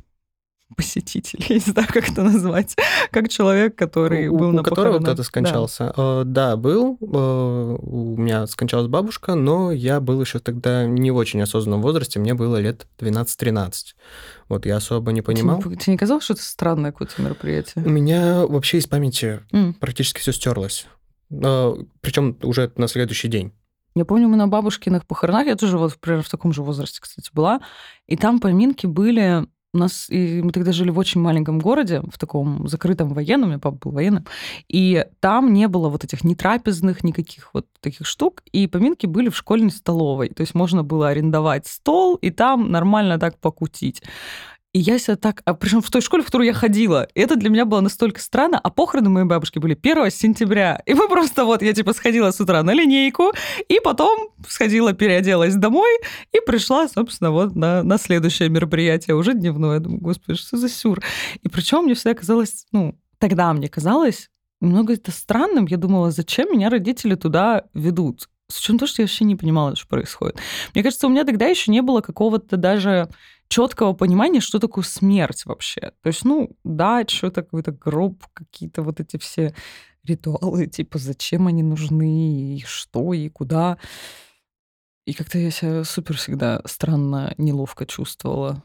посетитель, 0.75 1.45
я 1.49 1.57
не 1.57 1.61
знаю, 1.61 1.89
как 1.91 2.09
это 2.09 2.23
назвать, 2.23 2.77
как 3.11 3.29
человек, 3.29 3.77
который 3.77 4.29
у, 4.29 4.39
был 4.39 4.49
у 4.49 4.53
на 4.53 4.63
которого 4.63 4.85
похоронах. 4.99 5.09
кто-то 5.15 5.23
скончался. 5.23 5.93
Э, 5.97 6.23
Да, 6.25 6.57
был. 6.57 6.99
Э, 7.01 7.77
У 7.81 8.17
меня 8.17 8.47
скончалась 8.47 8.89
бабушка, 8.89 9.35
но 9.35 9.73
я 9.73 10.01
был 10.01 10.21
еще 10.21 10.39
тогда 10.39 10.85
не 10.87 11.11
в 11.11 11.17
очень 11.17 11.41
осознанном 11.43 11.83
возрасте, 11.83 12.19
мне 12.19 12.35
было 12.35 12.57
лет 12.57 12.87
12-13. 12.99 13.73
Вот 14.49 14.67
я 14.67 14.77
особо 14.77 15.13
не 15.13 15.21
Тебе 15.21 15.27
понимал. 15.35 15.63
не- 15.65 15.77
Тебе 15.77 15.93
не 15.93 15.99
казалось, 15.99 16.25
что 16.25 16.35
это 16.35 16.43
странное 16.43 16.93
какое-то 16.93 17.15
У 17.19 17.23
мероприятие? 17.23 17.85
меня 17.85 18.47
вообще 18.47 18.79
из 18.79 18.87
памяти 18.87 19.41
М. 19.53 19.75
практически 19.75 20.21
все 20.21 20.33
стерлось. 20.33 20.87
Причем 22.01 22.37
уже 22.43 22.71
на 22.77 22.89
следующий 22.89 23.29
день. 23.29 23.53
Я 23.95 24.05
помню, 24.07 24.29
мы 24.29 24.37
на 24.37 24.49
бабушкиных 24.49 25.07
похоронах, 25.07 25.47
я 25.47 25.55
тоже 25.57 25.77
вот, 25.77 25.93
например, 25.93 26.23
в 26.23 26.29
таком 26.31 26.53
же 26.53 26.63
возрасте, 26.63 26.99
кстати, 27.03 27.31
была, 27.35 27.61
и 28.07 28.17
там 28.17 28.41
поминки 28.41 28.87
были 28.87 29.47
у 29.75 29.79
нас, 29.79 30.07
и 30.11 30.43
мы 30.43 30.53
тогда 30.53 30.73
жили 30.73 30.91
в 30.91 30.99
очень 30.99 31.21
маленьком 31.21 31.59
городе, 31.59 32.03
в 32.13 32.19
таком 32.19 32.69
закрытом 32.69 33.15
военном, 33.15 33.49
у 33.49 33.53
меня 33.53 33.59
папа 33.59 33.77
был 33.77 33.93
военным, 33.93 34.27
и 34.69 35.07
там 35.21 35.53
не 35.53 35.69
было 35.69 35.89
вот 35.89 36.05
этих 36.05 36.25
ни 36.25 36.35
трапезных, 36.35 37.03
никаких 37.05 37.55
вот 37.55 37.67
таких 37.81 38.07
штук, 38.07 38.43
и 38.53 38.67
поминки 38.67 39.07
были 39.07 39.31
в 39.31 39.37
школьной 39.37 39.71
столовой, 39.71 40.29
то 40.29 40.43
есть 40.43 40.55
можно 40.55 40.83
было 40.83 41.09
арендовать 41.09 41.67
стол 41.67 42.17
и 42.17 42.31
там 42.31 42.71
нормально 42.71 43.19
так 43.19 43.39
покутить. 43.39 44.03
И 44.73 44.79
я 44.79 44.99
себя 44.99 45.17
так... 45.17 45.43
А 45.45 45.53
причем 45.53 45.83
в 45.83 45.91
той 45.91 46.01
школе, 46.01 46.23
в 46.23 46.27
которую 46.27 46.47
я 46.47 46.55
ходила. 46.55 47.07
И 47.15 47.21
это 47.21 47.37
для 47.37 47.51
меня 47.51 47.67
было 47.67 47.81
настолько 47.81 48.21
странно. 48.21 48.59
А 48.59 48.71
похороны 48.71 49.11
моей 49.11 49.27
бабушки 49.27 49.59
были 49.59 49.79
1 49.81 50.11
сентября. 50.11 50.81
И 50.87 50.95
мы 50.95 51.09
просто 51.09 51.45
вот... 51.45 51.61
Я 51.61 51.75
типа 51.75 51.93
сходила 51.93 52.31
с 52.31 52.41
утра 52.41 52.63
на 52.63 52.73
линейку, 52.73 53.33
и 53.69 53.81
потом 53.85 54.31
сходила, 54.49 54.95
переоделась 54.95 55.57
домой, 55.57 55.91
и 56.33 56.41
пришла, 56.41 56.89
собственно, 56.89 57.31
вот 57.31 57.55
на, 57.55 57.83
на 57.83 57.99
следующее 57.99 58.49
мероприятие, 58.49 59.15
уже 59.15 59.35
дневное. 59.35 59.75
Я 59.75 59.81
думаю, 59.81 60.01
господи, 60.01 60.39
что 60.39 60.57
за 60.57 60.71
сюр? 60.71 61.03
И 61.43 61.49
причем 61.49 61.83
мне 61.83 61.95
всегда 61.95 62.15
казалось... 62.15 62.65
Ну, 62.73 62.99
тогда 63.19 63.53
мне 63.53 63.69
казалось 63.69 64.31
немного 64.63 64.95
это 64.95 65.11
странным. 65.11 65.67
Я 65.67 65.77
думала, 65.77 66.11
зачем 66.11 66.51
меня 66.51 66.71
родители 66.71 67.15
туда 67.15 67.65
ведут? 67.75 68.31
С 68.49 68.59
учетом 68.59 68.79
того, 68.79 68.87
что 68.87 69.03
я 69.03 69.05
вообще 69.05 69.25
не 69.25 69.37
понимала, 69.37 69.77
что 69.77 69.87
происходит. 69.87 70.39
Мне 70.75 70.83
кажется, 70.83 71.07
у 71.07 71.11
меня 71.11 71.25
тогда 71.25 71.47
еще 71.47 71.71
не 71.71 71.83
было 71.83 72.01
какого-то 72.01 72.57
даже 72.57 73.09
четкого 73.53 73.93
понимания, 73.93 74.41
что 74.41 74.59
такое 74.59 74.83
смерть 74.83 75.45
вообще. 75.45 75.93
То 76.03 76.07
есть, 76.07 76.25
ну, 76.25 76.57
да, 76.65 77.05
что-то 77.07 77.43
какой-то 77.43 77.71
гроб, 77.73 78.25
какие-то 78.33 78.81
вот 78.81 78.99
эти 78.99 79.19
все 79.19 79.55
ритуалы, 80.05 80.67
типа, 80.67 80.99
зачем 80.99 81.47
они 81.47 81.63
нужны, 81.63 82.57
и 82.57 82.65
что, 82.67 83.13
и 83.13 83.29
куда. 83.29 83.77
И 85.05 85.13
как-то 85.13 85.39
я 85.39 85.51
себя 85.51 85.85
супер 85.85 86.17
всегда 86.17 86.63
странно, 86.65 87.35
неловко 87.37 87.85
чувствовала. 87.85 88.63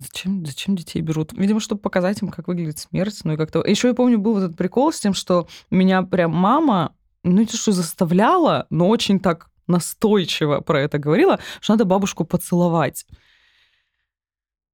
Зачем, 0.00 0.44
зачем 0.44 0.74
детей 0.74 1.00
берут? 1.00 1.32
Видимо, 1.32 1.60
чтобы 1.60 1.80
показать 1.80 2.20
им, 2.20 2.28
как 2.28 2.48
выглядит 2.48 2.78
смерть. 2.78 3.20
Ну 3.22 3.34
и 3.34 3.36
как-то... 3.36 3.64
Еще 3.64 3.86
я 3.86 3.94
помню, 3.94 4.18
был 4.18 4.34
вот 4.34 4.42
этот 4.42 4.56
прикол 4.56 4.92
с 4.92 4.98
тем, 4.98 5.14
что 5.14 5.46
меня 5.70 6.02
прям 6.02 6.32
мама, 6.32 6.92
ну 7.22 7.40
это 7.40 7.56
что, 7.56 7.70
заставляла, 7.70 8.66
но 8.70 8.88
очень 8.88 9.20
так 9.20 9.48
настойчиво 9.68 10.60
про 10.60 10.80
это 10.80 10.98
говорила, 10.98 11.38
что 11.60 11.74
надо 11.74 11.84
бабушку 11.84 12.24
поцеловать. 12.24 13.06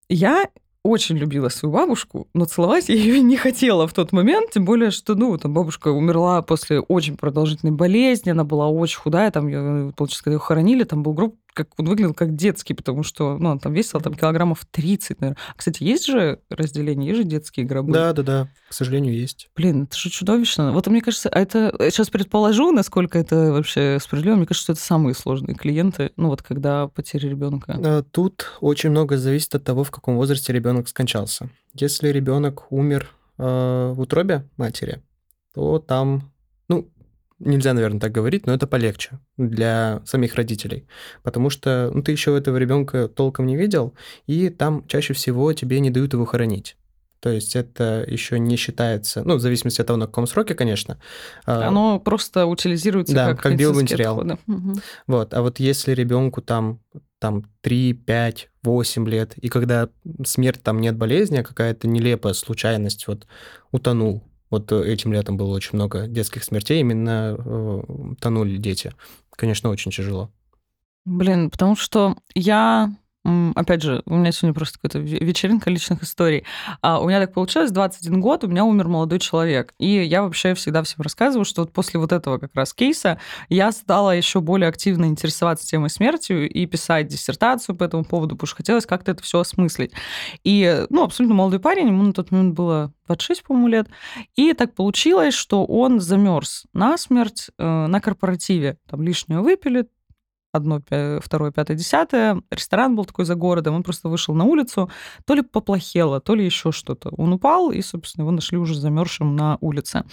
Я 0.09 0.49
очень 0.83 1.17
любила 1.17 1.49
свою 1.49 1.73
бабушку, 1.73 2.29
но 2.35 2.45
целовать 2.45 2.89
я 2.89 2.95
ее 2.97 3.21
не 3.21 3.37
хотела 3.37 3.87
в 3.89 3.95
тот 3.95 4.13
момент, 4.13 4.51
тем 4.53 4.65
более, 4.65 4.91
что, 4.91 5.15
ну, 5.15 5.37
там 5.39 5.55
бабушка 5.55 5.89
умерла 5.89 6.43
после 6.43 6.81
очень 6.81 7.17
продолжительной 7.17 7.73
болезни, 7.73 8.31
она 8.31 8.45
была 8.45 8.69
очень 8.69 8.99
худая, 8.99 9.31
там, 9.31 9.49
ее, 9.49 9.93
получается, 9.97 10.25
когда 10.25 10.35
ее 10.35 10.41
хоронили, 10.41 10.85
там 10.85 11.03
был 11.03 11.15
групп 11.15 11.37
как 11.55 11.69
он 11.79 11.87
выглядел 11.87 12.13
как 12.13 12.35
детский, 12.35 12.75
потому 12.75 13.03
что 13.03 13.39
ну, 13.39 13.51
он 13.51 13.59
там 13.59 13.73
весил 13.73 14.01
там, 14.01 14.15
килограммов 14.15 14.67
30, 14.71 15.21
наверное. 15.21 15.41
Кстати, 15.57 15.83
есть 15.83 16.07
же 16.07 16.41
разделение, 16.51 17.09
есть 17.09 17.23
же 17.23 17.25
детские 17.25 17.65
гробы? 17.65 17.93
Да, 17.93 18.13
да, 18.13 18.23
да, 18.23 18.49
к 18.69 18.75
сожалению, 18.75 19.15
есть. 19.15 19.49
Блин, 19.57 19.85
это 19.85 19.97
же 19.97 20.11
чудовищно. 20.11 20.73
Вот 20.73 20.87
мне 20.89 21.01
кажется, 21.01 21.29
а 21.29 21.41
это... 21.41 21.75
Я 21.79 21.91
сейчас 21.91 22.11
предположу, 22.11 22.73
насколько 22.73 23.19
это 23.19 23.53
вообще 23.53 23.99
справедливо. 24.01 24.37
Мне 24.37 24.47
кажется, 24.47 24.65
что 24.65 24.73
это 24.73 24.83
самые 24.83 25.15
сложные 25.15 25.55
клиенты, 25.55 26.11
ну 26.17 26.29
вот 26.29 26.43
когда 26.43 26.89
потеря 26.89 27.31
ребенка. 27.31 27.81
А, 27.83 28.03
тут 28.03 28.53
очень 28.61 28.91
много 28.91 29.17
зависит 29.17 29.55
от 29.55 29.65
того, 29.65 29.85
в 29.85 29.91
каком 29.91 30.17
возрасте 30.17 30.53
ребенок 30.53 30.89
скончался. 30.89 31.49
Если 31.73 32.09
ребенок 32.09 32.71
умер 32.71 33.11
э, 33.39 33.93
в 33.95 34.01
утробе 34.01 34.49
матери, 34.57 35.03
то 35.55 35.79
там 35.79 36.33
ну, 36.69 36.89
нельзя, 37.45 37.73
наверное, 37.73 38.01
так 38.01 38.13
говорить, 38.13 38.47
но 38.47 38.55
это 38.55 38.67
полегче 38.67 39.19
для 39.37 40.03
самих 40.05 40.35
родителей, 40.35 40.87
потому 41.23 41.51
что 41.51 41.91
ну, 41.95 42.03
ты 42.03 42.13
еще 42.13 42.37
этого 42.37 42.57
ребенка 42.57 43.09
толком 43.09 43.47
не 43.47 43.57
видел, 43.57 43.95
и 44.27 44.49
там 44.49 44.87
чаще 44.87 45.15
всего 45.15 45.53
тебе 45.53 45.81
не 45.81 45.91
дают 45.91 46.13
его 46.13 46.25
хоронить. 46.25 46.77
То 47.25 47.31
есть 47.31 47.57
это 47.57 48.05
еще 48.07 48.39
не 48.39 48.57
считается, 48.57 49.23
ну, 49.25 49.37
в 49.37 49.41
зависимости 49.41 49.81
от 49.81 49.87
того, 49.87 49.97
на 49.97 50.05
каком 50.05 50.27
сроке, 50.27 50.55
конечно. 50.55 50.99
А, 51.47 51.69
Оно 51.69 51.99
просто 51.99 52.45
утилизируется 52.45 53.15
да, 53.15 53.29
как, 53.31 53.41
как 53.41 53.57
биоматериал. 53.57 54.19
Угу. 54.47 54.75
Вот. 55.07 55.33
А 55.33 55.41
вот 55.41 55.59
если 55.59 55.93
ребенку 55.93 56.43
там, 56.43 56.81
там 57.19 57.45
3, 57.63 57.95
5, 57.95 58.51
8 58.63 59.09
лет, 59.09 59.39
и 59.39 59.49
когда 59.49 59.89
смерть 60.27 60.63
там 60.63 60.83
нет 60.83 60.99
болезни, 60.99 61.39
а 61.39 61.45
какая-то 61.45 61.89
нелепая 61.89 62.35
случайность, 62.35 63.07
вот 63.07 63.27
утонул, 63.73 64.23
вот 64.55 64.73
э, 64.73 64.93
этим 64.93 65.13
летом 65.13 65.37
было 65.37 65.55
очень 65.55 65.71
много 65.75 66.07
детских 66.07 66.45
смертей, 66.45 66.81
именно 66.81 67.37
э, 67.39 67.83
тонули 68.21 68.57
дети. 68.57 68.93
Конечно, 69.31 69.71
очень 69.71 69.91
тяжело. 69.91 70.31
Блин, 71.05 71.51
потому 71.51 71.77
что 71.77 72.17
я 72.35 72.95
Опять 73.25 73.83
же, 73.83 74.03
у 74.05 74.17
меня 74.17 74.33
сегодня 74.33 74.53
просто 74.55 74.79
какая-то 74.79 74.99
вечеринка 74.99 75.71
личных 75.71 76.03
историй. 76.03 76.45
А 76.83 77.01
у 77.01 77.09
меня 77.09 77.21
так 77.21 77.33
получилось, 77.33 77.71
21 77.71 78.21
год, 78.21 78.45
у 78.45 78.49
меня 78.49 78.65
умер 78.65 78.89
молодой 78.89 79.19
человек. 79.19 79.73
И 79.79 79.87
я 79.87 80.23
вообще 80.23 80.53
всегда 80.53 80.83
всем 80.83 81.01
рассказываю, 81.01 81.47
что 81.47 81.63
вот 81.63 81.73
после 81.73 81.99
вот 81.99 82.13
этого 82.13 82.37
как 82.37 82.55
раз 82.55 82.75
кейса 82.75 83.19
я 83.49 83.73
стала 83.73 84.15
еще 84.15 84.41
более 84.41 84.69
активно 84.69 85.07
интересоваться 85.07 85.67
темой 85.67 85.89
смерти 85.89 86.33
и 86.33 86.67
писать 86.67 87.09
диссертацию 87.09 87.75
по 87.77 87.85
этому 87.85 88.05
поводу, 88.05 88.35
потому 88.35 88.47
что 88.47 88.57
хотелось 88.57 88.85
как-то 88.85 89.13
это 89.13 89.23
все 89.23 89.41
осмыслить. 89.41 89.93
И, 90.43 90.85
ну, 90.91 91.05
абсолютно 91.05 91.35
молодой 91.35 91.61
парень, 91.61 91.89
ему 91.89 92.03
на 92.03 92.13
тот 92.13 92.31
момент 92.31 92.55
было 92.55 92.93
26, 93.07 93.45
по-моему, 93.45 93.69
лет. 93.69 93.89
И 94.37 94.53
так 94.53 94.75
получилось, 94.75 95.35
что 95.35 95.65
он 95.65 96.01
замерз 96.01 96.65
на 96.73 96.99
смерть 96.99 97.51
э, 97.59 97.87
на 97.87 98.01
корпоративе. 98.01 98.79
Там 98.89 99.03
лишнего 99.03 99.43
выпили, 99.43 99.87
одно, 100.55 100.81
второе, 101.21 101.51
пятое, 101.51 101.77
десятое. 101.77 102.43
Ресторан 102.51 102.97
был 102.97 103.05
такой 103.05 103.25
за 103.25 103.35
городом, 103.35 103.75
он 103.75 103.83
просто 103.83 104.09
вышел 104.09 104.35
на 104.35 104.45
улицу, 104.45 104.91
то 105.27 105.35
ли 105.35 105.43
поплохело, 105.43 106.21
то 106.21 106.35
ли 106.35 106.45
еще 106.45 106.73
что-то. 106.73 107.11
Он 107.17 107.33
упал, 107.33 107.71
и, 107.71 107.83
собственно, 107.83 108.23
его 108.23 108.31
нашли 108.31 108.59
уже 108.59 108.75
замерзшим 108.75 109.37
на 109.37 109.59
улице. 109.61 110.05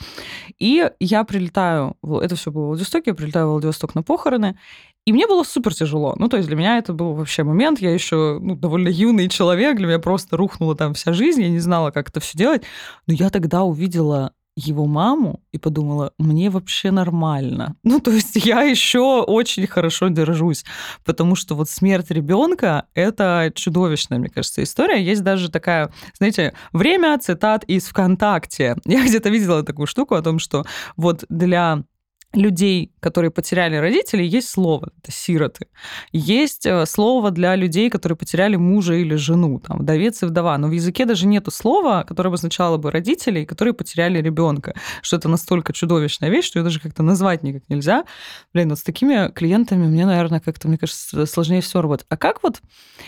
И 0.59 0.89
я 0.99 1.23
прилетаю, 1.23 1.95
это 2.03 2.35
все 2.35 2.51
было 2.51 2.63
в 2.63 2.67
Владивостоке, 2.67 3.11
я 3.11 3.15
прилетаю 3.15 3.47
в 3.47 3.51
Владивосток 3.51 3.95
на 3.95 4.03
похороны, 4.03 4.57
и 5.05 5.13
мне 5.13 5.25
было 5.25 5.43
супер 5.43 5.73
тяжело. 5.73 6.15
Ну, 6.17 6.29
то 6.29 6.37
есть 6.37 6.47
для 6.47 6.55
меня 6.55 6.77
это 6.77 6.93
был 6.93 7.13
вообще 7.13 7.43
момент. 7.43 7.79
Я 7.79 7.91
еще 7.91 8.37
ну, 8.39 8.55
довольно 8.55 8.87
юный 8.87 9.29
человек, 9.29 9.77
для 9.77 9.87
меня 9.87 9.99
просто 9.99 10.37
рухнула 10.37 10.75
там 10.75 10.93
вся 10.93 11.11
жизнь, 11.11 11.41
я 11.41 11.49
не 11.49 11.59
знала, 11.59 11.89
как 11.89 12.09
это 12.09 12.19
все 12.19 12.37
делать. 12.37 12.61
Но 13.07 13.13
я 13.13 13.29
тогда 13.29 13.63
увидела 13.63 14.33
его 14.55 14.85
маму 14.85 15.41
и 15.51 15.57
подумала, 15.57 16.13
мне 16.17 16.49
вообще 16.49 16.91
нормально. 16.91 17.75
Ну, 17.83 17.99
то 17.99 18.11
есть 18.11 18.35
я 18.35 18.63
еще 18.63 19.21
очень 19.21 19.65
хорошо 19.67 20.09
держусь, 20.09 20.65
потому 21.05 21.35
что 21.35 21.55
вот 21.55 21.69
смерть 21.69 22.11
ребенка 22.11 22.85
это 22.93 23.51
чудовищная, 23.55 24.19
мне 24.19 24.29
кажется, 24.29 24.63
история. 24.63 25.03
Есть 25.03 25.23
даже 25.23 25.49
такая, 25.49 25.91
знаете, 26.17 26.53
время 26.73 27.17
цитат 27.19 27.63
из 27.65 27.85
ВКонтакте. 27.85 28.75
Я 28.85 29.05
где-то 29.05 29.29
видела 29.29 29.63
такую 29.63 29.87
штуку 29.87 30.15
о 30.15 30.21
том, 30.21 30.39
что 30.39 30.65
вот 30.97 31.23
для 31.29 31.83
людей, 32.33 32.93
которые 32.99 33.29
потеряли 33.31 33.75
родителей, 33.75 34.25
есть 34.25 34.49
слово, 34.49 34.91
это 34.97 35.11
сироты. 35.11 35.67
Есть 36.13 36.65
э, 36.65 36.85
слово 36.85 37.31
для 37.31 37.55
людей, 37.55 37.89
которые 37.89 38.15
потеряли 38.15 38.55
мужа 38.55 38.93
или 38.93 39.15
жену, 39.15 39.59
там, 39.59 39.79
вдовец 39.79 40.23
и 40.23 40.25
вдова. 40.25 40.57
Но 40.57 40.67
в 40.67 40.71
языке 40.71 41.05
даже 41.05 41.27
нету 41.27 41.51
слова, 41.51 42.03
которое 42.03 42.29
обозначало 42.29 42.77
бы 42.77 42.89
родителей, 42.89 43.45
которые 43.45 43.73
потеряли 43.73 44.21
ребенка. 44.21 44.75
Что 45.01 45.17
это 45.17 45.27
настолько 45.27 45.73
чудовищная 45.73 46.29
вещь, 46.29 46.45
что 46.45 46.59
ее 46.59 46.63
даже 46.63 46.79
как-то 46.79 47.03
назвать 47.03 47.43
никак 47.43 47.63
нельзя. 47.67 48.05
Блин, 48.53 48.69
вот 48.69 48.79
с 48.79 48.83
такими 48.83 49.29
клиентами 49.31 49.85
мне, 49.85 50.05
наверное, 50.05 50.39
как-то, 50.39 50.69
мне 50.69 50.77
кажется, 50.77 51.25
сложнее 51.25 51.61
все 51.61 51.81
работать. 51.81 52.05
А 52.09 52.15
как 52.15 52.43
вот 52.43 52.61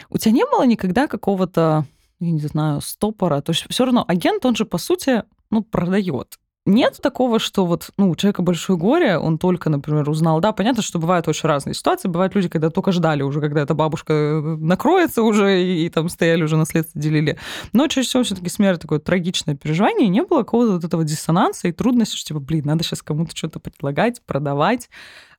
у 0.09 0.17
тебя 0.17 0.31
не 0.33 0.45
было 0.45 0.65
никогда 0.65 1.07
какого-то 1.07 1.85
я 2.19 2.31
не 2.31 2.39
знаю, 2.39 2.79
стопора. 2.79 3.41
То 3.41 3.51
есть 3.51 3.65
все 3.69 3.83
равно 3.83 4.05
агент, 4.07 4.45
он 4.45 4.55
же, 4.55 4.63
по 4.63 4.77
сути, 4.77 5.23
ну, 5.49 5.61
продает. 5.61 6.39
Нет 6.65 6.99
такого, 7.01 7.39
что 7.39 7.65
вот, 7.65 7.89
ну, 7.97 8.09
у 8.09 8.15
человека 8.15 8.41
большое 8.41 8.79
горе, 8.79 9.17
он 9.17 9.37
только, 9.37 9.69
например, 9.69 10.09
узнал. 10.09 10.39
Да, 10.39 10.53
понятно, 10.53 10.81
что 10.81 10.97
бывают 10.97 11.27
очень 11.27 11.49
разные 11.49 11.73
ситуации. 11.73 12.07
Бывают 12.07 12.35
люди, 12.35 12.47
когда 12.47 12.69
только 12.69 12.93
ждали 12.93 13.21
уже, 13.21 13.41
когда 13.41 13.63
эта 13.63 13.73
бабушка 13.73 14.13
э, 14.13 14.41
накроется 14.41 15.23
уже, 15.23 15.61
и, 15.61 15.85
и 15.85 15.89
там 15.89 16.07
стояли 16.07 16.41
уже 16.43 16.55
наследство 16.55 17.01
делили. 17.01 17.37
Но 17.73 17.87
чаще 17.87 18.07
всего 18.07 18.23
все 18.23 18.35
таки 18.35 18.47
смерть 18.47 18.79
такое 18.79 18.99
трагичное 18.99 19.55
переживание, 19.55 20.07
не 20.07 20.23
было 20.23 20.39
какого-то 20.39 20.73
вот 20.73 20.83
этого 20.85 21.03
диссонанса 21.03 21.67
и 21.67 21.73
трудности, 21.73 22.15
что, 22.15 22.29
типа, 22.29 22.39
блин, 22.39 22.65
надо 22.65 22.85
сейчас 22.85 23.01
кому-то 23.01 23.35
что-то 23.35 23.59
предлагать, 23.59 24.21
продавать, 24.25 24.89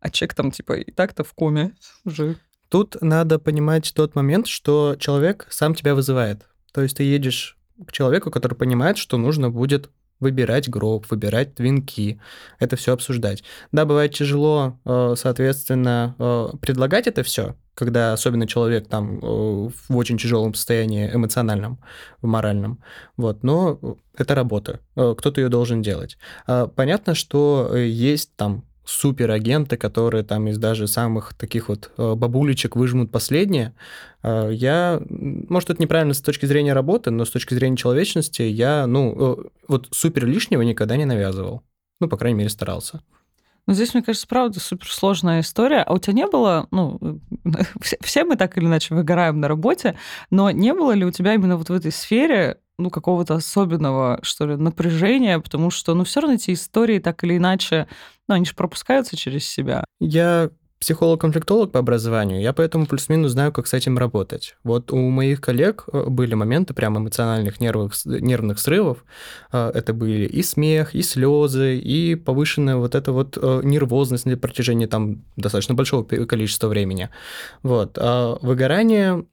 а 0.01 0.11
человек 0.11 0.35
там, 0.35 0.51
типа, 0.51 0.75
и 0.75 0.91
так-то 0.93 1.25
в 1.25 1.33
коме 1.33 1.73
уже. 2.05 2.37
Тут 2.69 2.99
надо 3.01 3.39
понимать 3.39 3.93
тот 3.95 4.15
момент, 4.15 4.47
что 4.47 4.97
человек 4.99 5.47
сам 5.49 5.75
тебя 5.75 5.95
вызывает. 5.95 6.47
То 6.75 6.83
есть 6.83 6.99
ты 6.99 7.05
едешь 7.05 7.57
к 7.87 7.93
человеку, 7.93 8.31
который 8.31 8.55
понимает, 8.55 8.99
что 8.99 9.17
нужно 9.17 9.49
будет 9.49 9.91
выбирать 10.21 10.69
гроб, 10.69 11.07
выбирать 11.11 11.59
венки, 11.59 12.21
это 12.59 12.77
все 12.77 12.93
обсуждать. 12.93 13.45
Да, 13.73 13.85
бывает 13.85 14.13
тяжело, 14.15 14.79
э, 14.85 15.15
соответственно, 15.17 16.15
э, 16.19 16.49
предлагать 16.61 17.07
это 17.07 17.23
все, 17.23 17.57
когда 17.75 18.13
особенно 18.13 18.47
человек 18.47 18.89
там 18.89 19.19
э, 19.19 19.21
в 19.23 19.97
очень 19.97 20.19
тяжелом 20.19 20.55
состоянии 20.55 21.11
эмоциональном, 21.13 21.79
моральном. 22.23 22.81
Вот, 23.17 23.43
но 23.43 23.99
это 24.17 24.35
работа, 24.35 24.81
кто-то 24.95 25.41
ее 25.41 25.49
должен 25.49 25.83
делать. 25.83 26.17
А 26.47 26.69
понятно, 26.69 27.15
что 27.15 27.75
есть 27.77 28.35
там 28.37 28.65
суперагенты, 28.85 29.77
которые 29.77 30.25
там 30.25 30.49
из 30.49 30.59
даже 30.59 30.87
самых 30.87 31.35
таких 31.35 31.69
вот 31.69 31.91
э, 31.97 32.15
бабулечек 32.15 32.77
выжмут 32.77 33.11
последнее. 33.11 33.75
Э, 34.23 34.51
я, 34.53 35.01
может, 35.09 35.71
это 35.71 35.83
неправильно 35.83 36.15
с 36.15 36.21
точки 36.21 36.47
зрения 36.47 36.73
работы, 36.73 37.11
но 37.11 37.25
с 37.25 37.31
точки 37.31 37.55
зрения 37.55 37.77
человечности 37.77 38.43
я, 38.43 38.87
ну, 38.87 39.15
э, 39.17 39.49
вот 39.69 39.89
супер 39.91 40.27
лишнего 40.27 40.63
никогда 40.63 40.97
не 40.97 41.05
навязывал. 41.05 41.63
Ну, 42.01 42.09
по 42.09 42.17
крайней 42.17 42.39
мере, 42.39 42.51
старался. 42.51 43.01
Ну, 43.67 43.73
здесь, 43.73 43.95
мне 43.95 44.03
кажется, 44.03 44.27
правда 44.27 44.61
суперсложная 44.61 45.41
история. 45.41 45.83
А 45.83 45.95
у 45.95 45.99
тебя 45.99 46.13
не 46.13 46.27
было, 46.27 46.69
ну, 46.71 47.21
все, 47.81 47.97
все 48.03 48.25
мы 48.25 48.37
так 48.37 48.59
или 48.59 48.67
иначе 48.67 48.95
выгораем 48.95 49.41
на 49.41 49.49
работе, 49.49 49.97
но 50.31 50.51
не 50.51 50.75
было 50.75 50.93
ли 50.93 51.05
у 51.05 51.11
тебя 51.11 51.35
именно 51.35 51.57
вот 51.57 51.71
в 51.71 51.73
этой 51.73 51.93
сфере 51.93 52.59
ну, 52.79 52.91
какого-то 52.91 53.35
особенного, 53.35 54.19
что 54.23 54.47
ли, 54.47 54.57
напряжения, 54.57 55.39
потому 55.39 55.71
что, 55.71 55.95
ну, 55.95 56.05
все 56.05 56.21
равно 56.21 56.35
эти 56.35 56.53
истории 56.53 56.99
так 56.99 57.23
или 57.25 57.37
иначе, 57.37 57.87
ну, 58.29 58.35
они 58.35 58.45
же 58.45 58.55
пропускаются 58.55 59.17
через 59.17 59.47
себя. 59.47 59.85
Я 60.01 60.51
психолог-конфликтолог 60.85 61.73
по 61.73 61.79
образованию, 61.79 62.43
я 62.43 62.53
поэтому 62.53 62.87
плюс-минус 62.87 63.33
знаю, 63.33 63.53
как 63.53 63.67
с 63.67 63.73
этим 63.73 63.97
работать. 63.97 64.57
Вот 64.65 64.93
у 64.93 64.99
моих 65.09 65.41
коллег 65.41 65.85
э, 65.91 66.05
были 66.09 66.35
моменты 66.35 66.75
прям 66.75 66.99
эмоциональных 66.99 67.59
нервных, 67.59 67.95
нервных 68.05 68.59
срывов. 68.59 69.05
Э, 69.51 69.71
это 69.73 69.95
были 69.95 70.27
и 70.27 70.43
смех, 70.43 70.95
и 70.95 71.01
слезы, 71.01 71.79
и 71.79 72.17
повышенная 72.17 72.77
вот 72.77 72.95
эта 72.95 73.13
вот 73.13 73.39
э, 73.41 73.61
нервозность 73.65 74.27
на 74.27 74.37
протяжении 74.37 74.85
там 74.85 75.25
достаточно 75.37 75.75
большого 75.75 76.05
количества 76.05 76.69
времени. 76.69 77.09
Вот. 77.63 77.97
А 77.99 78.39
выгорание, 78.43 79.25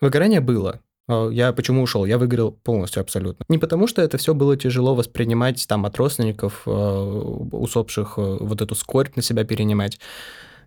выгорание 0.00 0.40
было. 0.40 0.80
А, 1.08 1.28
я 1.28 1.52
почему 1.52 1.82
ушел? 1.82 2.04
Я 2.04 2.18
выиграл 2.18 2.52
полностью 2.52 3.00
абсолютно. 3.00 3.44
Не 3.48 3.58
потому, 3.58 3.86
что 3.86 4.02
это 4.02 4.18
все 4.18 4.34
было 4.34 4.56
тяжело 4.56 4.94
воспринимать 4.94 5.66
там 5.68 5.86
от 5.86 5.96
родственников 5.96 6.62
а, 6.66 7.04
усопших, 7.52 8.14
а, 8.18 8.38
вот 8.40 8.62
эту 8.62 8.74
скорбь 8.74 9.16
на 9.16 9.22
себя 9.22 9.44
перенимать. 9.44 9.98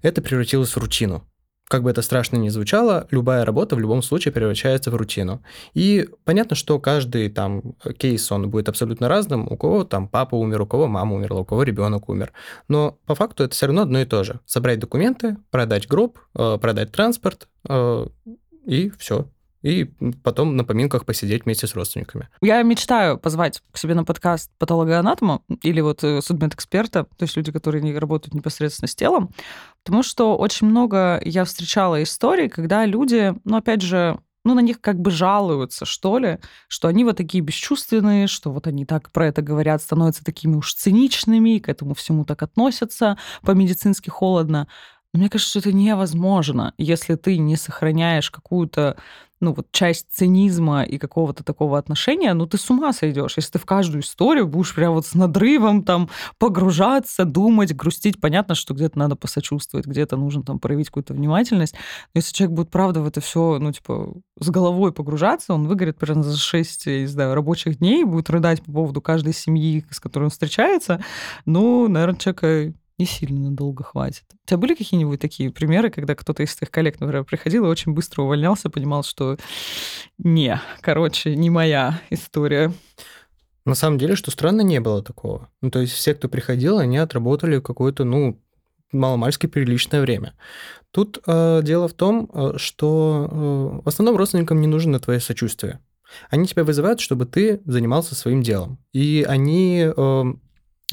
Это 0.02 0.22
превратилось 0.22 0.76
в 0.76 0.78
рутину. 0.78 1.24
Как 1.70 1.84
бы 1.84 1.90
это 1.90 2.02
страшно 2.02 2.38
ни 2.38 2.48
звучало, 2.48 3.08
любая 3.12 3.44
работа 3.44 3.76
в 3.76 3.80
любом 3.80 4.02
случае 4.02 4.32
превращается 4.32 4.90
в 4.90 4.96
рутину. 4.96 5.44
И 5.74 6.08
понятно, 6.24 6.56
что 6.56 6.80
каждый 6.80 7.30
там 7.30 7.74
кейс, 7.98 8.32
он 8.32 8.50
будет 8.50 8.70
абсолютно 8.70 9.10
разным. 9.10 9.52
У 9.52 9.58
кого 9.58 9.84
там 9.84 10.08
папа 10.08 10.36
умер, 10.36 10.62
у 10.62 10.66
кого 10.66 10.88
мама 10.88 11.16
умерла, 11.16 11.42
у 11.42 11.46
кого 11.46 11.64
ребенок 11.64 12.08
умер. 12.08 12.32
Но 12.70 12.98
по 13.06 13.16
факту 13.16 13.44
это 13.44 13.54
все 13.54 13.66
равно 13.66 13.82
одно 13.82 14.00
и 14.00 14.06
то 14.06 14.24
же. 14.24 14.40
Собрать 14.46 14.80
документы, 14.80 15.36
продать 15.52 15.90
гроб, 15.90 16.20
продать 16.32 16.94
транспорт, 16.94 17.50
и 18.66 18.92
все 18.98 19.26
и 19.62 19.86
потом 20.24 20.56
на 20.56 20.64
поминках 20.64 21.06
посидеть 21.06 21.46
вместе 21.46 21.68
с 21.68 21.76
родственниками. 21.76 22.30
Я 22.42 22.62
мечтаю 22.64 23.18
позвать 23.18 23.62
к 23.72 23.78
себе 23.78 23.96
на 23.96 24.04
подкаст 24.04 24.52
патологоанатома 24.58 25.42
или 25.62 25.82
вот 25.82 26.04
э, 26.04 26.22
судмедэксперта, 26.22 27.04
то 27.04 27.24
есть 27.24 27.36
люди, 27.36 27.52
которые 27.52 27.82
не 27.82 27.98
работают 27.98 28.34
непосредственно 28.34 28.88
с 28.88 28.96
телом, 28.96 29.32
потому 29.84 30.04
что 30.04 30.38
очень 30.38 30.68
много 30.68 31.22
я 31.24 31.46
встречала 31.46 32.02
историй, 32.04 32.50
когда 32.50 32.86
люди, 32.86 33.34
ну, 33.44 33.58
опять 33.58 33.82
же, 33.82 34.20
ну, 34.48 34.54
на 34.54 34.62
них 34.62 34.80
как 34.80 35.00
бы 35.00 35.12
жалуются, 35.12 35.86
что 35.86 36.20
ли, 36.20 36.40
что 36.70 36.88
они 36.88 37.04
вот 37.04 37.18
такие 37.18 37.44
бесчувственные, 37.44 38.28
что 38.28 38.50
вот 38.52 38.66
они 38.66 38.86
так 38.86 39.12
про 39.12 39.28
это 39.28 39.42
говорят, 39.42 39.82
становятся 39.82 40.24
такими 40.24 40.56
уж 40.56 40.74
циничными, 40.74 41.60
к 41.60 41.68
этому 41.68 41.94
всему 41.96 42.24
так 42.24 42.42
относятся 42.44 43.18
по-медицински 43.42 44.10
холодно. 44.10 44.68
Но 45.14 45.20
мне 45.20 45.30
кажется, 45.30 45.50
что 45.50 45.60
это 45.60 45.76
невозможно, 45.76 46.74
если 46.78 47.16
ты 47.16 47.38
не 47.38 47.58
сохраняешь 47.58 48.32
какую-то 48.32 48.98
ну, 49.40 49.54
вот 49.54 49.68
часть 49.72 50.08
цинизма 50.12 50.84
и 50.84 50.98
какого-то 50.98 51.44
такого 51.44 51.78
отношения, 51.78 52.34
ну, 52.34 52.46
ты 52.48 52.58
с 52.58 52.70
ума 52.70 52.94
сойдешь, 52.94 53.34
если 53.38 53.52
ты 53.52 53.60
в 53.60 53.66
каждую 53.66 54.02
историю 54.02 54.48
будешь 54.48 54.74
прям 54.74 54.94
вот 54.94 55.06
с 55.06 55.14
надрывом 55.14 55.84
там 55.84 56.10
погружаться, 56.40 57.26
думать, 57.26 57.76
грустить. 57.76 58.20
Понятно, 58.20 58.56
что 58.56 58.74
где-то 58.74 58.98
надо 58.98 59.16
посочувствовать, 59.16 59.86
где-то 59.86 60.18
нужно 60.18 60.44
там 60.44 60.60
проявить 60.60 60.88
какую-то 60.88 61.14
внимательность. 61.14 61.76
Но 62.14 62.20
если 62.20 62.34
человек 62.34 62.56
будет, 62.56 62.70
правда, 62.70 63.02
в 63.02 63.08
это 63.08 63.22
все, 63.22 63.60
ну, 63.60 63.72
типа, 63.72 64.14
с 64.40 64.50
головой 64.50 64.92
погружаться, 64.92 65.54
он 65.54 65.68
выгорит 65.68 65.98
примерно 65.98 66.24
за 66.24 66.38
6, 66.38 66.86
я 66.88 67.00
не 67.02 67.08
знаю, 67.08 67.36
рабочих 67.36 67.78
дней, 67.80 68.04
будет 68.04 68.30
рыдать 68.30 68.64
по 68.64 68.72
поводу 68.72 69.02
каждой 69.02 69.34
семьи, 69.34 69.86
с 69.90 70.00
которой 70.00 70.26
он 70.26 70.30
встречается, 70.30 71.04
ну, 71.46 71.88
наверное, 71.88 72.20
человека 72.20 72.74
не 72.98 73.06
сильно 73.06 73.52
долго 73.52 73.84
хватит. 73.84 74.24
У 74.34 74.48
тебя 74.48 74.58
были 74.58 74.76
какие-нибудь 74.76 75.20
такие 75.20 75.52
примеры, 75.52 75.90
когда 75.90 76.16
кто-то 76.16 76.44
из 76.44 76.56
твоих 76.56 76.72
коллег, 76.72 77.00
например, 77.00 77.24
приходил 77.24 77.66
и 77.66 77.70
очень 77.70 77.94
быстро 77.94 78.24
увольнялся, 78.24 78.70
понимал, 78.70 79.04
что 79.04 79.38
не, 80.18 80.60
короче, 80.82 81.36
не 81.36 81.50
моя 81.50 82.02
история? 82.10 82.74
На 83.66 83.76
самом 83.76 83.98
деле, 83.98 84.16
что 84.16 84.32
странно, 84.32 84.62
не 84.62 84.80
было 84.80 85.04
такого. 85.04 85.50
Ну, 85.62 85.70
то 85.70 85.80
есть 85.80 85.94
все, 85.94 86.14
кто 86.14 86.30
приходил, 86.30 86.80
они 86.80 86.98
отработали 86.98 87.60
какое-то, 87.60 88.04
ну, 88.04 88.40
маломальски 88.92 89.48
приличное 89.48 90.02
время. 90.02 90.34
Тут 90.92 91.20
э, 91.28 91.62
дело 91.64 91.88
в 91.88 91.94
том, 91.94 92.30
э, 92.34 92.54
что 92.56 93.28
э, 93.30 93.82
в 93.84 93.88
основном 93.88 94.16
родственникам 94.16 94.62
не 94.62 94.68
нужно 94.68 95.00
твое 95.00 95.20
сочувствие. 95.20 95.82
Они 96.30 96.48
тебя 96.48 96.64
вызывают, 96.64 97.02
чтобы 97.02 97.26
ты 97.26 97.62
занимался 97.66 98.16
своим 98.16 98.42
делом. 98.42 98.80
И 98.94 99.26
они 99.28 99.86
э, 99.86 100.24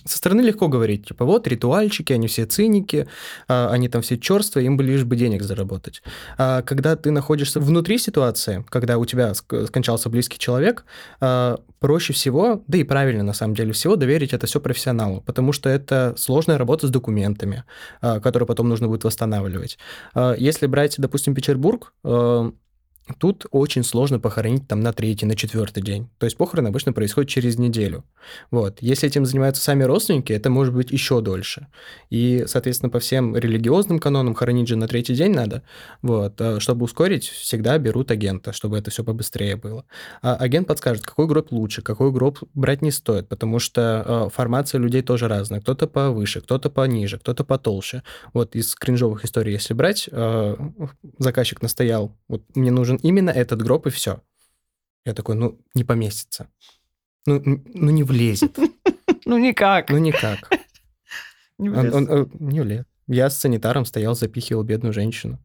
со 0.05 0.19
стороны 0.19 0.43
легко 0.43 0.69
говорить, 0.69 1.09
типа, 1.09 1.25
вот 1.25 1.47
ритуальчики, 1.47 2.13
они 2.13 2.27
все 2.27 2.47
циники, 2.47 3.09
а, 3.49 3.71
они 3.71 3.89
там 3.89 4.03
все 4.03 4.19
черствые, 4.19 4.67
им 4.67 4.77
бы 4.77 4.83
лишь 4.83 5.05
бы 5.05 5.17
денег 5.17 5.43
заработать. 5.43 6.03
А 6.39 6.63
когда 6.63 6.97
ты 6.97 7.11
находишься 7.11 7.61
внутри 7.61 7.99
ситуации, 7.99 8.65
когда 8.69 8.99
у 8.99 9.05
тебя 9.05 9.33
скончался 9.35 10.09
близкий 10.09 10.39
человек, 10.39 10.85
а, 11.21 11.59
проще 11.81 12.13
всего, 12.13 12.63
да 12.67 12.79
и 12.79 12.85
правильно 12.85 13.23
на 13.23 13.33
самом 13.33 13.55
деле 13.55 13.73
всего, 13.73 13.97
доверить 13.97 14.33
это 14.33 14.47
все 14.47 14.61
профессионалу, 14.61 15.21
потому 15.21 15.53
что 15.53 15.69
это 15.69 16.15
сложная 16.17 16.59
работа 16.59 16.87
с 16.87 16.91
документами, 16.91 17.65
а, 18.01 18.21
которую 18.21 18.47
потом 18.47 18.69
нужно 18.69 18.89
будет 18.89 19.05
восстанавливать. 19.05 19.79
Если 20.37 20.67
брать, 20.67 20.97
допустим, 20.99 21.35
Петербург, 21.35 21.93
Тут 23.19 23.47
очень 23.51 23.85
сложно 23.85 24.19
похоронить 24.19 24.67
там 24.67 24.81
на 24.81 24.95
третий, 24.95 25.27
на 25.27 25.37
четвертый 25.37 25.83
день. 25.83 26.09
То 26.19 26.25
есть 26.25 26.39
похороны 26.39 26.69
обычно 26.69 26.95
происходят 26.95 27.29
через 27.31 27.59
неделю. 27.59 28.03
Вот. 28.51 28.79
Если 28.81 29.07
этим 29.07 29.27
занимаются 29.27 29.63
сами 29.63 29.85
родственники, 29.85 30.33
это 30.33 30.49
может 30.49 30.73
быть 30.73 30.91
еще 30.91 31.21
дольше. 31.21 31.67
И, 32.09 32.45
соответственно, 32.47 32.89
по 32.89 33.01
всем 33.01 33.37
религиозным 33.37 33.99
канонам 33.99 34.35
хоронить 34.35 34.69
же 34.69 34.77
на 34.77 34.89
третий 34.89 35.15
день 35.15 35.33
надо. 35.33 35.63
Вот. 36.01 36.41
А 36.41 36.61
чтобы 36.61 36.85
ускорить, 36.85 37.29
всегда 37.29 37.77
берут 37.77 38.11
агента, 38.11 38.55
чтобы 38.55 38.79
это 38.79 38.91
все 38.91 39.05
побыстрее 39.05 39.57
было. 39.57 39.85
А 40.23 40.37
агент 40.37 40.67
подскажет, 40.67 41.05
какой 41.05 41.27
гроб 41.27 41.53
лучше, 41.53 41.83
какой 41.83 42.11
гроб 42.11 42.39
брать 42.55 42.81
не 42.81 42.91
стоит, 42.91 43.29
потому 43.29 43.59
что 43.59 44.03
а, 44.07 44.29
формация 44.31 44.79
людей 44.81 45.03
тоже 45.03 45.29
разная. 45.29 45.61
Кто-то 45.61 45.87
повыше, 45.87 46.41
кто-то 46.41 46.71
пониже, 46.71 47.19
кто-то 47.19 47.45
потолще. 47.45 48.03
Вот 48.33 48.57
из 48.57 48.75
кринжовых 48.75 49.27
историй, 49.27 49.53
если 49.53 49.75
брать, 49.75 50.09
а, 50.11 50.57
заказчик 51.19 51.61
настоял, 51.61 52.17
вот 52.29 52.43
мне 52.55 52.71
нужен 52.71 52.94
нужен 52.95 53.09
именно 53.09 53.31
этот 53.31 53.63
гроб, 53.63 53.87
и 53.87 53.91
все. 53.91 54.23
Я 55.07 55.15
такой, 55.15 55.35
ну, 55.35 55.61
не 55.75 55.85
поместится. 55.85 56.49
Ну, 57.27 57.43
ну 57.45 57.91
не 57.91 58.03
влезет. 58.03 58.59
Ну, 59.27 59.39
никак. 59.39 59.89
Ну, 59.89 59.97
никак. 59.97 60.51
Не 61.59 61.71
влез. 61.71 61.95
Он, 61.95 62.11
он, 62.11 62.31
не 62.41 62.61
влез. 62.61 62.85
Я 63.07 63.31
с 63.31 63.39
санитаром 63.39 63.87
стоял, 63.87 64.15
запихивал 64.15 64.65
бедную 64.65 64.93
женщину. 64.93 65.39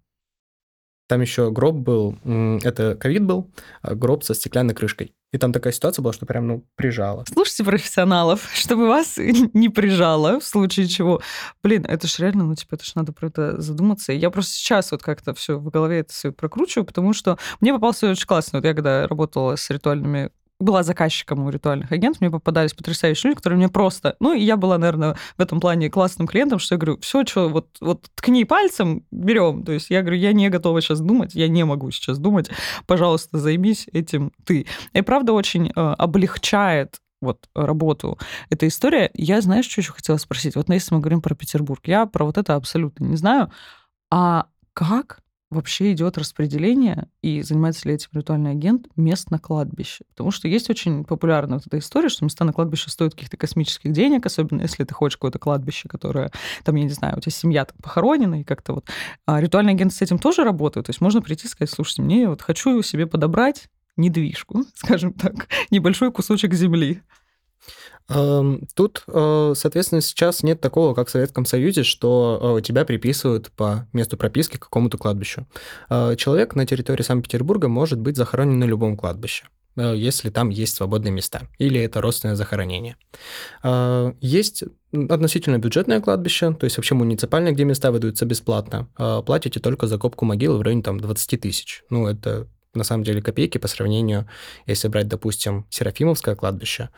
Там 1.07 1.21
еще 1.21 1.49
гроб 1.49 1.75
был, 1.75 2.17
это 2.61 2.97
ковид 2.99 3.23
был, 3.23 3.49
а 3.81 3.95
гроб 3.95 4.25
со 4.25 4.33
стеклянной 4.33 4.75
крышкой. 4.75 5.15
И 5.31 5.37
там 5.37 5.53
такая 5.53 5.71
ситуация 5.71 6.01
была, 6.01 6.11
что 6.11 6.25
прям, 6.25 6.47
ну, 6.47 6.65
прижало. 6.75 7.23
Слушайте 7.31 7.63
профессионалов, 7.63 8.49
чтобы 8.53 8.87
вас 8.87 9.17
не 9.53 9.69
прижало, 9.69 10.39
в 10.39 10.45
случае 10.45 10.87
чего. 10.87 11.21
Блин, 11.63 11.85
это 11.85 12.07
ж 12.07 12.19
реально, 12.19 12.45
ну, 12.45 12.55
типа, 12.55 12.75
это 12.75 12.83
ж 12.83 12.95
надо 12.95 13.11
про 13.13 13.27
это 13.27 13.61
задуматься. 13.61 14.11
Я 14.11 14.31
просто 14.31 14.53
сейчас 14.53 14.91
вот 14.91 15.03
как-то 15.03 15.33
все 15.33 15.57
в 15.57 15.69
голове 15.69 15.99
это 15.99 16.11
все 16.11 16.31
прокручиваю, 16.31 16.85
потому 16.85 17.13
что 17.13 17.37
мне 17.61 17.73
попался 17.73 18.09
очень 18.09 18.25
классно. 18.25 18.59
Вот 18.59 18.65
я 18.65 18.73
когда 18.73 19.07
работала 19.07 19.55
с 19.55 19.69
ритуальными 19.69 20.31
была 20.59 20.83
заказчиком 20.83 21.45
у 21.45 21.49
ритуальных 21.49 21.91
агентов, 21.91 22.21
мне 22.21 22.29
попадались 22.29 22.73
потрясающие 22.73 23.29
люди, 23.29 23.37
которые 23.37 23.57
мне 23.57 23.69
просто... 23.69 24.15
Ну, 24.19 24.33
и 24.33 24.41
я 24.41 24.57
была, 24.57 24.77
наверное, 24.77 25.15
в 25.37 25.41
этом 25.41 25.59
плане 25.59 25.89
классным 25.89 26.27
клиентом, 26.27 26.59
что 26.59 26.75
я 26.75 26.79
говорю, 26.79 26.99
все, 26.99 27.25
что 27.25 27.47
вот, 27.49 27.69
вот 27.79 28.07
ткни 28.15 28.43
пальцем, 28.43 29.05
берем. 29.11 29.63
То 29.63 29.71
есть 29.71 29.89
я 29.89 30.01
говорю, 30.01 30.17
я 30.17 30.33
не 30.33 30.49
готова 30.49 30.81
сейчас 30.81 30.99
думать, 30.99 31.33
я 31.33 31.47
не 31.47 31.63
могу 31.63 31.91
сейчас 31.91 32.19
думать, 32.19 32.49
пожалуйста, 32.85 33.37
займись 33.39 33.87
этим 33.93 34.33
ты. 34.43 34.67
И 34.93 35.01
правда 35.01 35.33
очень 35.33 35.69
э, 35.69 35.71
облегчает 35.75 36.99
вот 37.21 37.49
работу 37.53 38.17
эта 38.49 38.67
история. 38.67 39.11
Я, 39.13 39.41
знаешь, 39.41 39.65
что 39.65 39.81
еще 39.81 39.93
хотела 39.93 40.17
спросить? 40.17 40.55
Вот 40.55 40.69
если 40.69 40.93
мы 40.93 41.01
говорим 41.01 41.21
про 41.21 41.35
Петербург, 41.35 41.81
я 41.85 42.05
про 42.05 42.25
вот 42.25 42.37
это 42.37 42.55
абсолютно 42.55 43.05
не 43.05 43.17
знаю. 43.17 43.51
А 44.11 44.47
как 44.73 45.19
вообще 45.49 45.93
идет 45.93 46.17
распределение 46.17 47.07
и 47.21 47.41
занимается 47.41 47.87
ли 47.87 47.95
этим 47.95 48.09
ритуальный 48.13 48.51
агент 48.51 48.87
мест 48.95 49.31
на 49.31 49.39
кладбище. 49.39 50.05
Потому 50.09 50.31
что 50.31 50.47
есть 50.47 50.69
очень 50.69 51.03
популярная 51.03 51.57
вот 51.57 51.67
эта 51.67 51.79
история, 51.79 52.09
что 52.09 52.23
места 52.23 52.45
на 52.45 52.53
кладбище 52.53 52.89
стоят 52.89 53.13
каких-то 53.13 53.37
космических 53.37 53.91
денег, 53.91 54.25
особенно 54.25 54.61
если 54.61 54.83
ты 54.83 54.93
хочешь 54.93 55.17
какое-то 55.17 55.39
кладбище, 55.39 55.89
которое, 55.89 56.31
там, 56.63 56.75
я 56.75 56.83
не 56.83 56.89
знаю, 56.89 57.17
у 57.17 57.19
тебя 57.19 57.31
семья 57.31 57.65
там 57.65 57.77
похоронена, 57.81 58.41
и 58.41 58.43
как-то 58.43 58.73
вот... 58.73 58.85
А 59.25 59.41
ритуальный 59.41 59.73
агент 59.73 59.93
с 59.93 60.01
этим 60.01 60.19
тоже 60.19 60.43
работает. 60.43 60.85
То 60.85 60.91
есть 60.91 61.01
можно 61.01 61.21
прийти 61.21 61.47
и 61.47 61.49
сказать, 61.49 61.71
слушайте, 61.71 62.03
мне 62.03 62.29
вот 62.29 62.41
хочу 62.41 62.81
себе 62.83 63.07
подобрать 63.07 63.69
недвижку, 63.97 64.65
скажем 64.75 65.13
так, 65.13 65.47
небольшой 65.71 66.11
кусочек 66.11 66.53
земли. 66.53 67.01
Эм, 68.09 68.67
тут, 68.73 69.03
э, 69.07 69.53
соответственно, 69.55 70.01
сейчас 70.01 70.41
нет 70.41 70.59
такого, 70.59 70.95
как 70.95 71.07
в 71.07 71.11
Советском 71.11 71.45
Союзе, 71.45 71.83
что 71.83 72.57
э, 72.57 72.61
тебя 72.61 72.83
приписывают 72.83 73.51
по 73.51 73.87
месту 73.93 74.17
прописки 74.17 74.57
к 74.57 74.63
какому-то 74.63 74.97
кладбищу. 74.97 75.45
Э, 75.89 76.15
человек 76.17 76.55
на 76.55 76.65
территории 76.65 77.03
Санкт-Петербурга 77.03 77.67
может 77.67 77.99
быть 77.99 78.17
захоронен 78.17 78.57
на 78.57 78.65
любом 78.65 78.97
кладбище 78.97 79.45
если 79.75 80.29
там 80.29 80.49
есть 80.49 80.75
свободные 80.75 81.11
места, 81.11 81.47
или 81.57 81.79
это 81.79 82.01
родственное 82.01 82.35
захоронение. 82.35 82.97
Есть 84.19 84.65
относительно 84.91 85.57
бюджетное 85.57 86.01
кладбище, 86.01 86.53
то 86.53 86.65
есть 86.65 86.75
вообще 86.75 86.95
муниципальное, 86.95 87.53
где 87.53 87.63
места 87.63 87.91
выдаются 87.91 88.25
бесплатно. 88.25 88.89
Платите 89.25 89.61
только 89.61 89.87
за 89.87 89.97
копку 89.97 90.25
могилы 90.25 90.57
в 90.57 90.63
районе 90.63 90.83
там 90.83 90.99
20 90.99 91.39
тысяч. 91.39 91.83
Ну, 91.89 92.07
это 92.07 92.47
на 92.73 92.83
самом 92.83 93.03
деле 93.03 93.21
копейки 93.21 93.57
по 93.57 93.69
сравнению, 93.69 94.27
если 94.65 94.89
брать, 94.89 95.07
допустим, 95.07 95.65
Серафимовское 95.69 96.35
кладбище, 96.35 96.89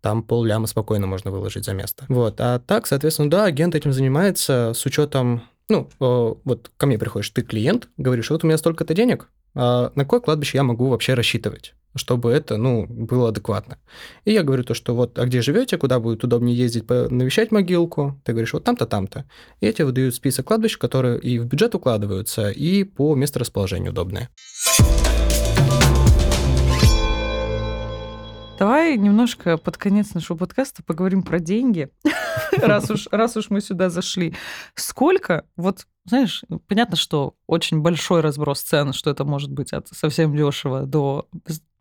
там 0.00 0.22
пол 0.22 0.44
ляма 0.44 0.66
спокойно 0.66 1.06
можно 1.06 1.30
выложить 1.30 1.64
за 1.64 1.74
место. 1.74 2.04
Вот. 2.08 2.40
А 2.40 2.58
так, 2.58 2.86
соответственно, 2.86 3.30
да, 3.30 3.44
агент 3.44 3.74
этим 3.74 3.92
занимается 3.92 4.72
с 4.74 4.84
учетом, 4.86 5.42
ну, 5.68 5.88
вот 5.98 6.70
ко 6.76 6.86
мне 6.86 6.98
приходишь, 6.98 7.30
ты 7.30 7.42
клиент, 7.42 7.88
говоришь, 7.96 8.30
вот 8.30 8.44
у 8.44 8.46
меня 8.46 8.58
столько-то 8.58 8.94
денег, 8.94 9.28
а 9.54 9.92
на 9.94 10.04
какое 10.04 10.20
кладбище 10.20 10.58
я 10.58 10.62
могу 10.62 10.88
вообще 10.88 11.14
рассчитывать? 11.14 11.74
чтобы 11.96 12.30
это, 12.30 12.56
ну, 12.56 12.86
было 12.86 13.30
адекватно. 13.30 13.78
И 14.24 14.32
я 14.32 14.42
говорю 14.42 14.62
то, 14.62 14.74
что 14.74 14.94
вот, 14.94 15.18
а 15.18 15.26
где 15.26 15.42
живете, 15.42 15.76
куда 15.76 15.98
будет 15.98 16.22
удобнее 16.22 16.56
ездить, 16.56 16.88
навещать 16.88 17.50
могилку, 17.50 18.20
ты 18.24 18.32
говоришь, 18.32 18.52
вот 18.52 18.64
там-то, 18.64 18.86
там-то. 18.86 19.24
И 19.60 19.66
эти 19.66 19.82
выдают 19.82 20.14
список 20.14 20.46
кладбищ, 20.46 20.78
которые 20.78 21.18
и 21.18 21.38
в 21.38 21.46
бюджет 21.46 21.74
укладываются, 21.74 22.50
и 22.50 22.84
по 22.84 23.14
месторасположению 23.14 23.90
удобные. 23.90 24.28
Давай 28.60 28.98
немножко 28.98 29.56
под 29.56 29.78
конец 29.78 30.12
нашего 30.12 30.36
подкаста 30.36 30.82
поговорим 30.82 31.22
про 31.22 31.40
деньги, 31.40 31.88
раз 32.58 32.90
уж, 32.90 33.08
раз 33.10 33.34
уж 33.38 33.48
мы 33.48 33.62
сюда 33.62 33.88
зашли. 33.88 34.34
Сколько, 34.74 35.46
вот, 35.56 35.86
знаешь, 36.04 36.44
понятно, 36.68 36.98
что 36.98 37.36
очень 37.46 37.80
большой 37.80 38.20
разброс 38.20 38.60
цен, 38.60 38.92
что 38.92 39.08
это 39.08 39.24
может 39.24 39.50
быть 39.50 39.72
от 39.72 39.88
совсем 39.88 40.36
дешево 40.36 40.82
до 40.82 41.26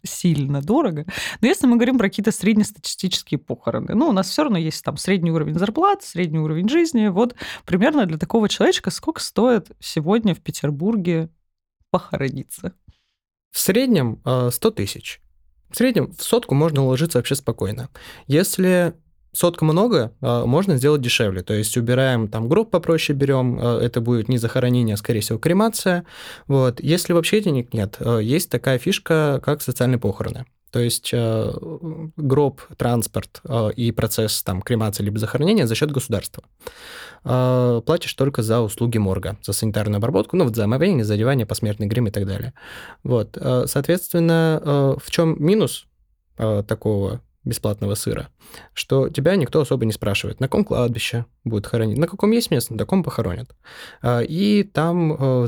сильно 0.04 0.62
дорого. 0.62 1.06
Но 1.42 1.50
если 1.50 1.68
мы 1.68 1.76
говорим 1.76 1.98
про 1.98 2.08
какие-то 2.08 2.32
среднестатистические 2.32 3.40
похороны, 3.40 3.94
ну, 3.94 4.08
у 4.08 4.14
нас 4.14 4.30
все 4.30 4.44
равно 4.44 4.58
есть 4.58 4.82
там 4.82 4.96
средний 4.96 5.32
уровень 5.32 5.60
зарплат, 5.60 6.04
средний 6.04 6.40
уровень 6.40 6.70
жизни. 6.70 7.10
Вот 7.10 7.36
примерно 7.66 8.06
для 8.06 8.18
такого 8.18 8.48
человечка 8.48 8.90
сколько 8.90 9.20
стоит 9.20 9.70
сегодня 9.82 10.34
в 10.34 10.40
Петербурге 10.40 11.28
похорониться? 11.92 12.72
В 13.52 13.60
среднем 13.60 14.22
100 14.22 14.50
э, 14.50 14.72
тысяч. 14.72 15.20
В 15.70 15.78
среднем 15.78 16.12
в 16.12 16.24
сотку 16.24 16.56
можно 16.56 16.84
уложиться 16.84 17.18
вообще 17.18 17.36
спокойно. 17.36 17.90
Если 18.28 18.94
сотка 19.32 19.66
много, 19.66 20.14
а, 20.22 20.46
можно 20.46 20.78
сделать 20.78 21.02
дешевле. 21.02 21.42
То 21.42 21.54
есть 21.54 21.78
убираем 21.78 22.28
там 22.28 22.50
гроб 22.50 22.72
попроще 22.72 23.18
берем, 23.18 23.60
а, 23.62 23.80
это 23.80 24.02
будет 24.02 24.30
не 24.30 24.38
захоронение, 24.38 24.96
а 24.96 24.98
скорее 24.98 25.22
всего 25.22 25.38
кремация. 25.38 26.06
Вот. 26.48 26.80
Если 26.80 27.14
вообще 27.14 27.42
денег 27.42 27.74
нет, 27.74 27.98
а, 28.00 28.20
есть 28.20 28.50
такая 28.50 28.80
фишка, 28.80 29.42
как 29.44 29.62
социальные 29.62 30.00
похороны. 30.00 30.46
То 30.72 30.80
есть 30.80 31.10
э, 31.14 31.54
гроб, 32.16 32.62
транспорт 32.78 33.42
э, 33.44 33.72
и 33.76 33.92
процесс 33.92 34.44
там, 34.44 34.62
кремации 34.62 35.04
либо 35.04 35.18
захоронения 35.18 35.66
за 35.66 35.76
счет 35.76 35.92
государства. 35.92 36.44
Э, 37.24 37.82
платишь 37.86 38.14
только 38.14 38.44
за 38.44 38.62
услуги 38.62 38.98
морга, 38.98 39.38
за 39.42 39.54
санитарную 39.54 39.98
обработку, 39.98 40.38
ну, 40.38 40.46
вот 40.46 40.56
за 40.56 40.66
омовение, 40.66 41.04
за 41.04 41.16
одевание, 41.16 41.46
посмертный 41.46 41.88
грим 41.88 42.08
и 42.08 42.12
так 42.12 42.26
далее. 42.26 42.54
Вот. 43.04 43.38
Э, 43.40 43.64
соответственно, 43.66 44.62
э, 44.64 44.96
в 45.04 45.12
чем 45.12 45.36
минус 45.44 45.88
э, 46.38 46.64
такого 46.68 47.22
бесплатного 47.44 47.96
сыра, 47.96 48.28
что 48.74 49.10
тебя 49.10 49.36
никто 49.36 49.62
особо 49.62 49.86
не 49.86 49.94
спрашивает, 49.94 50.40
на 50.40 50.48
каком 50.48 50.66
кладбище 50.66 51.26
будет 51.44 51.66
хоронить, 51.66 51.98
на 51.98 52.06
каком 52.06 52.32
есть 52.32 52.52
место, 52.52 52.74
на 52.74 52.80
таком 52.80 53.04
похоронят. 53.04 53.56
И 54.06 54.70
там 54.72 55.48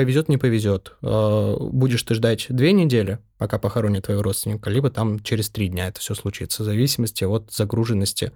повезет, 0.00 0.28
не 0.28 0.38
повезет. 0.38 0.96
А, 1.02 1.56
будешь 1.58 2.02
ты 2.02 2.14
ждать 2.14 2.46
две 2.48 2.72
недели, 2.72 3.18
пока 3.38 3.58
похоронят 3.58 4.06
твоего 4.06 4.22
родственника, 4.22 4.70
либо 4.70 4.90
там 4.90 5.20
через 5.20 5.50
три 5.50 5.68
дня 5.68 5.88
это 5.88 6.00
все 6.00 6.14
случится, 6.14 6.62
в 6.62 6.66
зависимости 6.66 7.24
от 7.24 7.52
загруженности 7.52 8.32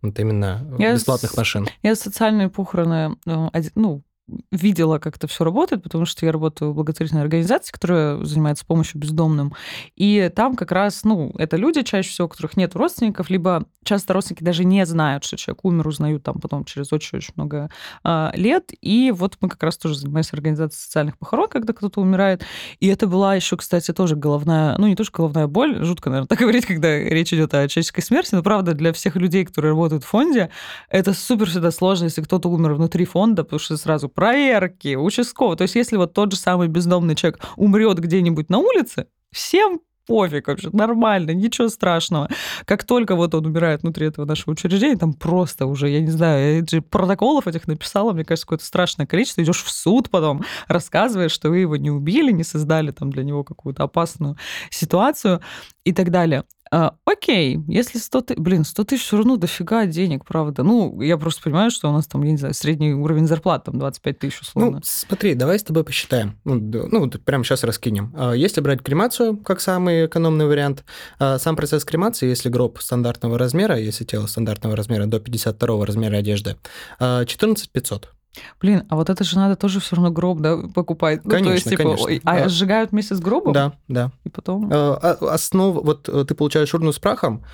вот 0.00 0.18
именно 0.20 0.64
я 0.78 0.94
бесплатных 0.94 1.36
машин. 1.36 1.66
Я 1.82 1.96
социальные 1.96 2.50
похороны, 2.50 3.16
э, 3.26 3.62
ну, 3.74 4.02
видела, 4.50 4.98
как 4.98 5.16
это 5.16 5.26
все 5.26 5.44
работает, 5.44 5.82
потому 5.82 6.04
что 6.04 6.26
я 6.26 6.32
работаю 6.32 6.72
в 6.72 6.74
благотворительной 6.74 7.22
организации, 7.22 7.72
которая 7.72 8.22
занимается 8.24 8.66
помощью 8.66 9.00
бездомным. 9.00 9.54
И 9.96 10.30
там 10.34 10.56
как 10.56 10.72
раз, 10.72 11.04
ну, 11.04 11.32
это 11.38 11.56
люди 11.56 11.82
чаще 11.82 12.10
всего, 12.10 12.26
у 12.26 12.28
которых 12.28 12.56
нет 12.56 12.74
родственников, 12.74 13.30
либо 13.30 13.66
часто 13.84 14.12
родственники 14.12 14.44
даже 14.44 14.64
не 14.64 14.84
знают, 14.84 15.24
что 15.24 15.36
человек 15.36 15.64
умер, 15.64 15.88
узнают 15.88 16.22
там 16.22 16.40
потом 16.40 16.64
через 16.64 16.92
очень-очень 16.92 17.32
много 17.36 17.70
э, 18.04 18.30
лет. 18.34 18.70
И 18.82 19.12
вот 19.14 19.38
мы 19.40 19.48
как 19.48 19.62
раз 19.62 19.78
тоже 19.78 19.94
занимаемся 19.96 20.36
организацией 20.36 20.80
социальных 20.80 21.16
похорон, 21.18 21.48
когда 21.48 21.72
кто-то 21.72 22.00
умирает. 22.00 22.44
И 22.80 22.86
это 22.86 23.06
была 23.06 23.34
еще, 23.34 23.56
кстати, 23.56 23.92
тоже 23.92 24.14
головная, 24.14 24.76
ну, 24.76 24.86
не 24.86 24.94
тоже 24.94 25.10
головная 25.10 25.46
боль, 25.46 25.82
жутко, 25.82 26.10
наверное, 26.10 26.28
так 26.28 26.38
говорить, 26.38 26.66
когда 26.66 26.98
речь 26.98 27.32
идет 27.32 27.54
о 27.54 27.66
человеческой 27.66 28.02
смерти, 28.02 28.34
но 28.34 28.42
правда 28.42 28.74
для 28.74 28.92
всех 28.92 29.16
людей, 29.16 29.44
которые 29.44 29.70
работают 29.70 30.04
в 30.04 30.06
фонде, 30.06 30.50
это 30.90 31.14
супер 31.14 31.48
всегда 31.48 31.70
сложно, 31.70 32.04
если 32.04 32.22
кто-то 32.22 32.48
умер 32.48 32.74
внутри 32.74 33.06
фонда, 33.06 33.44
потому 33.44 33.58
что 33.58 33.76
сразу 33.76 34.08
проверки, 34.18 34.96
участковый. 34.96 35.56
То 35.56 35.62
есть 35.62 35.76
если 35.76 35.96
вот 35.96 36.12
тот 36.12 36.32
же 36.32 36.38
самый 36.38 36.66
бездомный 36.66 37.14
человек 37.14 37.38
умрет 37.54 38.00
где-нибудь 38.00 38.50
на 38.50 38.58
улице, 38.58 39.06
всем 39.30 39.78
пофиг 40.08 40.48
вообще, 40.48 40.70
нормально, 40.72 41.30
ничего 41.30 41.68
страшного. 41.68 42.28
Как 42.64 42.82
только 42.82 43.14
вот 43.14 43.32
он 43.36 43.46
умирает 43.46 43.82
внутри 43.82 44.08
этого 44.08 44.24
нашего 44.24 44.54
учреждения, 44.54 44.96
там 44.96 45.12
просто 45.12 45.66
уже, 45.66 45.88
я 45.88 46.00
не 46.00 46.10
знаю, 46.10 46.66
я 46.68 46.82
протоколов 46.82 47.46
этих 47.46 47.68
написала, 47.68 48.12
мне 48.12 48.24
кажется, 48.24 48.46
какое-то 48.46 48.64
страшное 48.64 49.06
количество. 49.06 49.40
Идешь 49.40 49.62
в 49.62 49.70
суд 49.70 50.10
потом, 50.10 50.42
рассказываешь, 50.66 51.30
что 51.30 51.50
вы 51.50 51.58
его 51.58 51.76
не 51.76 51.92
убили, 51.92 52.32
не 52.32 52.42
создали 52.42 52.90
там 52.90 53.12
для 53.12 53.22
него 53.22 53.44
какую-то 53.44 53.84
опасную 53.84 54.36
ситуацию 54.70 55.42
и 55.84 55.92
так 55.92 56.10
далее. 56.10 56.42
А, 56.70 56.94
окей, 57.04 57.58
если 57.66 57.98
100 57.98 58.20
тысяч... 58.22 58.38
Блин, 58.38 58.64
100 58.64 58.84
тысяч 58.84 59.04
все 59.04 59.16
равно 59.16 59.36
дофига 59.36 59.86
денег, 59.86 60.24
правда. 60.24 60.62
Ну, 60.62 61.00
я 61.00 61.16
просто 61.16 61.42
понимаю, 61.42 61.70
что 61.70 61.88
у 61.88 61.92
нас 61.92 62.06
там, 62.06 62.22
я 62.22 62.32
не 62.32 62.36
знаю, 62.36 62.54
средний 62.54 62.92
уровень 62.92 63.26
зарплат 63.26 63.64
там 63.64 63.78
25 63.78 64.18
тысяч 64.18 64.40
условно. 64.40 64.76
Ну, 64.76 64.80
смотри, 64.84 65.34
давай 65.34 65.58
с 65.58 65.62
тобой 65.62 65.84
посчитаем. 65.84 66.38
Ну, 66.44 66.54
ну 66.56 67.00
вот 67.00 67.20
прямо 67.24 67.44
сейчас 67.44 67.64
раскинем. 67.64 68.14
А, 68.16 68.32
если 68.32 68.60
брать 68.60 68.82
кремацию 68.82 69.36
как 69.38 69.60
самый 69.60 70.06
экономный 70.06 70.46
вариант, 70.46 70.84
а, 71.18 71.38
сам 71.38 71.56
процесс 71.56 71.84
кремации, 71.84 72.28
если 72.28 72.48
гроб 72.48 72.78
стандартного 72.80 73.38
размера, 73.38 73.78
если 73.78 74.04
тело 74.04 74.26
стандартного 74.26 74.76
размера 74.76 75.06
до 75.06 75.20
52 75.20 75.86
размера 75.86 76.16
одежды, 76.16 76.56
14 76.98 77.70
500. 77.70 78.12
Блин, 78.60 78.84
а 78.88 78.96
вот 78.96 79.10
это 79.10 79.24
же 79.24 79.36
надо 79.36 79.56
тоже 79.56 79.80
все 79.80 79.96
равно 79.96 80.10
гроб, 80.10 80.40
да, 80.40 80.56
покупать. 80.74 81.22
Конечно, 81.22 81.38
ну, 81.38 81.44
то 81.46 81.52
есть, 81.52 81.68
типа, 81.68 81.82
конечно. 81.82 82.20
А 82.24 82.36
да. 82.36 82.48
сжигают 82.48 82.92
вместе 82.92 83.14
с 83.14 83.20
гробом? 83.20 83.52
Да, 83.52 83.72
да. 83.88 84.10
И 84.24 84.28
потом? 84.28 84.70
Э, 84.72 84.94
основа, 84.94 85.80
вот 85.80 86.08
э, 86.08 86.24
ты 86.26 86.34
получаешь 86.34 86.72
урну 86.74 86.92
с 86.92 86.98
прахом, 86.98 87.44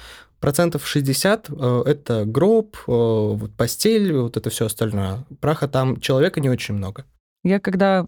процентов 0.40 0.86
60 0.86 1.50
э, 1.50 1.82
это 1.86 2.24
гроб, 2.24 2.76
вот 2.86 3.52
постель, 3.56 4.12
вот 4.14 4.36
это 4.36 4.50
все 4.50 4.66
остальное. 4.66 5.24
Праха 5.40 5.68
там 5.68 6.00
человека 6.00 6.40
не 6.40 6.50
очень 6.50 6.74
много. 6.74 7.04
Я 7.42 7.60
когда 7.60 8.06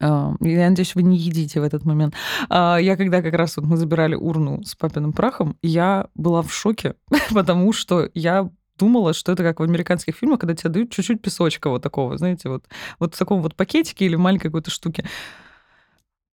я 0.00 0.34
надеюсь, 0.40 0.94
вы 0.94 1.02
не 1.02 1.16
едите 1.16 1.60
в 1.60 1.64
этот 1.64 1.84
момент. 1.84 2.14
А, 2.50 2.76
я 2.76 2.96
когда 2.96 3.22
как 3.22 3.32
раз 3.32 3.56
вот 3.56 3.64
мы 3.64 3.76
забирали 3.78 4.14
урну 4.14 4.62
с 4.62 4.74
папиным 4.74 5.12
прахом, 5.12 5.56
я 5.62 6.08
была 6.14 6.42
в 6.42 6.52
шоке, 6.52 6.96
потому 7.32 7.72
что 7.72 8.10
я 8.12 8.50
думала, 8.78 9.12
что 9.14 9.32
это 9.32 9.42
как 9.42 9.60
в 9.60 9.62
американских 9.62 10.16
фильмах, 10.16 10.40
когда 10.40 10.54
тебе 10.54 10.70
дают 10.70 10.90
чуть-чуть 10.90 11.22
песочка 11.22 11.70
вот 11.70 11.82
такого, 11.82 12.16
знаете, 12.18 12.48
вот, 12.48 12.64
вот 12.98 13.14
в 13.14 13.18
таком 13.18 13.42
вот 13.42 13.54
пакетике 13.54 14.06
или 14.06 14.16
маленькой 14.16 14.48
какой-то 14.48 14.70
штуке 14.70 15.04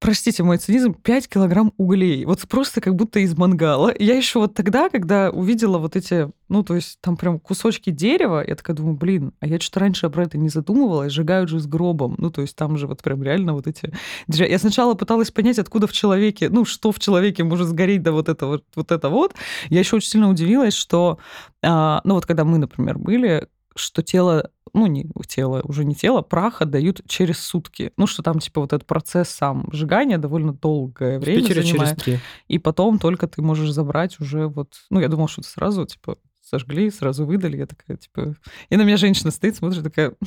простите 0.03 0.43
мой 0.43 0.59
цинизм, 0.59 0.95
5 0.95 1.29
килограмм 1.29 1.73
углей. 1.77 2.25
Вот 2.25 2.41
просто 2.49 2.81
как 2.81 2.97
будто 2.97 3.21
из 3.21 3.37
мангала. 3.37 3.95
Я 3.99 4.17
еще 4.17 4.41
вот 4.41 4.53
тогда, 4.53 4.91
когда 4.91 5.31
увидела 5.31 5.79
вот 5.79 5.95
эти, 5.95 6.29
ну, 6.49 6.65
то 6.65 6.75
есть 6.75 6.99
там 7.01 7.17
прям 7.17 7.39
кусочки 7.39 7.91
дерева, 7.91 8.45
я 8.47 8.57
такая 8.57 8.77
думаю, 8.77 8.97
блин, 8.97 9.33
а 9.39 9.47
я 9.47 9.61
что-то 9.61 9.81
раньше 9.81 10.11
про 10.11 10.25
это 10.25 10.39
не 10.39 10.49
задумывалась, 10.49 11.13
сжигают 11.13 11.49
же 11.49 11.61
с 11.61 11.67
гробом. 11.67 12.17
Ну, 12.19 12.31
то 12.31 12.43
есть 12.43 12.57
там 12.57 12.77
же 12.77 12.89
вот 12.89 13.01
прям 13.01 13.23
реально 13.23 13.55
вот 13.55 13.69
эти... 13.69 13.93
Я 14.27 14.59
сначала 14.59 14.95
пыталась 14.95 15.31
понять, 15.31 15.61
откуда 15.61 15.87
в 15.87 15.93
человеке, 15.93 16.49
ну, 16.51 16.65
что 16.65 16.91
в 16.91 16.99
человеке 16.99 17.45
может 17.45 17.69
сгореть, 17.69 18.03
да 18.03 18.11
вот 18.11 18.29
это 18.29 18.47
вот, 18.47 18.65
вот 18.75 18.91
это 18.91 19.09
вот. 19.09 19.35
Я 19.71 19.79
еще 19.79 19.97
очень 19.97 20.09
сильно 20.09 20.29
удивилась, 20.29 20.75
что, 20.75 21.19
а, 21.63 22.01
ну, 22.03 22.15
вот 22.15 22.27
когда 22.27 22.45
мы, 22.45 22.59
например, 22.59 22.99
были, 22.99 23.47
что 23.75 24.03
тело, 24.03 24.51
ну, 24.73 24.87
не 24.87 25.09
тело, 25.27 25.61
уже 25.65 25.85
не 25.85 25.95
тело, 25.95 26.23
прах 26.23 26.63
отдают 26.63 27.01
через 27.07 27.39
сутки. 27.41 27.93
Ну, 27.97 28.07
что 28.07 28.23
там, 28.23 28.39
типа, 28.39 28.61
вот 28.61 28.73
этот 28.73 28.87
процесс 28.87 29.29
сам 29.29 29.69
сжигания 29.73 30.19
довольно 30.19 30.53
долгое 30.53 31.19
время 31.19 31.41
Питере 31.41 31.63
занимает. 31.63 32.03
Через 32.03 32.21
3. 32.21 32.29
И 32.49 32.59
потом 32.59 32.99
только 32.99 33.27
ты 33.27 33.43
можешь 33.43 33.71
забрать 33.71 34.21
уже 34.21 34.47
вот... 34.47 34.75
Ну, 34.91 35.01
я 35.01 35.09
думала, 35.09 35.29
что 35.29 35.41
это 35.41 35.51
сразу, 35.51 35.85
типа, 35.87 36.17
сожгли, 36.41 36.91
сразу 36.91 37.25
выдали. 37.25 37.57
Я 37.57 37.67
такая, 37.67 37.97
типа... 37.97 38.37
И 38.69 38.77
на 38.77 38.83
меня 38.83 38.97
женщина 38.97 39.31
стоит, 39.31 39.57
смотрит, 39.57 39.83
такая... 39.83 40.15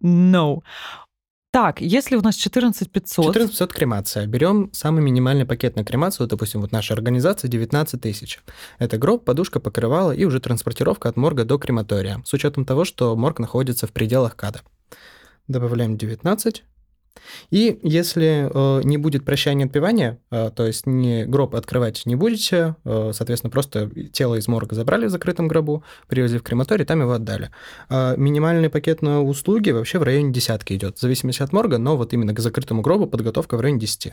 No. 0.00 0.62
Так, 1.58 1.80
если 1.80 2.14
у 2.14 2.20
нас 2.22 2.36
14 2.36 2.88
500... 2.88 3.26
14 3.26 3.50
500 3.50 3.72
кремация. 3.72 4.26
Берем 4.26 4.70
самый 4.72 5.02
минимальный 5.02 5.44
пакет 5.44 5.74
на 5.74 5.84
кремацию, 5.84 6.28
допустим, 6.28 6.60
вот 6.60 6.70
наша 6.70 6.94
организация 6.94 7.48
19 7.48 8.00
тысяч. 8.00 8.38
Это 8.78 8.96
гроб, 8.96 9.24
подушка, 9.24 9.58
покрывало 9.58 10.12
и 10.12 10.24
уже 10.24 10.38
транспортировка 10.38 11.08
от 11.08 11.16
морга 11.16 11.44
до 11.44 11.58
крематория, 11.58 12.22
с 12.24 12.32
учетом 12.32 12.64
того, 12.64 12.84
что 12.84 13.16
морг 13.16 13.40
находится 13.40 13.88
в 13.88 13.90
пределах 13.90 14.36
КАДа. 14.36 14.60
Добавляем 15.48 15.98
19. 15.98 16.62
И 17.50 17.78
если 17.82 18.50
э, 18.52 18.82
не 18.84 18.98
будет 18.98 19.24
прощания 19.24 19.66
отпевания, 19.66 20.18
э, 20.30 20.50
то 20.54 20.66
есть 20.66 20.86
не 20.86 21.24
гроб 21.24 21.54
открывать 21.54 22.06
не 22.06 22.16
будете, 22.16 22.76
э, 22.84 23.10
соответственно, 23.14 23.50
просто 23.50 23.90
тело 24.12 24.34
из 24.36 24.48
морга 24.48 24.74
забрали 24.74 25.06
в 25.06 25.10
закрытом 25.10 25.48
гробу, 25.48 25.84
привезли 26.08 26.38
в 26.38 26.42
крематорий, 26.42 26.84
там 26.84 27.00
его 27.00 27.12
отдали. 27.12 27.50
Э, 27.90 28.14
минимальный 28.16 28.70
пакет 28.70 29.02
на 29.02 29.22
услуги 29.22 29.70
вообще 29.70 29.98
в 29.98 30.02
районе 30.02 30.32
десятки 30.32 30.74
идет, 30.74 30.98
в 30.98 31.00
зависимости 31.00 31.42
от 31.42 31.52
морга, 31.52 31.78
но 31.78 31.96
вот 31.96 32.12
именно 32.12 32.34
к 32.34 32.40
закрытому 32.40 32.82
гробу 32.82 33.06
подготовка 33.06 33.56
в 33.56 33.60
районе 33.60 33.80
10. 33.80 34.12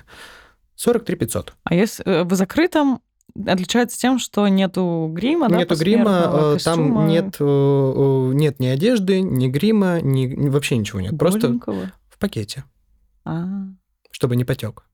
43 0.76 1.16
500. 1.16 1.54
А 1.64 1.76
если 1.76 2.04
э, 2.06 2.24
в 2.24 2.34
закрытом 2.36 3.02
отличается 3.46 3.98
тем, 3.98 4.20
что 4.20 4.48
нету 4.48 5.10
грима, 5.12 5.50
да, 5.50 5.58
Нету 5.58 5.76
грима, 5.76 6.04
посмертного, 6.04 6.56
э, 6.56 6.60
там 6.60 6.80
костюма, 6.80 7.06
нет, 7.06 7.36
э, 7.40 8.32
нет 8.34 8.60
ни 8.60 8.68
одежды, 8.68 9.22
ни 9.22 9.48
грима, 9.48 10.00
ни, 10.02 10.50
вообще 10.50 10.78
ничего 10.78 11.02
нет. 11.02 11.18
Просто 11.18 11.48
голенького. 11.48 11.92
в 12.10 12.18
пакете, 12.18 12.64
А. 13.26 13.46
чтобы 14.12 14.36
не 14.36 14.46
потек. 14.46 14.86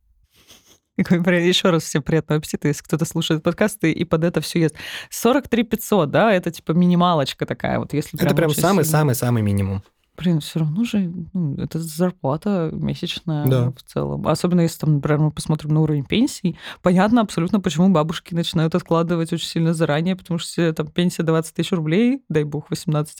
Еще 0.97 1.69
раз 1.69 1.83
всем 1.83 2.03
приятного 2.03 2.39
аппетита, 2.39 2.67
если 2.67 2.83
кто-то 2.83 3.05
слушает 3.05 3.43
подкасты 3.43 3.91
и 3.91 4.03
под 4.03 4.23
это 4.23 4.41
все 4.41 4.59
ест. 4.61 4.75
43 5.09 5.63
500, 5.63 6.11
да, 6.11 6.33
это 6.33 6.51
типа 6.51 6.73
минималочка 6.73 7.45
такая, 7.45 7.79
вот 7.79 7.93
если 7.93 8.21
Это 8.21 8.35
прям 8.35 8.51
самый-самый-самый 8.51 9.41
минимум. 9.41 9.83
Блин, 10.17 10.39
все 10.39 10.59
равно 10.59 10.83
же 10.83 11.11
ну, 11.33 11.55
это 11.55 11.79
зарплата 11.79 12.69
месячная 12.73 13.47
Да. 13.47 13.71
в 13.71 13.81
целом. 13.83 14.27
Особенно 14.27 14.61
если 14.61 14.79
там, 14.79 14.95
например, 14.95 15.19
мы 15.19 15.31
посмотрим 15.31 15.73
на 15.73 15.79
уровень 15.81 16.03
пенсий. 16.03 16.57
Понятно 16.83 17.21
абсолютно, 17.21 17.59
почему 17.59 17.89
бабушки 17.89 18.35
начинают 18.35 18.75
откладывать 18.75 19.33
очень 19.33 19.47
сильно 19.47 19.73
заранее, 19.73 20.15
потому 20.15 20.37
что 20.37 20.61
если 20.61 20.75
там 20.75 20.87
пенсия 20.87 21.23
20 21.23 21.55
тысяч 21.55 21.71
рублей, 21.71 22.23
дай 22.29 22.43
бог 22.43 22.69
18, 22.69 23.19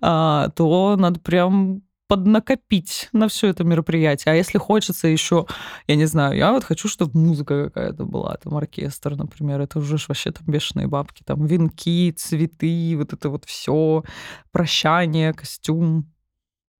а, 0.00 0.48
то 0.56 0.96
надо 0.98 1.20
прям 1.20 1.82
поднакопить 2.10 3.08
на 3.12 3.28
все 3.28 3.46
это 3.46 3.62
мероприятие. 3.62 4.32
А 4.32 4.34
если 4.34 4.58
хочется 4.58 5.06
еще, 5.06 5.46
я 5.86 5.94
не 5.94 6.06
знаю, 6.06 6.36
я 6.36 6.50
вот 6.50 6.64
хочу, 6.64 6.88
чтобы 6.88 7.16
музыка 7.16 7.66
какая-то 7.66 8.04
была, 8.04 8.36
там 8.42 8.56
оркестр, 8.56 9.14
например, 9.14 9.60
это 9.60 9.78
уже 9.78 9.96
вообще 10.08 10.32
там 10.32 10.42
бешеные 10.48 10.88
бабки, 10.88 11.22
там 11.24 11.46
венки, 11.46 12.10
цветы, 12.10 12.96
вот 12.96 13.12
это 13.12 13.28
вот 13.28 13.44
все, 13.44 14.02
прощание, 14.50 15.32
костюм 15.32 16.10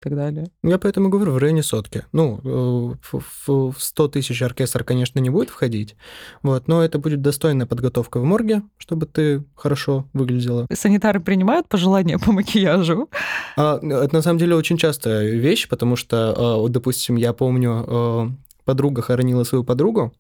так 0.03 0.17
далее. 0.17 0.47
Я 0.63 0.79
поэтому 0.79 1.09
говорю, 1.11 1.33
в 1.33 1.39
районе 1.39 1.63
сотки. 1.63 2.05
Ну, 2.13 2.41
э, 2.43 2.97
в, 3.13 3.21
в- 3.47 3.73
в 3.73 3.83
100 3.83 4.09
тысяч 4.09 4.43
оркестр, 4.43 4.83
конечно, 4.85 5.19
не 5.21 5.31
будет 5.31 5.51
входить, 5.51 5.95
вот, 6.43 6.69
но 6.69 6.83
это 6.83 6.99
будет 6.99 7.21
достойная 7.23 7.67
подготовка 7.67 8.19
в 8.21 8.25
морге, 8.25 8.63
чтобы 8.79 9.07
ты 9.07 9.45
хорошо 9.55 10.07
выглядела. 10.13 10.67
Санитары 10.73 11.21
принимают 11.21 11.69
пожелания 11.69 12.19
по 12.19 12.33
макияжу? 12.33 13.09
А, 13.57 13.77
это 13.79 14.15
на 14.15 14.23
самом 14.23 14.39
деле 14.39 14.57
очень 14.57 14.77
частая 14.79 15.31
вещь, 15.31 15.69
потому 15.69 15.97
что, 15.97 16.65
э, 16.67 16.71
допустим, 16.71 17.17
я 17.17 17.33
помню, 17.33 17.85
э, 17.87 18.29
подруга 18.65 19.03
хоронила 19.03 19.45
свою 19.45 19.65
подругу, 19.65 20.13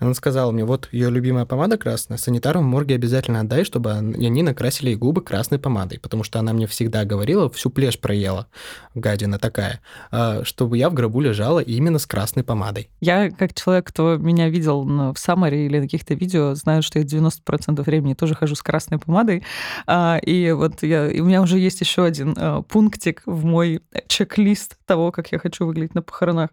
она 0.00 0.14
сказала 0.14 0.50
мне, 0.50 0.64
вот 0.64 0.88
ее 0.92 1.10
любимая 1.10 1.44
помада 1.44 1.76
красная, 1.76 2.16
санитарам 2.16 2.62
в 2.62 2.66
морге 2.66 2.94
обязательно 2.94 3.40
отдай, 3.40 3.64
чтобы 3.64 3.92
они 3.92 4.42
накрасили 4.42 4.90
ей 4.90 4.96
губы 4.96 5.20
красной 5.20 5.58
помадой, 5.58 5.98
потому 6.00 6.24
что 6.24 6.38
она 6.38 6.54
мне 6.54 6.66
всегда 6.66 7.04
говорила, 7.04 7.50
всю 7.50 7.68
плешь 7.68 8.00
проела, 8.00 8.46
гадина 8.94 9.38
такая, 9.38 9.80
а, 10.10 10.42
чтобы 10.44 10.78
я 10.78 10.88
в 10.88 10.94
гробу 10.94 11.20
лежала 11.20 11.60
именно 11.60 11.98
с 11.98 12.06
красной 12.06 12.44
помадой. 12.44 12.88
Я, 13.00 13.30
как 13.30 13.54
человек, 13.54 13.86
кто 13.86 14.16
меня 14.16 14.48
видел 14.48 14.84
в 15.12 15.18
Самаре 15.18 15.66
или 15.66 15.78
на 15.78 15.84
каких-то 15.84 16.14
видео, 16.14 16.54
знаю, 16.54 16.82
что 16.82 16.98
я 16.98 17.04
90% 17.04 17.82
времени 17.82 18.14
тоже 18.14 18.34
хожу 18.34 18.54
с 18.54 18.62
красной 18.62 18.98
помадой. 18.98 19.44
А, 19.86 20.18
И 20.22 20.50
вот 20.52 20.82
я, 20.82 21.08
и 21.10 21.20
у 21.20 21.26
меня 21.26 21.42
уже 21.42 21.58
есть 21.58 21.80
еще 21.82 22.04
один 22.04 22.34
а, 22.38 22.62
пунктик 22.62 23.22
в 23.26 23.44
мой 23.44 23.82
чек-лист 24.06 24.78
того, 24.86 25.12
как 25.12 25.30
я 25.30 25.38
хочу 25.38 25.66
выглядеть 25.66 25.94
на 25.94 26.02
похоронах. 26.02 26.50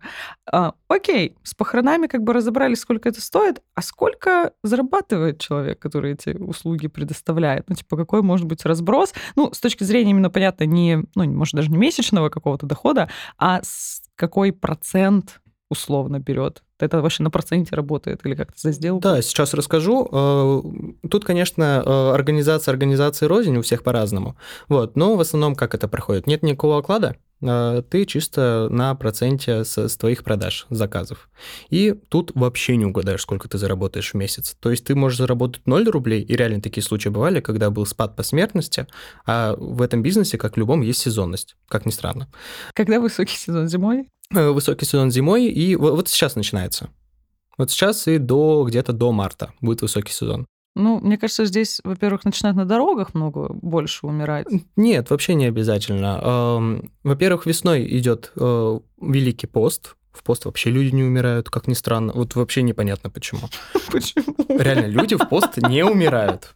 Окей, 0.87 1.35
с 1.43 1.53
похоронами 1.53 2.07
как 2.07 2.23
бы 2.23 2.33
разобрались, 2.33 2.79
сколько 2.87 3.09
это 3.09 3.19
стоит, 3.19 3.61
а 3.75 3.81
сколько 3.81 4.53
зарабатывает 4.63 5.41
человек, 5.41 5.77
который 5.77 6.13
эти 6.13 6.29
услуги 6.29 6.87
предоставляет? 6.87 7.65
Ну, 7.67 7.75
типа, 7.75 7.97
какой 7.97 8.21
может 8.21 8.45
быть 8.45 8.65
разброс? 8.65 9.13
Ну, 9.35 9.51
с 9.53 9.59
точки 9.59 9.83
зрения 9.83 10.11
именно, 10.11 10.29
понятно, 10.29 10.63
не, 10.63 11.03
ну, 11.13 11.25
может, 11.25 11.53
даже 11.53 11.69
не 11.69 11.77
месячного 11.77 12.29
какого-то 12.29 12.65
дохода, 12.65 13.09
а 13.37 13.59
с 13.61 14.01
какой 14.15 14.53
процент 14.53 15.41
условно 15.69 16.19
берет? 16.19 16.63
Это 16.79 17.01
вообще 17.01 17.23
на 17.23 17.29
проценте 17.29 17.75
работает 17.75 18.21
или 18.23 18.35
как-то 18.35 18.57
за 18.57 18.71
сделку? 18.71 19.01
Да, 19.01 19.21
сейчас 19.21 19.53
расскажу. 19.53 20.07
Э, 20.09 21.07
Тут, 21.09 21.25
конечно, 21.25 21.83
э, 21.85 22.11
организация 22.13 22.71
организации 22.71 23.25
рознь 23.25 23.57
у 23.57 23.61
всех 23.63 23.83
по-разному. 23.83 24.37
Вот, 24.69 24.95
но 24.95 25.17
в 25.17 25.19
основном 25.19 25.55
как 25.55 25.75
это 25.75 25.89
проходит? 25.89 26.25
Нет 26.25 26.41
никакого 26.41 26.77
оклада, 26.77 27.17
ты 27.41 28.05
чисто 28.05 28.67
на 28.71 28.95
проценте 28.95 29.63
с, 29.63 29.77
с 29.77 29.97
твоих 29.97 30.23
продаж, 30.23 30.65
заказов. 30.69 31.29
И 31.69 31.93
тут 32.09 32.31
вообще 32.35 32.75
не 32.77 32.85
угадаешь, 32.85 33.21
сколько 33.21 33.47
ты 33.47 33.57
заработаешь 33.57 34.11
в 34.11 34.13
месяц. 34.15 34.55
То 34.59 34.71
есть 34.71 34.85
ты 34.85 34.95
можешь 34.95 35.17
заработать 35.19 35.61
0 35.67 35.87
рублей, 35.89 36.21
и 36.21 36.35
реально 36.35 36.61
такие 36.61 36.83
случаи 36.83 37.09
бывали, 37.09 37.39
когда 37.39 37.69
был 37.69 37.85
спад 37.85 38.15
по 38.15 38.23
смертности, 38.23 38.87
а 39.25 39.55
в 39.57 39.81
этом 39.81 40.01
бизнесе, 40.01 40.37
как 40.37 40.55
в 40.55 40.59
любом, 40.59 40.81
есть 40.81 40.99
сезонность, 41.01 41.55
как 41.67 41.85
ни 41.85 41.91
странно. 41.91 42.27
Когда 42.73 42.99
высокий 42.99 43.35
сезон 43.37 43.67
зимой? 43.67 44.09
Э, 44.33 44.49
Высокий 44.49 44.85
сезон 44.85 45.11
зимой, 45.11 45.45
и 45.45 45.75
во- 45.75 45.91
вот 45.95 46.09
сейчас 46.09 46.35
начинается. 46.35 46.89
Вот 47.57 47.71
сейчас 47.71 48.07
и 48.07 48.17
до 48.17 48.65
где-то 48.67 48.93
до 48.93 49.11
марта 49.11 49.53
будет 49.61 49.81
высокий 49.81 50.11
сезон. 50.13 50.45
Ну, 50.77 50.99
мне 50.99 51.17
кажется, 51.17 51.45
здесь, 51.45 51.81
во-первых, 51.83 52.23
начинают 52.23 52.57
на 52.57 52.65
дорогах 52.65 53.13
много 53.13 53.49
больше 53.51 54.05
умирать. 54.05 54.47
Нет, 54.75 55.09
вообще 55.09 55.33
не 55.33 55.45
обязательно. 55.45 56.81
Во-первых, 57.03 57.45
весной 57.45 57.85
идет 57.97 58.31
э, 58.35 58.79
Великий 59.01 59.47
пост. 59.47 59.95
В 60.11 60.23
пост 60.23 60.45
вообще 60.45 60.71
люди 60.71 60.95
не 60.95 61.03
умирают, 61.03 61.49
как 61.49 61.67
ни 61.67 61.73
странно. 61.73 62.11
Вот 62.13 62.35
вообще 62.35 62.63
непонятно 62.63 63.09
почему. 63.09 63.41
Почему? 63.91 64.35
Реально, 64.49 64.87
люди 64.87 65.15
в 65.15 65.29
пост 65.29 65.57
не 65.57 65.83
умирают. 65.85 66.55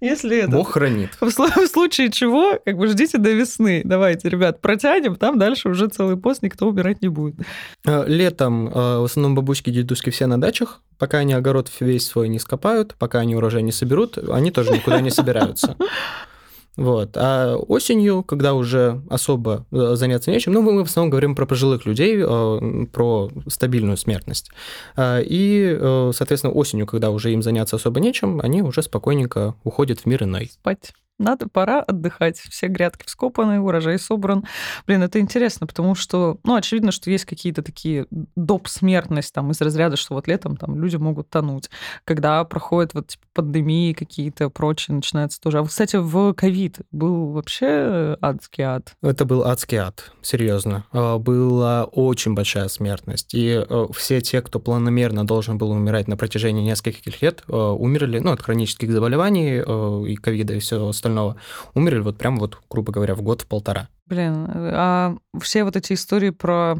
Если 0.00 0.38
это... 0.38 0.50
Бог 0.50 0.72
хранит. 0.72 1.10
В 1.20 1.30
в 1.30 1.66
случае 1.66 2.10
чего, 2.10 2.58
как 2.64 2.76
бы 2.76 2.86
ждите 2.88 3.18
до 3.18 3.30
весны. 3.30 3.82
Давайте, 3.84 4.28
ребят, 4.28 4.60
протянем, 4.60 5.16
там 5.16 5.38
дальше 5.38 5.68
уже 5.68 5.88
целый 5.88 6.16
пост, 6.16 6.42
никто 6.42 6.68
умирать 6.68 7.02
не 7.02 7.08
будет. 7.08 7.36
Э, 7.84 8.04
Летом 8.06 8.68
э, 8.68 8.72
в 8.72 9.04
основном 9.04 9.34
бабушки, 9.34 9.70
дедушки 9.70 10.10
все 10.10 10.26
на 10.26 10.40
дачах. 10.40 10.82
Пока 10.98 11.18
они 11.18 11.34
огород 11.34 11.70
весь 11.80 12.06
свой 12.06 12.28
не 12.28 12.38
скопают, 12.38 12.94
пока 12.98 13.20
они 13.20 13.36
урожай 13.36 13.62
не 13.62 13.72
соберут, 13.72 14.18
они 14.18 14.50
тоже 14.50 14.72
никуда 14.72 15.00
не 15.00 15.10
собираются. 15.10 15.76
Вот. 16.76 17.16
А 17.16 17.56
осенью, 17.56 18.22
когда 18.22 18.54
уже 18.54 19.02
особо 19.08 19.66
э, 19.72 19.94
заняться 19.94 20.30
нечем, 20.30 20.52
ну, 20.52 20.60
мы 20.62 20.82
в 20.82 20.86
основном 20.86 21.10
говорим 21.10 21.34
про 21.34 21.46
пожилых 21.46 21.86
людей, 21.86 22.16
э, 22.18 22.86
про 22.92 23.30
стабильную 23.48 23.96
смертность. 23.96 24.50
А, 24.94 25.20
И, 25.20 25.76
э, 25.78 26.10
соответственно, 26.14 26.52
осенью, 26.52 26.86
когда 26.86 27.10
уже 27.10 27.32
им 27.32 27.42
заняться 27.42 27.76
особо 27.76 28.00
нечем, 28.00 28.40
они 28.42 28.62
уже 28.62 28.82
спокойненько 28.82 29.54
уходят 29.64 30.00
в 30.00 30.06
мир 30.06 30.24
иной. 30.24 30.50
Спать. 30.52 30.92
Надо, 31.18 31.48
пора 31.48 31.80
отдыхать. 31.80 32.38
Все 32.38 32.66
грядки 32.66 33.04
вскопаны, 33.06 33.60
урожай 33.60 33.98
собран. 33.98 34.44
Блин, 34.86 35.02
это 35.02 35.18
интересно, 35.18 35.66
потому 35.66 35.94
что, 35.94 36.38
ну, 36.44 36.54
очевидно, 36.54 36.92
что 36.92 37.10
есть 37.10 37.24
какие-то 37.24 37.62
такие 37.62 38.06
доп. 38.36 38.68
смертность 38.68 39.32
там 39.32 39.50
из 39.50 39.60
разряда, 39.60 39.96
что 39.96 40.14
вот 40.14 40.28
летом 40.28 40.56
там 40.56 40.80
люди 40.80 40.96
могут 40.96 41.30
тонуть. 41.30 41.70
Когда 42.04 42.44
проходят 42.44 42.94
вот 42.94 43.08
типа, 43.08 43.24
пандемии 43.34 43.92
какие-то 43.92 44.50
прочие, 44.50 44.94
начинается 44.94 45.40
тоже. 45.40 45.58
А, 45.58 45.64
кстати, 45.64 45.96
в 45.96 46.34
ковид 46.34 46.80
был 46.90 47.32
вообще 47.32 48.16
адский 48.20 48.64
ад. 48.64 48.94
Это 49.02 49.24
был 49.24 49.44
адский 49.44 49.78
ад, 49.78 50.12
серьезно. 50.22 50.84
А, 50.92 51.18
Была 51.18 51.84
очень 51.84 52.34
большая 52.34 52.68
смертность. 52.68 53.34
И 53.34 53.64
э, 53.68 53.86
все 53.94 54.20
те, 54.20 54.42
кто 54.42 54.60
планомерно 54.60 55.26
должен 55.26 55.58
был 55.58 55.70
умирать 55.70 56.08
на 56.08 56.16
протяжении 56.16 56.62
нескольких 56.62 57.22
лет, 57.22 57.42
э, 57.48 57.56
умерли, 57.56 58.18
ну, 58.18 58.32
от 58.32 58.42
хронических 58.42 58.90
заболеваний 58.92 59.62
э, 59.64 60.04
и 60.08 60.16
ковида 60.16 60.54
и 60.54 60.58
всего 60.58 60.92
остального, 61.06 61.36
умерли 61.74 62.00
вот 62.00 62.18
прям 62.18 62.36
вот, 62.36 62.58
грубо 62.70 62.92
говоря, 62.92 63.14
в 63.14 63.22
год 63.22 63.42
в 63.42 63.46
полтора. 63.46 63.88
Блин, 64.06 64.46
а 64.48 65.16
все 65.40 65.64
вот 65.64 65.76
эти 65.76 65.92
истории 65.94 66.30
про 66.30 66.76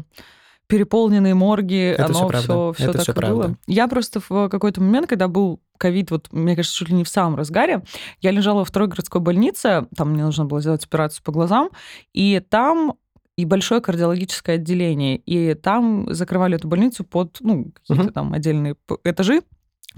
переполненные 0.67 1.33
морги, 1.33 1.91
Это 1.91 2.05
оно 2.07 2.27
правда. 2.27 2.39
все, 2.39 2.73
все 2.73 2.83
Это 2.89 2.93
так 2.93 3.01
всё 3.03 3.11
и 3.13 3.15
было. 3.15 3.41
правда. 3.41 3.57
Я 3.67 3.87
просто 3.87 4.19
в 4.27 4.49
какой-то 4.49 4.81
момент, 4.81 5.07
когда 5.07 5.27
был 5.29 5.61
ковид, 5.77 6.11
вот, 6.11 6.27
мне 6.33 6.55
кажется, 6.55 6.77
чуть 6.77 6.89
ли 6.89 6.95
не 6.95 7.03
в 7.05 7.09
самом 7.09 7.35
разгаре, 7.37 7.83
я 8.19 8.31
лежала 8.31 8.59
во 8.59 8.65
второй 8.65 8.89
городской 8.89 9.21
больнице, 9.21 9.87
там 9.95 10.11
мне 10.11 10.23
нужно 10.25 10.45
было 10.45 10.59
сделать 10.59 10.83
операцию 10.83 11.23
по 11.23 11.31
глазам, 11.31 11.69
и 12.13 12.41
там 12.49 12.95
и 13.37 13.45
большое 13.45 13.79
кардиологическое 13.81 14.55
отделение, 14.55 15.17
и 15.17 15.53
там 15.53 16.11
закрывали 16.13 16.55
эту 16.55 16.67
больницу 16.67 17.03
под, 17.05 17.37
ну, 17.41 17.71
какие-то 17.71 18.03
Мгм. 18.05 18.13
там 18.13 18.33
отдельные 18.33 18.75
этажи, 19.03 19.43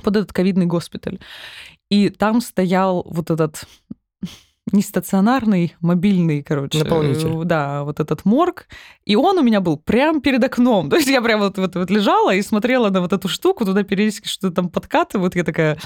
под 0.04 0.18
этот 0.18 0.34
ковидный 0.34 0.66
госпиталь. 0.66 1.20
И 1.90 2.10
там 2.10 2.42
стоял 2.42 3.04
вот 3.10 3.32
этот 3.32 3.64
не 4.74 4.82
стационарный, 4.82 5.76
мобильный, 5.82 6.44
короче. 6.44 6.80
Наполнитель. 6.80 7.46
Да, 7.46 7.84
вот 7.84 8.00
этот 8.00 8.26
морг. 8.26 8.68
И 9.06 9.16
он 9.16 9.38
у 9.38 9.44
меня 9.44 9.62
был 9.62 9.78
прям 9.78 10.22
перед 10.22 10.44
окном. 10.44 10.90
То 10.90 10.98
есть 10.98 11.08
я 11.08 11.22
прям 11.22 11.40
вот, 11.40 11.58
вот, 11.58 11.76
вот 11.76 11.90
лежала 11.90 12.34
и 12.34 12.42
смотрела 12.42 12.90
на 12.90 13.02
вот 13.02 13.14
эту 13.14 13.28
штуку, 13.28 13.66
туда 13.66 13.84
периодически 13.84 14.28
что-то 14.28 14.56
там 14.56 14.70
подкатывают. 14.70 15.36
Я 15.36 15.44
такая... 15.44 15.78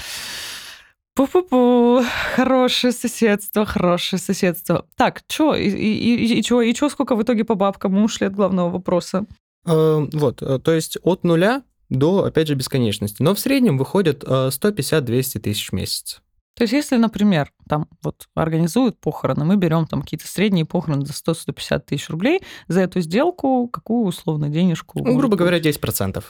Пу-пу-пу, 1.16 2.04
хорошее 2.34 2.92
соседство, 2.92 3.64
хорошее 3.64 4.18
соседство. 4.18 4.84
Так, 4.96 5.22
что, 5.28 5.54
и, 5.54 5.68
и, 5.68 6.16
и, 6.16 6.38
и 6.40 6.42
что, 6.42 6.60
и 6.60 6.74
что, 6.74 6.88
сколько 6.88 7.14
в 7.14 7.22
итоге 7.22 7.44
по 7.44 7.54
бабкам? 7.54 7.92
Мы 7.92 8.02
ушли 8.02 8.26
от 8.26 8.34
главного 8.34 8.68
вопроса. 8.68 9.24
Э, 9.64 10.08
вот, 10.12 10.42
э, 10.42 10.58
то 10.58 10.72
есть 10.72 10.98
от 11.04 11.22
нуля 11.22 11.62
до, 11.88 12.24
опять 12.24 12.48
же, 12.48 12.54
бесконечности. 12.54 13.22
Но 13.22 13.34
в 13.34 13.38
среднем 13.38 13.78
выходит 13.78 14.24
150-200 14.24 15.38
тысяч 15.40 15.70
в 15.70 15.72
месяц. 15.72 16.20
То 16.54 16.62
есть, 16.62 16.72
если, 16.72 16.96
например, 16.96 17.52
там 17.68 17.88
вот 18.02 18.28
организуют 18.34 19.00
похороны, 19.00 19.44
мы 19.44 19.56
берем 19.56 19.86
там 19.86 20.02
какие-то 20.02 20.28
средние 20.28 20.64
похороны 20.64 21.04
за 21.04 21.12
100-150 21.12 21.80
тысяч 21.80 22.08
рублей, 22.08 22.42
за 22.68 22.82
эту 22.82 23.00
сделку 23.00 23.68
какую 23.68 24.06
условно 24.06 24.48
денежку? 24.48 25.02
Ну, 25.04 25.16
грубо 25.16 25.36
говоря, 25.36 25.58
10%. 25.58 26.22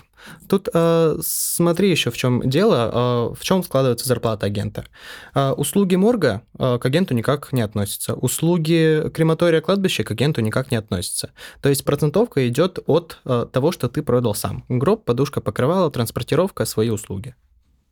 Тут 0.49 0.68
э, 0.72 1.16
смотри 1.22 1.91
еще 1.91 2.11
в 2.11 2.16
чем 2.16 2.41
дело, 2.49 3.33
э, 3.33 3.35
в 3.35 3.45
чем 3.45 3.62
складывается 3.62 4.09
зарплата 4.09 4.47
агента. 4.47 4.87
Э, 5.35 5.51
услуги 5.51 5.97
морга 5.97 6.43
э, 6.59 6.79
к 6.79 6.87
агенту 6.87 7.14
никак 7.14 7.53
не 7.53 7.61
относятся, 7.61 8.14
услуги 8.14 9.11
крематория 9.12 9.61
кладбища 9.61 10.05
к 10.05 10.11
агенту 10.11 10.41
никак 10.41 10.70
не 10.70 10.79
относятся. 10.79 11.33
То 11.61 11.68
есть 11.68 11.85
процентовка 11.85 12.49
идет 12.49 12.79
от 12.87 13.20
э, 13.27 13.47
того, 13.53 13.72
что 13.72 13.89
ты 13.89 14.03
продал 14.03 14.35
сам. 14.35 14.64
Гроб, 14.68 15.05
подушка, 15.05 15.43
покрывало, 15.43 15.91
транспортировка, 15.91 16.64
свои 16.64 16.89
услуги. 16.89 17.35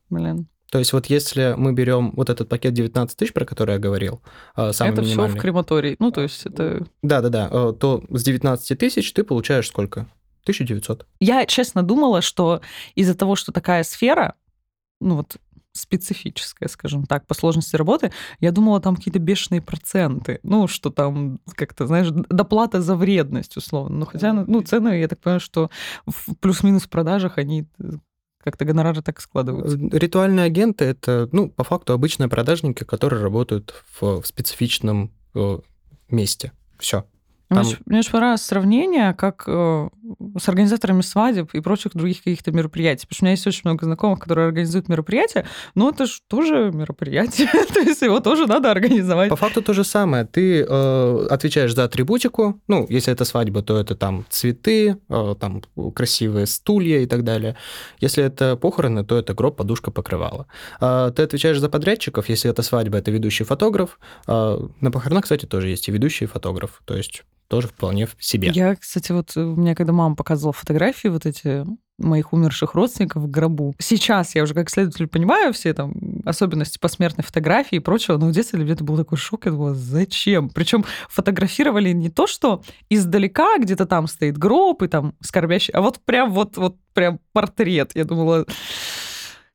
Блин. 0.09 0.49
То 0.73 0.79
есть 0.79 0.95
вот 0.95 1.05
если 1.05 1.53
мы 1.55 1.75
берем 1.75 2.13
вот 2.17 2.31
этот 2.31 2.49
пакет 2.49 2.73
19 2.73 3.15
тысяч, 3.15 3.35
про 3.35 3.45
который 3.45 3.75
я 3.75 3.79
говорил, 3.79 4.23
а, 4.55 4.73
самый 4.73 4.95
это 4.95 5.03
минимальный... 5.03 5.29
все 5.29 5.39
в 5.39 5.43
крематории. 5.43 5.97
Ну, 5.99 6.11
то 6.11 6.23
есть 6.23 6.47
это... 6.47 6.87
Да-да-да, 7.03 7.51
э, 7.53 7.75
то 7.79 8.03
с 8.09 8.23
19 8.25 8.79
тысяч 8.79 9.13
ты 9.13 9.23
получаешь 9.23 9.69
сколько? 9.69 10.09
1900. 10.45 11.07
Я, 11.21 11.45
честно, 11.45 11.83
думала, 11.83 12.23
что 12.23 12.63
из-за 12.95 13.15
того, 13.15 13.37
что 13.37 13.53
такая 13.53 13.83
сфера, 13.83 14.35
ну 14.99 15.17
вот 15.17 15.37
специфическая, 15.73 16.71
скажем 16.71 17.05
так, 17.05 17.27
по 17.27 17.35
сложности 17.35 17.77
работы, 17.77 18.11
я 18.41 18.51
думала, 18.51 18.81
там 18.81 18.97
какие-то 18.97 19.19
бешеные 19.19 19.61
проценты. 19.61 20.41
Ну, 20.43 20.69
что 20.69 20.89
там 20.89 21.39
как-то, 21.55 21.87
знаешь, 21.87 22.09
доплата 22.11 22.81
за 22.81 22.97
вредность, 22.97 23.59
условно. 23.59 23.99
Ну, 23.99 24.07
хотя, 24.07 24.33
ну, 24.33 24.63
цены, 24.63 25.01
я 25.01 25.09
так 25.09 25.21
понимаю, 25.21 25.41
что 25.41 25.71
в 26.07 26.35
плюс-минус 26.37 26.87
продажах 26.87 27.37
они 27.37 27.67
как-то 28.43 28.65
гонорары 28.65 29.03
так 29.03 29.21
складываются. 29.21 29.79
Ритуальные 29.97 30.47
агенты— 30.47 30.85
это, 30.87 31.29
ну, 31.33 31.49
по 31.49 31.65
факту 31.65 31.93
обычные 31.93 32.29
продажники, 32.29 32.85
которые 32.85 33.23
работают 33.23 33.75
в, 34.01 34.21
в 34.21 34.27
специфичном 34.27 35.13
э, 35.35 35.59
месте. 36.09 36.53
Все. 36.79 37.05
Там... 37.55 37.67
Мне, 37.67 37.77
мне 37.87 37.99
очень 38.01 38.11
понравилось 38.11 38.43
сравнение, 38.43 39.15
как 39.15 39.45
э, 39.47 39.89
с 40.39 40.49
организаторами 40.49 41.03
свадеб 41.03 41.55
и 41.55 41.61
прочих 41.61 41.93
других 41.95 42.19
каких-то 42.19 42.53
мероприятий. 42.53 43.07
Потому 43.07 43.17
что 43.17 43.25
у 43.25 43.27
меня 43.27 43.33
есть 43.33 43.47
очень 43.47 43.63
много 43.65 43.85
знакомых, 43.85 44.21
которые 44.21 44.47
организуют 44.49 44.89
мероприятия, 44.89 45.47
но 45.75 45.91
это 45.91 46.07
же 46.07 46.21
тоже 46.29 46.71
мероприятие, 46.73 47.49
то 47.75 47.81
есть 47.81 48.03
его 48.03 48.21
тоже 48.21 48.47
надо 48.47 48.71
организовать. 48.71 49.31
По 49.31 49.37
факту 49.37 49.63
то 49.63 49.73
же 49.73 49.85
самое. 49.85 50.25
Ты 50.25 50.65
э, 50.69 51.27
отвечаешь 51.31 51.75
за 51.75 51.85
атрибутику, 51.85 52.61
ну, 52.69 52.87
если 52.89 53.13
это 53.13 53.25
свадьба, 53.25 53.63
то 53.63 53.79
это 53.79 53.95
там 53.95 54.25
цветы, 54.31 54.99
э, 55.09 55.35
там 55.39 55.63
красивые 55.95 56.47
стулья 56.47 57.01
и 57.01 57.07
так 57.07 57.25
далее. 57.25 57.57
Если 58.01 58.25
это 58.25 58.57
похороны, 58.57 59.05
то 59.05 59.19
это 59.19 59.35
гроб, 59.35 59.57
подушка, 59.57 59.91
покрывало. 59.91 60.47
Э, 60.81 61.13
ты 61.15 61.23
отвечаешь 61.23 61.59
за 61.59 61.69
подрядчиков, 61.69 62.29
если 62.29 62.51
это 62.51 62.63
свадьба, 62.63 62.99
это 62.99 63.11
ведущий 63.11 63.45
фотограф. 63.45 63.99
Э, 64.27 64.59
на 64.81 64.91
похоронах, 64.91 65.25
кстати, 65.25 65.47
тоже 65.47 65.69
есть 65.69 65.89
и 65.89 65.93
ведущий 65.93 66.27
фотограф, 66.27 66.83
то 66.85 66.97
есть 66.97 67.25
тоже 67.53 67.69
вполне 67.69 68.07
в 68.07 68.17
себе. 68.19 68.51
Я, 68.55 68.75
кстати, 68.77 69.13
вот 69.13 69.37
у 69.37 69.55
меня, 69.57 69.75
когда 69.75 69.93
мама 69.93 70.17
показывала 70.17 70.55
фотографии 70.55 71.09
вот 71.09 71.27
эти 71.27 71.67
моих 71.99 72.33
умерших 72.33 72.73
родственников 72.73 73.25
в 73.25 73.31
гробу. 73.31 73.75
Сейчас 73.79 74.35
я 74.35 74.43
уже 74.43 74.55
как 74.55 74.71
следователь 74.71 75.07
понимаю 75.07 75.53
все 75.53 75.75
там 75.75 75.93
особенности 76.25 76.79
посмертной 76.79 77.27
фотографии 77.27 77.77
и 77.77 77.79
прочего, 77.79 78.17
но 78.17 78.29
в 78.29 78.33
детстве 78.33 78.57
для 78.57 78.65
меня 78.65 78.75
это 78.75 78.85
был 78.85 78.97
такой 78.97 79.19
шок. 79.19 79.45
Я 79.45 79.51
думала, 79.51 79.75
зачем? 79.75 80.49
Причем 80.49 80.87
фотографировали 81.11 81.93
не 81.93 82.09
то, 82.09 82.27
что 82.27 82.63
издалека 82.89 83.59
где-то 83.59 83.85
там 83.85 84.07
стоит 84.07 84.39
гроб 84.39 84.83
и 84.83 84.89
там 84.89 85.15
скорбящий, 85.21 85.75
а 85.75 85.83
вот 85.83 86.01
прям 86.01 86.33
вот, 86.33 86.57
вот 86.57 86.77
прям 86.95 87.21
портрет. 87.35 87.93
Я 87.95 88.07
думала, 88.07 88.47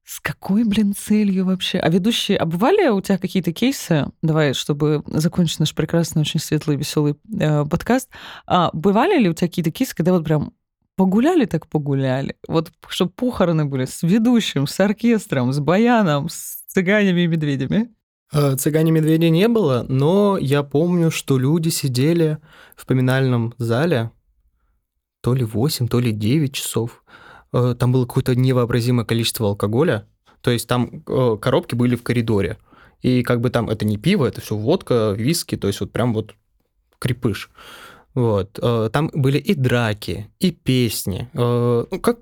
с 0.07 0.21
какой, 0.21 0.63
блин, 0.63 0.93
целью 0.95 1.43
вообще? 1.43 1.79
А 1.79 1.89
ведущие, 1.89 2.37
а 2.37 2.45
бывали 2.45 2.87
у 2.87 3.01
тебя 3.01 3.17
какие-то 3.17 3.51
кейсы? 3.51 4.05
Давай, 4.21 4.53
чтобы 4.53 5.03
закончить 5.07 5.59
наш 5.59 5.75
прекрасный, 5.75 6.21
очень 6.21 6.39
светлый, 6.39 6.77
веселый 6.77 7.15
э, 7.37 7.65
подкаст. 7.65 8.09
А, 8.45 8.69
бывали 8.71 9.19
ли 9.19 9.27
у 9.27 9.33
тебя 9.33 9.49
какие-то 9.49 9.71
кейсы, 9.71 9.93
когда 9.93 10.13
вот 10.13 10.23
прям 10.23 10.53
погуляли 10.95 11.43
так 11.43 11.67
погуляли? 11.67 12.37
Вот 12.47 12.71
чтобы 12.87 13.11
похороны 13.11 13.65
были 13.65 13.83
с 13.83 14.01
ведущим, 14.01 14.65
с 14.65 14.79
оркестром, 14.79 15.51
с 15.51 15.59
баяном, 15.59 16.29
с 16.29 16.63
цыганями 16.67 17.21
и 17.21 17.27
медведями? 17.27 17.93
Э, 18.31 18.55
Цыгане-медведи 18.55 19.25
не 19.25 19.49
было, 19.49 19.85
но 19.89 20.37
я 20.37 20.63
помню, 20.63 21.11
что 21.11 21.37
люди 21.37 21.67
сидели 21.67 22.37
в 22.77 22.85
поминальном 22.85 23.55
зале 23.57 24.11
то 25.19 25.33
ли 25.33 25.43
8, 25.43 25.89
то 25.89 25.99
ли 25.99 26.13
9 26.13 26.53
часов. 26.53 27.03
Э, 27.57 27.75
там 27.77 27.91
было 27.91 28.05
какое-то 28.05 28.35
невообразимое 28.35 29.05
количество 29.05 29.47
алкоголя, 29.47 30.05
то 30.41 30.51
есть 30.51 30.67
там 30.67 31.03
э, 31.07 31.37
коробки 31.41 31.73
были 31.73 31.95
в 31.95 32.03
коридоре. 32.03 32.57
И 33.01 33.23
как 33.23 33.41
бы 33.41 33.49
там 33.49 33.69
это 33.69 33.85
не 33.85 33.97
пиво, 33.97 34.25
это 34.25 34.41
все 34.41 34.55
водка, 34.55 35.15
виски, 35.17 35.57
то 35.57 35.67
есть 35.67 35.79
вот 35.79 35.91
прям 35.91 36.13
вот 36.13 36.35
крепыш. 36.99 37.49
Вот. 38.13 38.59
Э, 38.61 38.89
там 38.93 39.09
были 39.13 39.39
и 39.39 39.55
драки, 39.55 40.29
и 40.39 40.51
песни. 40.51 41.29
Ну, 41.33 41.87
как 42.01 42.19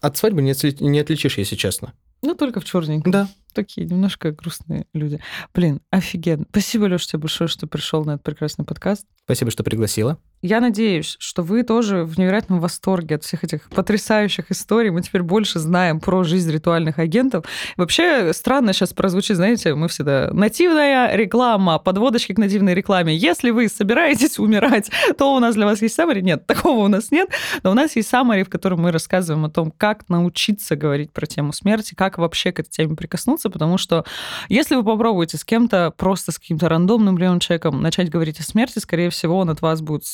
от 0.00 0.16
свадьбы 0.16 0.42
не, 0.42 0.54
не 0.84 0.98
отличишь, 1.00 1.38
если 1.38 1.56
честно. 1.56 1.92
Ну, 2.22 2.34
только 2.34 2.60
в 2.60 2.64
черненьком. 2.64 3.12
Да 3.12 3.28
такие 3.56 3.86
немножко 3.86 4.30
грустные 4.30 4.86
люди. 4.92 5.20
Блин, 5.54 5.80
офигенно. 5.90 6.44
Спасибо, 6.50 6.86
Леша, 6.86 7.06
тебе 7.06 7.20
большое, 7.20 7.48
что 7.48 7.66
пришел 7.66 8.04
на 8.04 8.12
этот 8.12 8.22
прекрасный 8.22 8.64
подкаст. 8.64 9.06
Спасибо, 9.24 9.50
что 9.50 9.64
пригласила. 9.64 10.18
Я 10.42 10.60
надеюсь, 10.60 11.16
что 11.18 11.42
вы 11.42 11.62
тоже 11.62 12.04
в 12.04 12.18
невероятном 12.18 12.60
восторге 12.60 13.16
от 13.16 13.24
всех 13.24 13.42
этих 13.42 13.68
потрясающих 13.70 14.50
историй. 14.50 14.90
Мы 14.90 15.02
теперь 15.02 15.22
больше 15.22 15.58
знаем 15.58 15.98
про 15.98 16.22
жизнь 16.22 16.52
ритуальных 16.52 16.98
агентов. 16.98 17.46
Вообще 17.76 18.32
странно 18.32 18.72
сейчас 18.72 18.92
прозвучит, 18.92 19.36
знаете, 19.36 19.74
мы 19.74 19.88
всегда 19.88 20.30
нативная 20.32 21.16
реклама, 21.16 21.78
подводочки 21.78 22.34
к 22.34 22.38
нативной 22.38 22.74
рекламе. 22.74 23.16
Если 23.16 23.50
вы 23.50 23.68
собираетесь 23.68 24.38
умирать, 24.38 24.90
то 25.16 25.34
у 25.34 25.40
нас 25.40 25.54
для 25.54 25.64
вас 25.64 25.82
есть 25.82 25.94
саммари. 25.94 26.20
Нет, 26.20 26.46
такого 26.46 26.84
у 26.84 26.88
нас 26.88 27.10
нет. 27.10 27.30
Но 27.62 27.70
у 27.70 27.74
нас 27.74 27.96
есть 27.96 28.08
саммари, 28.08 28.44
в 28.44 28.50
котором 28.50 28.82
мы 28.82 28.92
рассказываем 28.92 29.46
о 29.46 29.50
том, 29.50 29.72
как 29.76 30.08
научиться 30.08 30.76
говорить 30.76 31.12
про 31.12 31.26
тему 31.26 31.52
смерти, 31.52 31.94
как 31.94 32.18
вообще 32.18 32.52
к 32.52 32.60
этой 32.60 32.70
теме 32.70 32.94
прикоснуться, 32.94 33.45
вопросы, 33.46 33.50
потому 33.50 33.78
что 33.78 34.04
если 34.48 34.76
вы 34.76 34.84
попробуете 34.84 35.36
с 35.36 35.44
кем-то, 35.44 35.92
просто 35.96 36.32
с 36.32 36.38
каким-то 36.38 36.68
рандомным 36.68 37.14
блин, 37.14 37.40
человеком 37.40 37.80
начать 37.80 38.10
говорить 38.10 38.40
о 38.40 38.42
смерти, 38.42 38.78
скорее 38.78 39.10
всего, 39.10 39.38
он 39.38 39.50
от 39.50 39.62
вас 39.62 39.80
будет 39.80 40.04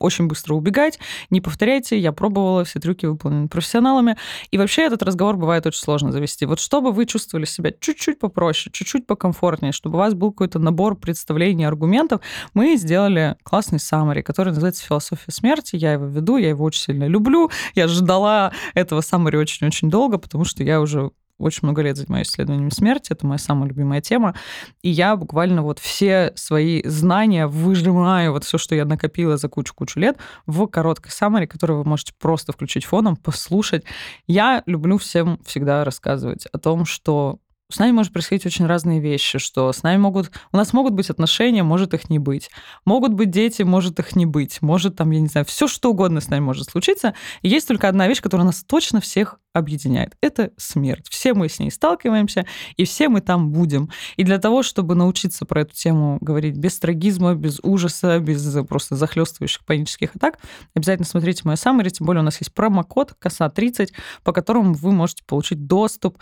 очень 0.00 0.28
быстро 0.28 0.54
убегать. 0.54 0.98
Не 1.30 1.40
повторяйте, 1.40 1.98
я 1.98 2.12
пробовала, 2.12 2.64
все 2.64 2.78
трюки 2.78 3.06
выполнены 3.06 3.48
профессионалами. 3.48 4.16
И 4.52 4.58
вообще 4.58 4.82
этот 4.82 5.02
разговор 5.02 5.36
бывает 5.36 5.66
очень 5.66 5.80
сложно 5.80 6.12
завести. 6.12 6.46
Вот 6.46 6.60
чтобы 6.60 6.92
вы 6.92 7.04
чувствовали 7.04 7.46
себя 7.46 7.72
чуть-чуть 7.80 8.20
попроще, 8.20 8.72
чуть-чуть 8.72 9.08
покомфортнее, 9.08 9.72
чтобы 9.72 9.96
у 9.96 9.98
вас 9.98 10.14
был 10.14 10.30
какой-то 10.30 10.60
набор 10.60 10.96
представлений, 10.96 11.64
аргументов, 11.64 12.20
мы 12.54 12.76
сделали 12.76 13.36
классный 13.42 13.80
саммари, 13.80 14.22
который 14.22 14.50
называется 14.50 14.84
«Философия 14.84 15.32
смерти». 15.32 15.74
Я 15.74 15.94
его 15.94 16.06
веду, 16.06 16.36
я 16.36 16.50
его 16.50 16.64
очень 16.64 16.82
сильно 16.82 17.08
люблю. 17.08 17.50
Я 17.74 17.88
ждала 17.88 18.52
этого 18.74 19.00
саммари 19.00 19.36
очень-очень 19.36 19.90
долго, 19.90 20.18
потому 20.18 20.44
что 20.44 20.62
я 20.62 20.80
уже 20.80 21.10
очень 21.38 21.60
много 21.62 21.82
лет 21.82 21.96
занимаюсь 21.96 22.28
исследованием 22.28 22.70
смерти, 22.70 23.12
это 23.12 23.26
моя 23.26 23.38
самая 23.38 23.68
любимая 23.68 24.00
тема, 24.00 24.34
и 24.82 24.90
я 24.90 25.16
буквально 25.16 25.62
вот 25.62 25.78
все 25.78 26.32
свои 26.34 26.82
знания 26.84 27.46
выжимаю, 27.46 28.32
вот 28.32 28.44
все, 28.44 28.58
что 28.58 28.74
я 28.74 28.84
накопила 28.84 29.36
за 29.36 29.48
кучу-кучу 29.48 30.00
лет, 30.00 30.18
в 30.46 30.66
короткой 30.66 31.12
саммари, 31.12 31.46
которую 31.46 31.82
вы 31.82 31.88
можете 31.88 32.12
просто 32.18 32.52
включить 32.52 32.84
фоном, 32.84 33.16
послушать. 33.16 33.84
Я 34.26 34.62
люблю 34.66 34.98
всем 34.98 35.38
всегда 35.44 35.84
рассказывать 35.84 36.46
о 36.46 36.58
том, 36.58 36.84
что 36.84 37.38
с 37.70 37.78
нами 37.78 37.92
может 37.92 38.14
происходить 38.14 38.46
очень 38.46 38.64
разные 38.64 38.98
вещи, 38.98 39.38
что 39.38 39.70
с 39.72 39.82
нами 39.82 39.98
могут... 39.98 40.30
У 40.52 40.56
нас 40.56 40.72
могут 40.72 40.94
быть 40.94 41.10
отношения, 41.10 41.62
может 41.62 41.92
их 41.92 42.08
не 42.08 42.18
быть. 42.18 42.48
Могут 42.86 43.12
быть 43.12 43.30
дети, 43.30 43.60
может 43.60 43.98
их 43.98 44.16
не 44.16 44.24
быть. 44.24 44.62
Может 44.62 44.96
там, 44.96 45.10
я 45.10 45.20
не 45.20 45.26
знаю, 45.26 45.44
все 45.44 45.68
что 45.68 45.90
угодно 45.90 46.22
с 46.22 46.28
нами 46.28 46.40
может 46.40 46.70
случиться. 46.70 47.12
И 47.42 47.48
есть 47.50 47.68
только 47.68 47.86
одна 47.86 48.08
вещь, 48.08 48.22
которая 48.22 48.46
нас 48.46 48.64
точно 48.64 49.02
всех 49.02 49.38
объединяет. 49.52 50.16
Это 50.22 50.50
смерть. 50.56 51.08
Все 51.10 51.34
мы 51.34 51.50
с 51.50 51.58
ней 51.58 51.70
сталкиваемся, 51.70 52.46
и 52.78 52.86
все 52.86 53.10
мы 53.10 53.20
там 53.20 53.50
будем. 53.52 53.90
И 54.16 54.24
для 54.24 54.38
того, 54.38 54.62
чтобы 54.62 54.94
научиться 54.94 55.44
про 55.44 55.60
эту 55.62 55.74
тему 55.74 56.16
говорить 56.22 56.56
без 56.56 56.78
трагизма, 56.78 57.34
без 57.34 57.60
ужаса, 57.62 58.18
без 58.18 58.56
просто 58.66 58.96
захлестывающих 58.96 59.66
панических 59.66 60.16
атак, 60.16 60.38
обязательно 60.74 61.06
смотрите 61.06 61.42
мою 61.44 61.58
саммари, 61.58 61.90
тем 61.90 62.06
более 62.06 62.22
у 62.22 62.24
нас 62.24 62.40
есть 62.40 62.54
промокод 62.54 63.14
КОСА30, 63.22 63.88
по 64.22 64.32
которому 64.32 64.72
вы 64.72 64.92
можете 64.92 65.22
получить 65.26 65.66
доступ 65.66 66.16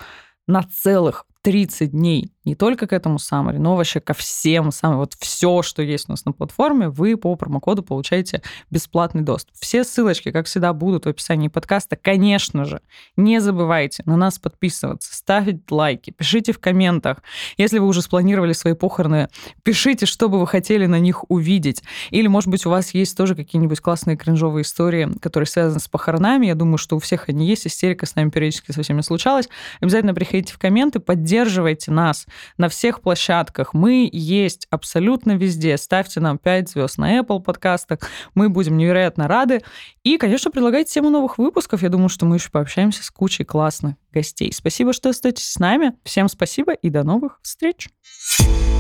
на 0.49 0.63
целых 0.63 1.27
30 1.47 1.93
дней 1.93 2.33
не 2.47 2.55
только 2.55 2.87
к 2.87 2.93
этому 2.93 3.19
саммари, 3.19 3.59
но 3.59 3.77
вообще 3.77 4.01
ко 4.01 4.15
всем 4.15 4.71
самым, 4.71 4.99
вот 4.99 5.15
все, 5.19 5.63
что 5.63 5.83
есть 5.83 6.09
у 6.09 6.13
нас 6.13 6.25
на 6.25 6.33
платформе, 6.33 6.89
вы 6.89 7.17
по 7.17 7.35
промокоду 7.35 7.83
получаете 7.83 8.41
бесплатный 8.71 9.23
доступ. 9.23 9.55
Все 9.59 9.83
ссылочки, 9.83 10.31
как 10.31 10.47
всегда, 10.47 10.73
будут 10.73 11.05
в 11.05 11.09
описании 11.09 11.49
подкаста. 11.49 11.97
Конечно 11.97 12.65
же, 12.65 12.81
не 13.17 13.41
забывайте 13.41 14.05
на 14.07 14.17
нас 14.17 14.39
подписываться, 14.39 15.13
ставить 15.15 15.69
лайки, 15.71 16.13
пишите 16.13 16.53
в 16.53 16.61
комментах. 16.61 17.19
Если 17.59 17.81
вы 17.81 17.89
уже 17.89 18.01
спланировали 18.01 18.53
свои 18.53 18.75
похороны, 18.75 19.29
пишите, 19.65 20.07
что 20.07 20.29
бы 20.29 20.39
вы 20.39 20.47
хотели 20.47 20.87
на 20.87 21.01
них 21.01 21.29
увидеть. 21.29 21.83
Или, 22.11 22.29
может 22.29 22.49
быть, 22.49 22.65
у 22.65 22.71
вас 22.71 22.95
есть 22.95 23.17
тоже 23.17 23.35
какие-нибудь 23.35 23.81
классные 23.81 24.17
кринжовые 24.17 24.63
истории, 24.63 25.11
которые 25.21 25.49
связаны 25.49 25.81
с 25.81 25.89
похоронами. 25.89 26.47
Я 26.47 26.55
думаю, 26.55 26.79
что 26.79 26.95
у 26.95 27.01
всех 27.01 27.29
они 27.29 27.49
есть. 27.49 27.67
Истерика 27.67 28.07
с 28.07 28.15
нами 28.15 28.31
периодически 28.31 28.71
со 28.71 28.83
всеми 28.83 29.01
случалась. 29.01 29.49
Обязательно 29.81 30.15
приходите 30.15 30.55
в 30.55 30.59
комменты, 30.59 31.01
поддерживайте 31.37 31.91
нас 31.91 32.27
на 32.57 32.71
всех 32.71 33.03
площадках. 33.03 33.75
Мы 33.75 34.09
есть 34.11 34.67
абсолютно 34.71 35.33
везде. 35.37 35.77
Ставьте 35.77 36.21
нам 36.21 36.39
5 36.39 36.71
звезд 36.71 36.97
на 36.97 37.19
Apple 37.19 37.41
подкастах. 37.41 37.99
Мы 38.35 38.49
будем 38.49 38.79
невероятно 38.79 39.29
рады. 39.29 39.63
И, 40.03 40.17
конечно, 40.17 40.51
предлагайте 40.51 40.93
тему 40.93 41.11
новых 41.11 41.37
выпусков. 41.37 41.83
Я 41.83 41.91
думаю, 41.91 42.09
что 42.09 42.25
мы 42.25 42.37
еще 42.37 42.51
пообщаемся 42.51 43.05
с 43.05 43.11
кучей 43.11 43.45
классных 43.45 43.97
гостей. 44.13 44.51
Спасибо, 44.51 44.95
что 44.95 45.11
остаетесь 45.11 45.51
с 45.51 45.59
нами. 45.59 45.93
Всем 46.05 46.29
спасибо 46.29 46.73
и 46.73 46.89
до 46.89 47.03
новых 47.03 47.39
встреч. 47.43 47.91
thank 48.39 48.71
you 48.71 48.76